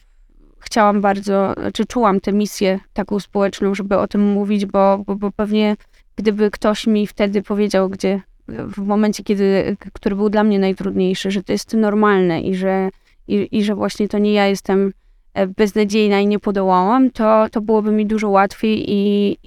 chciałam 0.66 1.02
bardzo, 1.02 1.54
czy 1.74 1.86
czułam 1.86 2.20
tę 2.20 2.34
misję 2.34 2.80
taką 2.94 3.20
społeczną, 3.20 3.76
żeby 3.76 3.98
o 3.98 4.08
tym 4.08 4.22
mówić, 4.22 4.66
bo, 4.66 5.04
bo, 5.08 5.16
bo 5.16 5.32
pewnie 5.32 5.76
gdyby 6.16 6.52
ktoś 6.52 6.88
mi 6.88 7.08
wtedy 7.08 7.42
powiedział, 7.42 7.90
gdzie 7.90 8.22
w 8.48 8.78
momencie, 8.78 9.24
kiedy, 9.24 9.78
który 9.94 10.16
był 10.16 10.30
dla 10.30 10.44
mnie 10.44 10.60
najtrudniejszy, 10.60 11.32
że 11.32 11.44
to 11.44 11.52
jest 11.52 11.74
normalne 11.74 12.42
i 12.42 12.56
że, 12.56 12.90
i, 13.28 13.48
i 13.52 13.64
że 13.64 13.76
właśnie 13.76 14.08
to 14.08 14.18
nie 14.18 14.34
ja 14.34 14.48
jestem 14.48 14.94
e, 15.34 15.48
beznadziejna 15.48 16.20
i 16.20 16.28
nie 16.28 16.40
podołałam, 16.40 17.12
to, 17.12 17.48
to 17.52 17.62
byłoby 17.62 17.92
mi 17.92 18.06
dużo 18.06 18.30
łatwiej 18.30 18.92
i, 18.92 19.38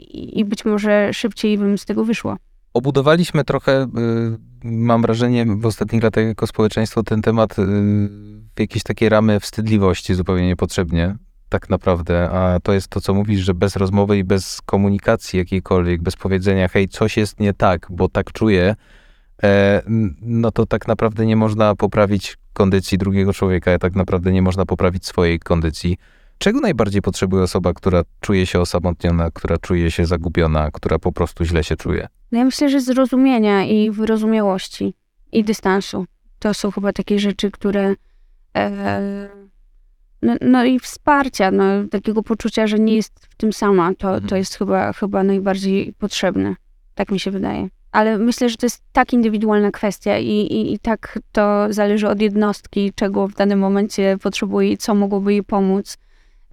i, 0.40 0.44
być 0.44 0.64
może 0.64 1.12
szybciej 1.12 1.58
bym 1.58 1.78
z 1.78 1.84
tego 1.84 2.04
wyszła. 2.04 2.36
Obudowaliśmy 2.74 3.44
trochę, 3.44 3.82
y, 3.82 3.88
mam 4.64 5.02
wrażenie, 5.02 5.46
w 5.46 5.66
ostatnich 5.66 6.02
latach 6.02 6.24
jako 6.24 6.46
społeczeństwo 6.46 7.02
ten 7.02 7.22
temat 7.22 7.58
y, 7.58 7.62
jakieś 8.62 8.82
takie 8.82 9.08
ramy 9.08 9.40
wstydliwości 9.40 10.14
zupełnie 10.14 10.46
niepotrzebnie, 10.46 11.16
tak 11.48 11.70
naprawdę. 11.70 12.30
A 12.30 12.60
to 12.60 12.72
jest 12.72 12.88
to, 12.88 13.00
co 13.00 13.14
mówisz, 13.14 13.40
że 13.40 13.54
bez 13.54 13.76
rozmowy 13.76 14.18
i 14.18 14.24
bez 14.24 14.60
komunikacji 14.62 15.38
jakiejkolwiek, 15.38 16.02
bez 16.02 16.16
powiedzenia, 16.16 16.68
hej, 16.68 16.88
coś 16.88 17.16
jest 17.16 17.40
nie 17.40 17.54
tak, 17.54 17.86
bo 17.90 18.08
tak 18.08 18.32
czuję, 18.32 18.76
e, 19.42 19.82
no 20.20 20.50
to 20.50 20.66
tak 20.66 20.88
naprawdę 20.88 21.26
nie 21.26 21.36
można 21.36 21.74
poprawić 21.74 22.36
kondycji 22.52 22.98
drugiego 22.98 23.32
człowieka, 23.32 23.78
tak 23.78 23.94
naprawdę 23.94 24.32
nie 24.32 24.42
można 24.42 24.66
poprawić 24.66 25.06
swojej 25.06 25.38
kondycji. 25.38 25.96
Czego 26.38 26.60
najbardziej 26.60 27.02
potrzebuje 27.02 27.42
osoba, 27.42 27.72
która 27.72 28.02
czuje 28.20 28.46
się 28.46 28.60
osamotniona, 28.60 29.30
która 29.30 29.58
czuje 29.58 29.90
się 29.90 30.06
zagubiona, 30.06 30.70
która 30.70 30.98
po 30.98 31.12
prostu 31.12 31.44
źle 31.44 31.64
się 31.64 31.76
czuje? 31.76 32.08
No 32.32 32.38
ja 32.38 32.44
myślę, 32.44 32.68
że 32.68 32.80
zrozumienia 32.80 33.64
i 33.64 33.90
wyrozumiałości 33.90 34.94
i 35.32 35.44
dystansu. 35.44 36.06
To 36.38 36.54
są 36.54 36.70
chyba 36.70 36.92
takie 36.92 37.18
rzeczy, 37.18 37.50
które. 37.50 37.94
No, 40.22 40.34
no 40.40 40.64
i 40.64 40.80
wsparcia, 40.80 41.50
no, 41.50 41.64
takiego 41.90 42.22
poczucia, 42.22 42.66
że 42.66 42.78
nie 42.78 42.96
jest 42.96 43.26
w 43.30 43.36
tym 43.36 43.52
sama. 43.52 43.94
To, 43.98 44.08
Mhm. 44.08 44.28
to 44.28 44.36
jest 44.36 44.58
chyba, 44.58 44.92
chyba 44.92 45.22
najbardziej 45.22 45.92
potrzebne. 45.98 46.54
Tak 46.94 47.10
mi 47.10 47.20
się 47.20 47.30
wydaje. 47.30 47.68
Ale 47.92 48.18
myślę, 48.18 48.48
że 48.48 48.56
to 48.56 48.66
jest 48.66 48.82
tak 48.92 49.12
indywidualna 49.12 49.70
kwestia 49.70 50.18
i, 50.18 50.30
i, 50.30 50.72
i 50.72 50.78
tak 50.78 51.18
to 51.32 51.66
zależy 51.70 52.08
od 52.08 52.20
jednostki, 52.20 52.92
czego 52.94 53.28
w 53.28 53.34
danym 53.34 53.58
momencie 53.58 54.18
potrzebuje 54.22 54.72
i 54.72 54.76
co 54.76 54.94
mogłoby 54.94 55.32
jej 55.32 55.42
pomóc. 55.42 55.98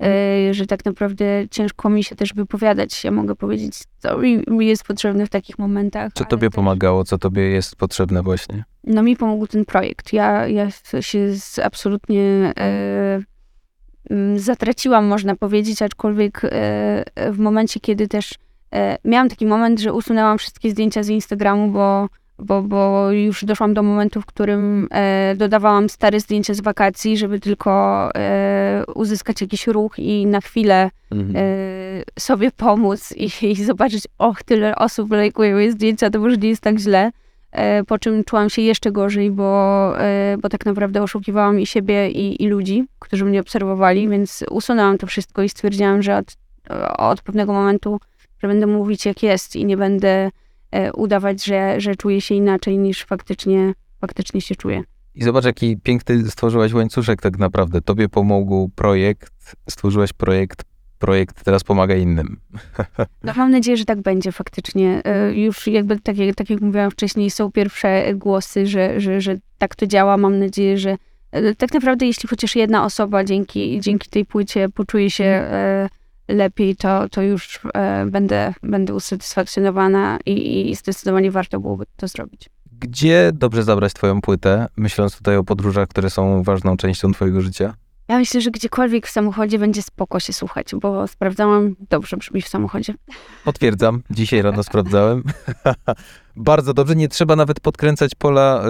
E, 0.01 0.53
że 0.53 0.65
tak 0.65 0.85
naprawdę 0.85 1.25
ciężko 1.51 1.89
mi 1.89 2.03
się 2.03 2.15
też 2.15 2.33
wypowiadać. 2.33 3.03
Ja 3.03 3.11
mogę 3.11 3.35
powiedzieć, 3.35 3.73
co 3.99 4.17
mi, 4.17 4.43
jest 4.59 4.83
potrzebne 4.83 5.25
w 5.25 5.29
takich 5.29 5.59
momentach. 5.59 6.13
Co 6.13 6.25
tobie 6.25 6.49
też- 6.49 6.55
pomagało, 6.55 7.03
co 7.03 7.17
tobie 7.17 7.41
jest 7.41 7.75
potrzebne 7.75 8.21
właśnie? 8.21 8.63
no 8.85 9.03
mi 9.03 9.15
pomógł 9.15 9.47
ten 9.47 9.65
projekt. 9.65 10.13
Ja, 10.13 10.47
ja 10.47 10.67
się 10.99 11.35
z, 11.35 11.59
absolutnie 11.59 12.53
e, 12.57 13.21
zatraciłam, 14.35 15.05
można 15.05 15.35
powiedzieć, 15.35 15.81
aczkolwiek 15.81 16.41
e, 16.43 17.31
w 17.31 17.39
momencie, 17.39 17.79
kiedy 17.79 18.07
też 18.07 18.33
e, 18.73 18.97
miałam 19.05 19.29
taki 19.29 19.45
moment, 19.45 19.79
że 19.79 19.93
usunęłam 19.93 20.37
wszystkie 20.37 20.71
zdjęcia 20.71 21.03
z 21.03 21.09
Instagramu, 21.09 21.71
bo, 21.71 22.09
bo, 22.39 22.61
bo 22.61 23.11
już 23.11 23.45
doszłam 23.45 23.73
do 23.73 23.83
momentu, 23.83 24.21
w 24.21 24.25
którym 24.25 24.87
e, 24.91 25.35
dodawałam 25.37 25.89
stare 25.89 26.19
zdjęcia 26.19 26.53
z 26.53 26.61
wakacji, 26.61 27.17
żeby 27.17 27.39
tylko 27.39 28.09
e, 28.15 28.83
uzyskać 28.95 29.41
jakiś 29.41 29.67
ruch 29.67 29.99
i 29.99 30.25
na 30.25 30.41
chwilę 30.41 30.89
Mhm. 31.11 31.35
e, 31.35 31.41
sobie 32.19 32.51
pomóc 32.51 33.13
i, 33.17 33.29
i 33.51 33.63
zobaczyć, 33.63 34.07
och, 34.17 34.43
tyle 34.43 34.75
osób 34.75 35.11
lajkuje 35.11 35.53
moje 35.53 35.71
zdjęcia, 35.71 36.09
to 36.09 36.19
może 36.19 36.37
nie 36.37 36.49
jest 36.49 36.61
tak 36.61 36.79
źle. 36.79 37.11
E, 37.51 37.83
po 37.83 37.99
czym 37.99 38.23
czułam 38.23 38.49
się 38.49 38.61
jeszcze 38.61 38.91
gorzej, 38.91 39.31
bo, 39.31 39.93
e, 39.99 40.37
bo 40.41 40.49
tak 40.49 40.65
naprawdę 40.65 41.03
oszukiwałam 41.03 41.59
i 41.59 41.65
siebie, 41.65 42.09
i, 42.09 42.43
i 42.43 42.47
ludzi, 42.47 42.85
którzy 42.99 43.25
mnie 43.25 43.39
obserwowali, 43.39 44.09
więc 44.09 44.45
usunęłam 44.49 44.97
to 44.97 45.07
wszystko 45.07 45.41
i 45.41 45.49
stwierdziłam, 45.49 46.01
że 46.01 46.17
od, 46.17 46.37
od 46.97 47.21
pewnego 47.21 47.53
momentu, 47.53 47.99
że 48.43 48.47
będę 48.47 48.67
mówić 48.67 49.05
jak 49.05 49.23
jest 49.23 49.55
i 49.55 49.65
nie 49.65 49.77
będę 49.77 50.09
e, 50.09 50.31
udawać, 50.93 51.45
że, 51.45 51.81
że 51.81 51.95
czuję 51.95 52.21
się 52.21 52.35
inaczej 52.35 52.77
niż 52.77 53.03
faktycznie, 53.05 53.73
faktycznie 54.01 54.41
się 54.41 54.55
czuję. 54.55 54.83
I 55.15 55.23
zobacz, 55.23 55.45
jaki 55.45 55.77
piękny 55.77 56.29
stworzyłaś 56.31 56.73
łańcuszek 56.73 57.21
tak 57.21 57.37
naprawdę. 57.37 57.81
Tobie 57.81 58.09
pomógł 58.09 58.69
projekt, 58.69 59.55
stworzyłaś 59.69 60.13
projekt, 60.13 60.63
projekt 60.99 61.43
teraz 61.43 61.63
pomaga 61.63 61.95
innym. 61.95 62.37
No, 63.23 63.33
mam 63.37 63.51
nadzieję, 63.51 63.77
że 63.77 63.85
tak 63.85 64.01
będzie 64.01 64.31
faktycznie. 64.31 65.01
E, 65.05 65.33
Już 65.33 65.67
jakby, 65.67 65.99
tak 65.99 66.17
jak, 66.17 66.35
tak 66.35 66.49
jak 66.49 66.61
mówiłam 66.61 66.91
wcześniej, 66.91 67.31
są 67.31 67.51
pierwsze 67.51 68.13
głosy, 68.15 68.67
że, 68.67 69.01
że, 69.01 69.21
że 69.21 69.37
tak 69.57 69.75
to 69.75 69.87
działa. 69.87 70.17
Mam 70.17 70.39
nadzieję, 70.39 70.77
że 70.77 70.97
e, 71.31 71.55
tak 71.55 71.73
naprawdę 71.73 72.05
jeśli 72.05 72.29
chociaż 72.29 72.55
jedna 72.55 72.85
osoba 72.85 73.23
dzięki, 73.23 73.79
dzięki 73.81 74.09
tej 74.09 74.25
płycie 74.25 74.69
poczuje 74.69 75.11
się 75.11 75.23
e, 75.23 75.89
lepiej, 76.27 76.75
to, 76.75 77.09
to 77.09 77.21
już 77.21 77.59
e, 77.73 78.05
będę, 78.05 78.53
będę 78.63 78.93
usatysfakcjonowana 78.93 80.19
i, 80.25 80.69
i 80.71 80.75
zdecydowanie 80.75 81.31
warto 81.31 81.59
byłoby 81.59 81.85
to 81.97 82.07
zrobić. 82.07 82.49
Gdzie 82.79 83.31
dobrze 83.33 83.63
zabrać 83.63 83.93
twoją 83.93 84.21
płytę, 84.21 84.67
myśląc 84.77 85.17
tutaj 85.17 85.37
o 85.37 85.43
podróżach, 85.43 85.87
które 85.87 86.09
są 86.09 86.43
ważną 86.43 86.77
częścią 86.77 87.11
twojego 87.11 87.41
życia? 87.41 87.73
Ja 88.07 88.17
myślę, 88.17 88.41
że 88.41 88.51
gdziekolwiek 88.51 89.07
w 89.07 89.09
samochodzie 89.09 89.59
będzie 89.59 89.81
spoko 89.81 90.19
się 90.19 90.33
słuchać, 90.33 90.67
bo 90.81 91.07
sprawdzałam, 91.07 91.75
dobrze 91.89 92.17
brzmi 92.17 92.41
w 92.41 92.47
samochodzie. 92.47 92.93
Potwierdzam, 93.45 94.03
dzisiaj 94.09 94.41
rano 94.41 94.63
sprawdzałem. 94.63 95.23
Bardzo 96.35 96.73
dobrze, 96.73 96.95
nie 96.95 97.07
trzeba 97.07 97.35
nawet 97.35 97.59
podkręcać 97.59 98.15
pola 98.15 98.63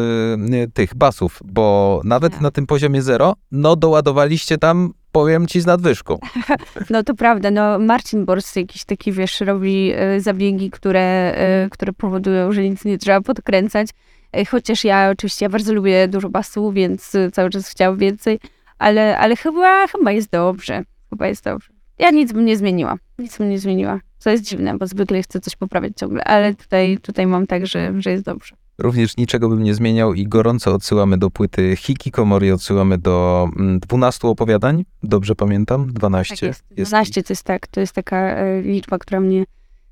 y, 0.63 0.71
tych 0.73 0.95
basów, 0.95 1.39
bo 1.45 2.01
nawet 2.03 2.33
Tak. 2.33 2.41
na 2.41 2.51
tym 2.51 2.67
poziomie 2.67 3.01
zero, 3.01 3.33
no 3.51 3.75
doładowaliście 3.75 4.57
tam, 4.57 4.93
powiem 5.15 5.47
ci, 5.47 5.61
z 5.61 5.65
nadwyżką. 5.65 6.19
No 6.89 7.03
to 7.03 7.13
prawda, 7.15 7.51
no 7.51 7.79
Marcin 7.79 8.25
Bors 8.25 8.55
jakiś 8.55 8.83
taki, 8.83 9.11
wiesz, 9.11 9.41
robi 9.41 9.91
e, 9.95 10.21
zabiegi, 10.21 10.71
które, 10.71 11.33
e, 11.35 11.69
które 11.71 11.93
powodują, 11.93 12.51
że 12.51 12.61
nic 12.69 12.85
nie 12.85 12.97
trzeba 12.97 13.21
podkręcać. 13.21 13.87
E, 14.31 14.45
Chociaż 14.45 14.83
ja 14.83 15.09
oczywiście 15.11 15.45
ja 15.45 15.49
bardzo 15.49 15.73
lubię 15.73 16.07
dużo 16.07 16.29
basu, 16.29 16.71
więc 16.71 17.11
cały 17.33 17.49
czas 17.49 17.69
chciałam 17.69 17.97
więcej, 17.97 18.39
ale, 18.79 19.17
ale 19.17 19.35
chyba, 19.35 19.87
chyba 19.87 20.11
jest 20.11 20.31
dobrze. 20.31 20.83
Chyba 21.09 21.27
jest 21.27 21.43
dobrze. 21.43 21.73
Ja 21.99 22.09
nic 22.09 22.33
bym 22.33 22.45
nie 22.45 22.57
zmieniła. 22.57 22.95
Nic 23.19 23.37
bym 23.37 23.49
nie 23.49 23.59
zmieniła. 23.59 23.99
Co 24.17 24.29
jest 24.29 24.43
dziwne, 24.43 24.77
bo 24.77 24.87
zwykle 24.87 25.21
chcę 25.21 25.39
coś 25.39 25.55
poprawiać 25.55 25.93
ciągle, 25.97 26.23
ale 26.23 26.55
tutaj, 26.55 26.97
tutaj 26.97 27.27
mam 27.27 27.47
tak, 27.47 27.67
że, 27.67 28.01
że 28.01 28.11
jest 28.11 28.23
dobrze. 28.23 28.55
Również 28.77 29.17
niczego 29.17 29.49
bym 29.49 29.63
nie 29.63 29.73
zmieniał 29.73 30.13
i 30.13 30.27
gorąco 30.27 30.73
odsyłamy 30.73 31.17
do 31.17 31.29
płyty 31.29 31.75
Hikikomori, 31.75 32.51
odsyłamy 32.51 32.97
do 32.97 33.47
mm, 33.55 33.79
12 33.79 34.27
opowiadań, 34.27 34.85
dobrze 35.03 35.35
pamiętam? 35.35 35.93
12. 35.93 36.35
Tak 36.35 36.41
jest. 36.41 36.63
12 36.71 37.23
to 37.23 37.33
jest 37.33 37.43
tak, 37.43 37.67
to 37.67 37.79
jest 37.79 37.93
taka 37.93 38.17
e, 38.17 38.61
liczba, 38.61 38.97
która 38.97 39.19
mnie 39.19 39.43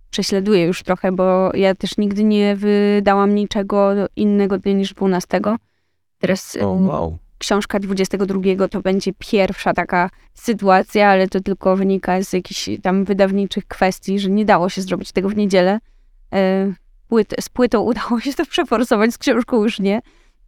prześladuje 0.09 0.65
już 0.65 0.83
trochę, 0.83 1.11
bo 1.11 1.51
ja 1.55 1.75
też 1.75 1.97
nigdy 1.97 2.23
nie 2.23 2.55
wydałam 2.55 3.35
niczego 3.35 3.91
innego 4.15 4.57
dnia 4.57 4.73
niż 4.73 4.93
12. 4.93 5.41
Teraz 6.19 6.57
O, 6.61 6.75
em, 6.75 6.87
wow. 6.87 7.17
książka 7.37 7.79
22 7.79 8.67
to 8.67 8.81
będzie 8.81 9.11
pierwsza 9.19 9.73
taka 9.73 10.09
sytuacja, 10.33 11.09
ale 11.09 11.27
to 11.27 11.39
tylko 11.39 11.75
wynika 11.75 12.23
z 12.23 12.33
jakichś 12.33 12.69
tam 12.81 13.05
wydawniczych 13.05 13.67
kwestii, 13.67 14.19
że 14.19 14.29
nie 14.29 14.45
dało 14.45 14.69
się 14.69 14.81
zrobić 14.81 15.11
tego 15.11 15.29
w 15.29 15.35
niedzielę. 15.35 15.79
Płyt, 17.13 17.33
z 17.39 17.49
płytą 17.49 17.81
udało 17.91 18.19
się 18.19 18.33
to 18.33 18.45
przeforsować, 18.45 19.13
z 19.13 19.17
książką 19.17 19.63
już 19.63 19.79
nie. 19.79 20.01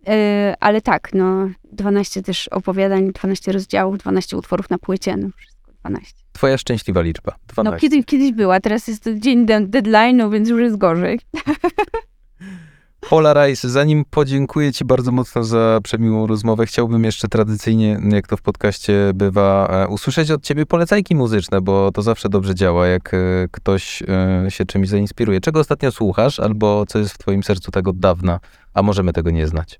E, 0.07 0.55
Ale 0.59 0.81
tak, 0.81 1.09
no 1.13 1.49
12 1.63 2.21
też 2.21 2.47
opowiadań, 2.47 3.11
12 3.11 3.51
rozdziałów, 3.51 3.97
12 3.97 4.37
utworów 4.37 4.69
na 4.69 4.77
płycie, 4.77 5.17
no 5.17 5.27
wszystko 5.37 5.71
12. 5.71 6.13
Twoja 6.31 6.57
szczęśliwa 6.57 7.01
liczba. 7.01 7.35
12. 7.47 7.71
No 7.71 7.79
kiedyś, 7.79 8.05
kiedyś 8.05 8.31
była, 8.31 8.59
teraz 8.59 8.87
jest 8.87 9.09
dzień 9.15 9.45
de- 9.45 9.67
deadline'u, 9.67 10.31
więc 10.31 10.49
już 10.49 10.61
jest 10.61 10.77
gorzej. 10.77 11.19
Pola 13.09 13.33
Rice, 13.33 13.69
zanim 13.69 14.05
podziękuję 14.09 14.73
Ci 14.73 14.85
bardzo 14.85 15.11
mocno 15.11 15.43
za 15.43 15.79
przemiłą 15.83 16.27
rozmowę, 16.27 16.65
chciałbym 16.65 17.03
jeszcze 17.03 17.27
tradycyjnie, 17.27 17.99
jak 18.09 18.27
to 18.27 18.37
w 18.37 18.41
podcaście 18.41 19.11
bywa, 19.15 19.67
e, 19.71 19.87
usłyszeć 19.87 20.31
od 20.31 20.43
Ciebie 20.43 20.65
polecajki 20.65 21.15
muzyczne, 21.15 21.61
bo 21.61 21.91
to 21.91 22.01
zawsze 22.01 22.29
dobrze 22.29 22.55
działa, 22.55 22.87
jak 22.87 23.13
e, 23.13 23.17
ktoś 23.51 24.01
e, 24.01 24.45
się 24.51 24.65
czymś 24.65 24.89
zainspiruje. 24.89 25.41
Czego 25.41 25.59
ostatnio 25.59 25.91
słuchasz, 25.91 26.39
albo 26.39 26.85
co 26.85 26.99
jest 26.99 27.13
w 27.13 27.17
Twoim 27.17 27.43
sercu 27.43 27.71
tak 27.71 27.87
od 27.87 27.99
dawna, 27.99 28.39
a 28.73 28.81
możemy 28.81 29.13
tego 29.13 29.31
nie 29.31 29.47
znać? 29.47 29.79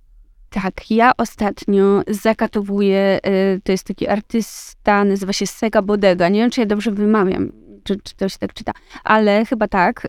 Tak, 0.49 0.91
ja 0.91 1.11
ostatnio 1.17 2.01
zakatowuję, 2.07 3.19
to 3.63 3.71
jest 3.71 3.83
taki 3.83 4.07
artysta, 4.07 5.03
nazywa 5.03 5.33
się 5.33 5.47
Sega 5.47 5.81
Bodega. 5.81 6.29
Nie 6.29 6.39
wiem, 6.39 6.51
czy 6.51 6.61
ja 6.61 6.65
dobrze 6.65 6.91
wymawiam, 6.91 7.51
czy, 7.83 7.97
czy 8.03 8.15
to 8.15 8.29
się 8.29 8.37
tak 8.37 8.53
czyta, 8.53 8.71
ale 9.03 9.45
chyba 9.45 9.67
tak. 9.67 10.07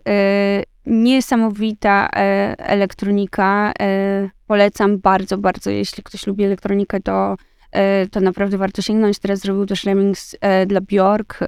Niesamowita 0.87 2.07
y, 2.07 2.09
elektronika. 2.57 3.71
y, 4.25 4.29
Polecam 4.47 4.97
bardzo, 4.97 5.37
bardzo. 5.37 5.69
Jeśli 5.69 6.03
ktoś 6.03 6.27
lubi 6.27 6.43
elektronikę, 6.43 6.99
to, 6.99 7.35
y, 8.03 8.09
to 8.09 8.19
naprawdę 8.19 8.57
warto 8.57 8.81
sięgnąć. 8.81 9.19
Teraz 9.19 9.39
zrobił 9.39 9.65
też 9.65 9.83
remix 9.83 10.33
y, 10.33 10.37
dla 10.65 10.81
Bjork. 10.81 11.39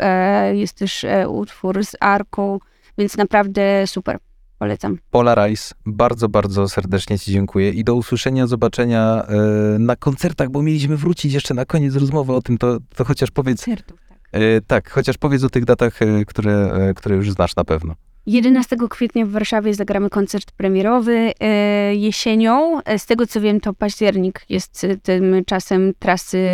Jest 0.53 0.73
też 0.73 1.05
utwór 1.27 1.85
z 1.85 1.95
Arką, 1.99 2.59
więc 2.97 3.17
naprawdę 3.17 3.87
super. 3.87 4.17
Polecam. 4.59 4.97
Pola 5.11 5.47
Rice, 5.47 5.75
bardzo, 5.85 6.29
bardzo 6.29 6.69
serdecznie 6.69 7.19
Ci 7.19 7.31
dziękuję 7.31 7.69
i 7.69 7.83
do 7.83 7.95
usłyszenia, 7.95 8.47
zobaczenia 8.47 9.23
e, 9.27 9.35
na 9.79 9.95
koncertach, 9.95 10.49
bo 10.49 10.61
mieliśmy 10.61 10.97
wrócić 10.97 11.33
jeszcze 11.33 11.53
na 11.53 11.65
koniec 11.65 11.95
rozmowy 11.95 12.33
o 12.33 12.41
tym, 12.41 12.57
to, 12.57 12.77
to 12.95 13.05
chociaż 13.05 13.31
powiedz, 13.31 13.65
Koncertów, 13.65 13.99
tak. 14.09 14.17
e, 14.31 14.61
tak, 14.61 14.89
chociaż 14.89 15.17
powiedz 15.17 15.43
o 15.43 15.49
tych 15.49 15.65
datach, 15.65 16.01
e, 16.01 16.25
które, 16.25 16.71
e, 16.73 16.93
które 16.93 17.15
już 17.15 17.31
znasz 17.31 17.55
na 17.55 17.63
pewno. 17.63 17.95
11 18.29 18.77
kwietnia 18.89 19.25
w 19.25 19.29
Warszawie 19.29 19.73
zagramy 19.73 20.09
koncert 20.09 20.51
premierowy 20.51 21.31
e, 21.39 21.95
jesienią. 21.95 22.81
E, 22.81 22.99
Z 22.99 23.05
tego 23.05 23.27
co 23.27 23.41
wiem, 23.41 23.59
to 23.59 23.73
październik 23.73 24.45
jest 24.49 24.83
e, 24.83 24.97
tym 24.97 25.45
czasem 25.45 25.93
trasy 25.99 26.49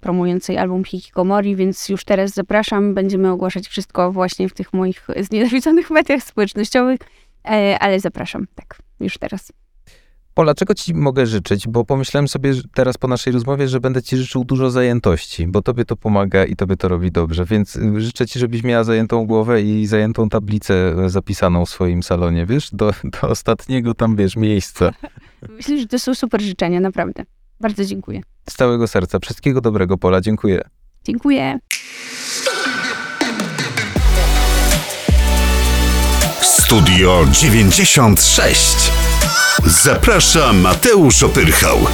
promującej 0.00 0.58
album 0.58 0.84
Hikikomori, 0.84 1.56
więc 1.56 1.88
już 1.88 2.04
teraz 2.04 2.30
zapraszam. 2.30 2.94
Będziemy 2.94 3.30
ogłaszać 3.30 3.68
wszystko 3.68 4.12
właśnie 4.12 4.48
w 4.48 4.54
tych 4.54 4.72
moich 4.72 5.06
znienawidzonych 5.20 5.90
mediach 5.98 6.22
społecznościowych, 6.22 7.00
ale 7.80 8.00
zapraszam, 8.00 8.46
tak, 8.54 8.78
już 9.00 9.18
teraz. 9.18 9.52
Pola, 10.34 10.54
czego 10.54 10.74
ci 10.74 10.94
mogę 10.94 11.26
życzyć? 11.26 11.68
Bo 11.68 11.84
pomyślałem 11.84 12.28
sobie 12.28 12.52
teraz 12.74 12.98
po 12.98 13.08
naszej 13.08 13.32
rozmowie, 13.32 13.68
że 13.68 13.80
będę 13.80 14.02
ci 14.02 14.16
życzył 14.16 14.44
dużo 14.44 14.70
zajętości, 14.70 15.46
bo 15.46 15.62
tobie 15.62 15.84
to 15.84 15.96
pomaga 15.96 16.44
i 16.44 16.56
tobie 16.56 16.76
to 16.76 16.88
robi 16.88 17.12
dobrze, 17.12 17.44
więc 17.44 17.76
y, 17.76 18.00
życzę 18.00 18.26
ci, 18.26 18.38
żebyś 18.38 18.62
miała 18.62 18.84
zajętą 18.84 19.26
głowę 19.26 19.62
i 19.62 19.86
zajętą 19.86 20.28
tablicę 20.28 20.74
e, 21.04 21.10
zapisaną 21.10 21.66
w 21.66 21.70
swoim 21.70 22.02
salonie, 22.02 22.46
wiesz, 22.46 22.70
do, 22.72 22.92
do 23.22 23.28
ostatniego 23.28 23.94
tam, 23.94 24.16
wiesz, 24.16 24.36
miejsca. 24.36 24.90
Myślę, 25.56 25.78
że 25.78 25.86
to 25.86 25.98
są 25.98 26.14
super 26.14 26.42
życzenia, 26.42 26.80
naprawdę. 26.80 27.24
Bardzo 27.60 27.84
dziękuję. 27.84 28.20
Z 28.50 28.54
całego 28.54 28.88
serca. 28.88 29.18
Wszystkiego 29.18 29.60
dobrego, 29.60 29.98
Pola. 29.98 30.20
Dziękuję. 30.20 30.62
Dziękuję. 31.04 31.58
Studio 36.40 37.24
96. 37.32 39.03
Zaprasza 39.66 40.52
Mateusz 40.52 41.22
Opyrchał. 41.22 41.86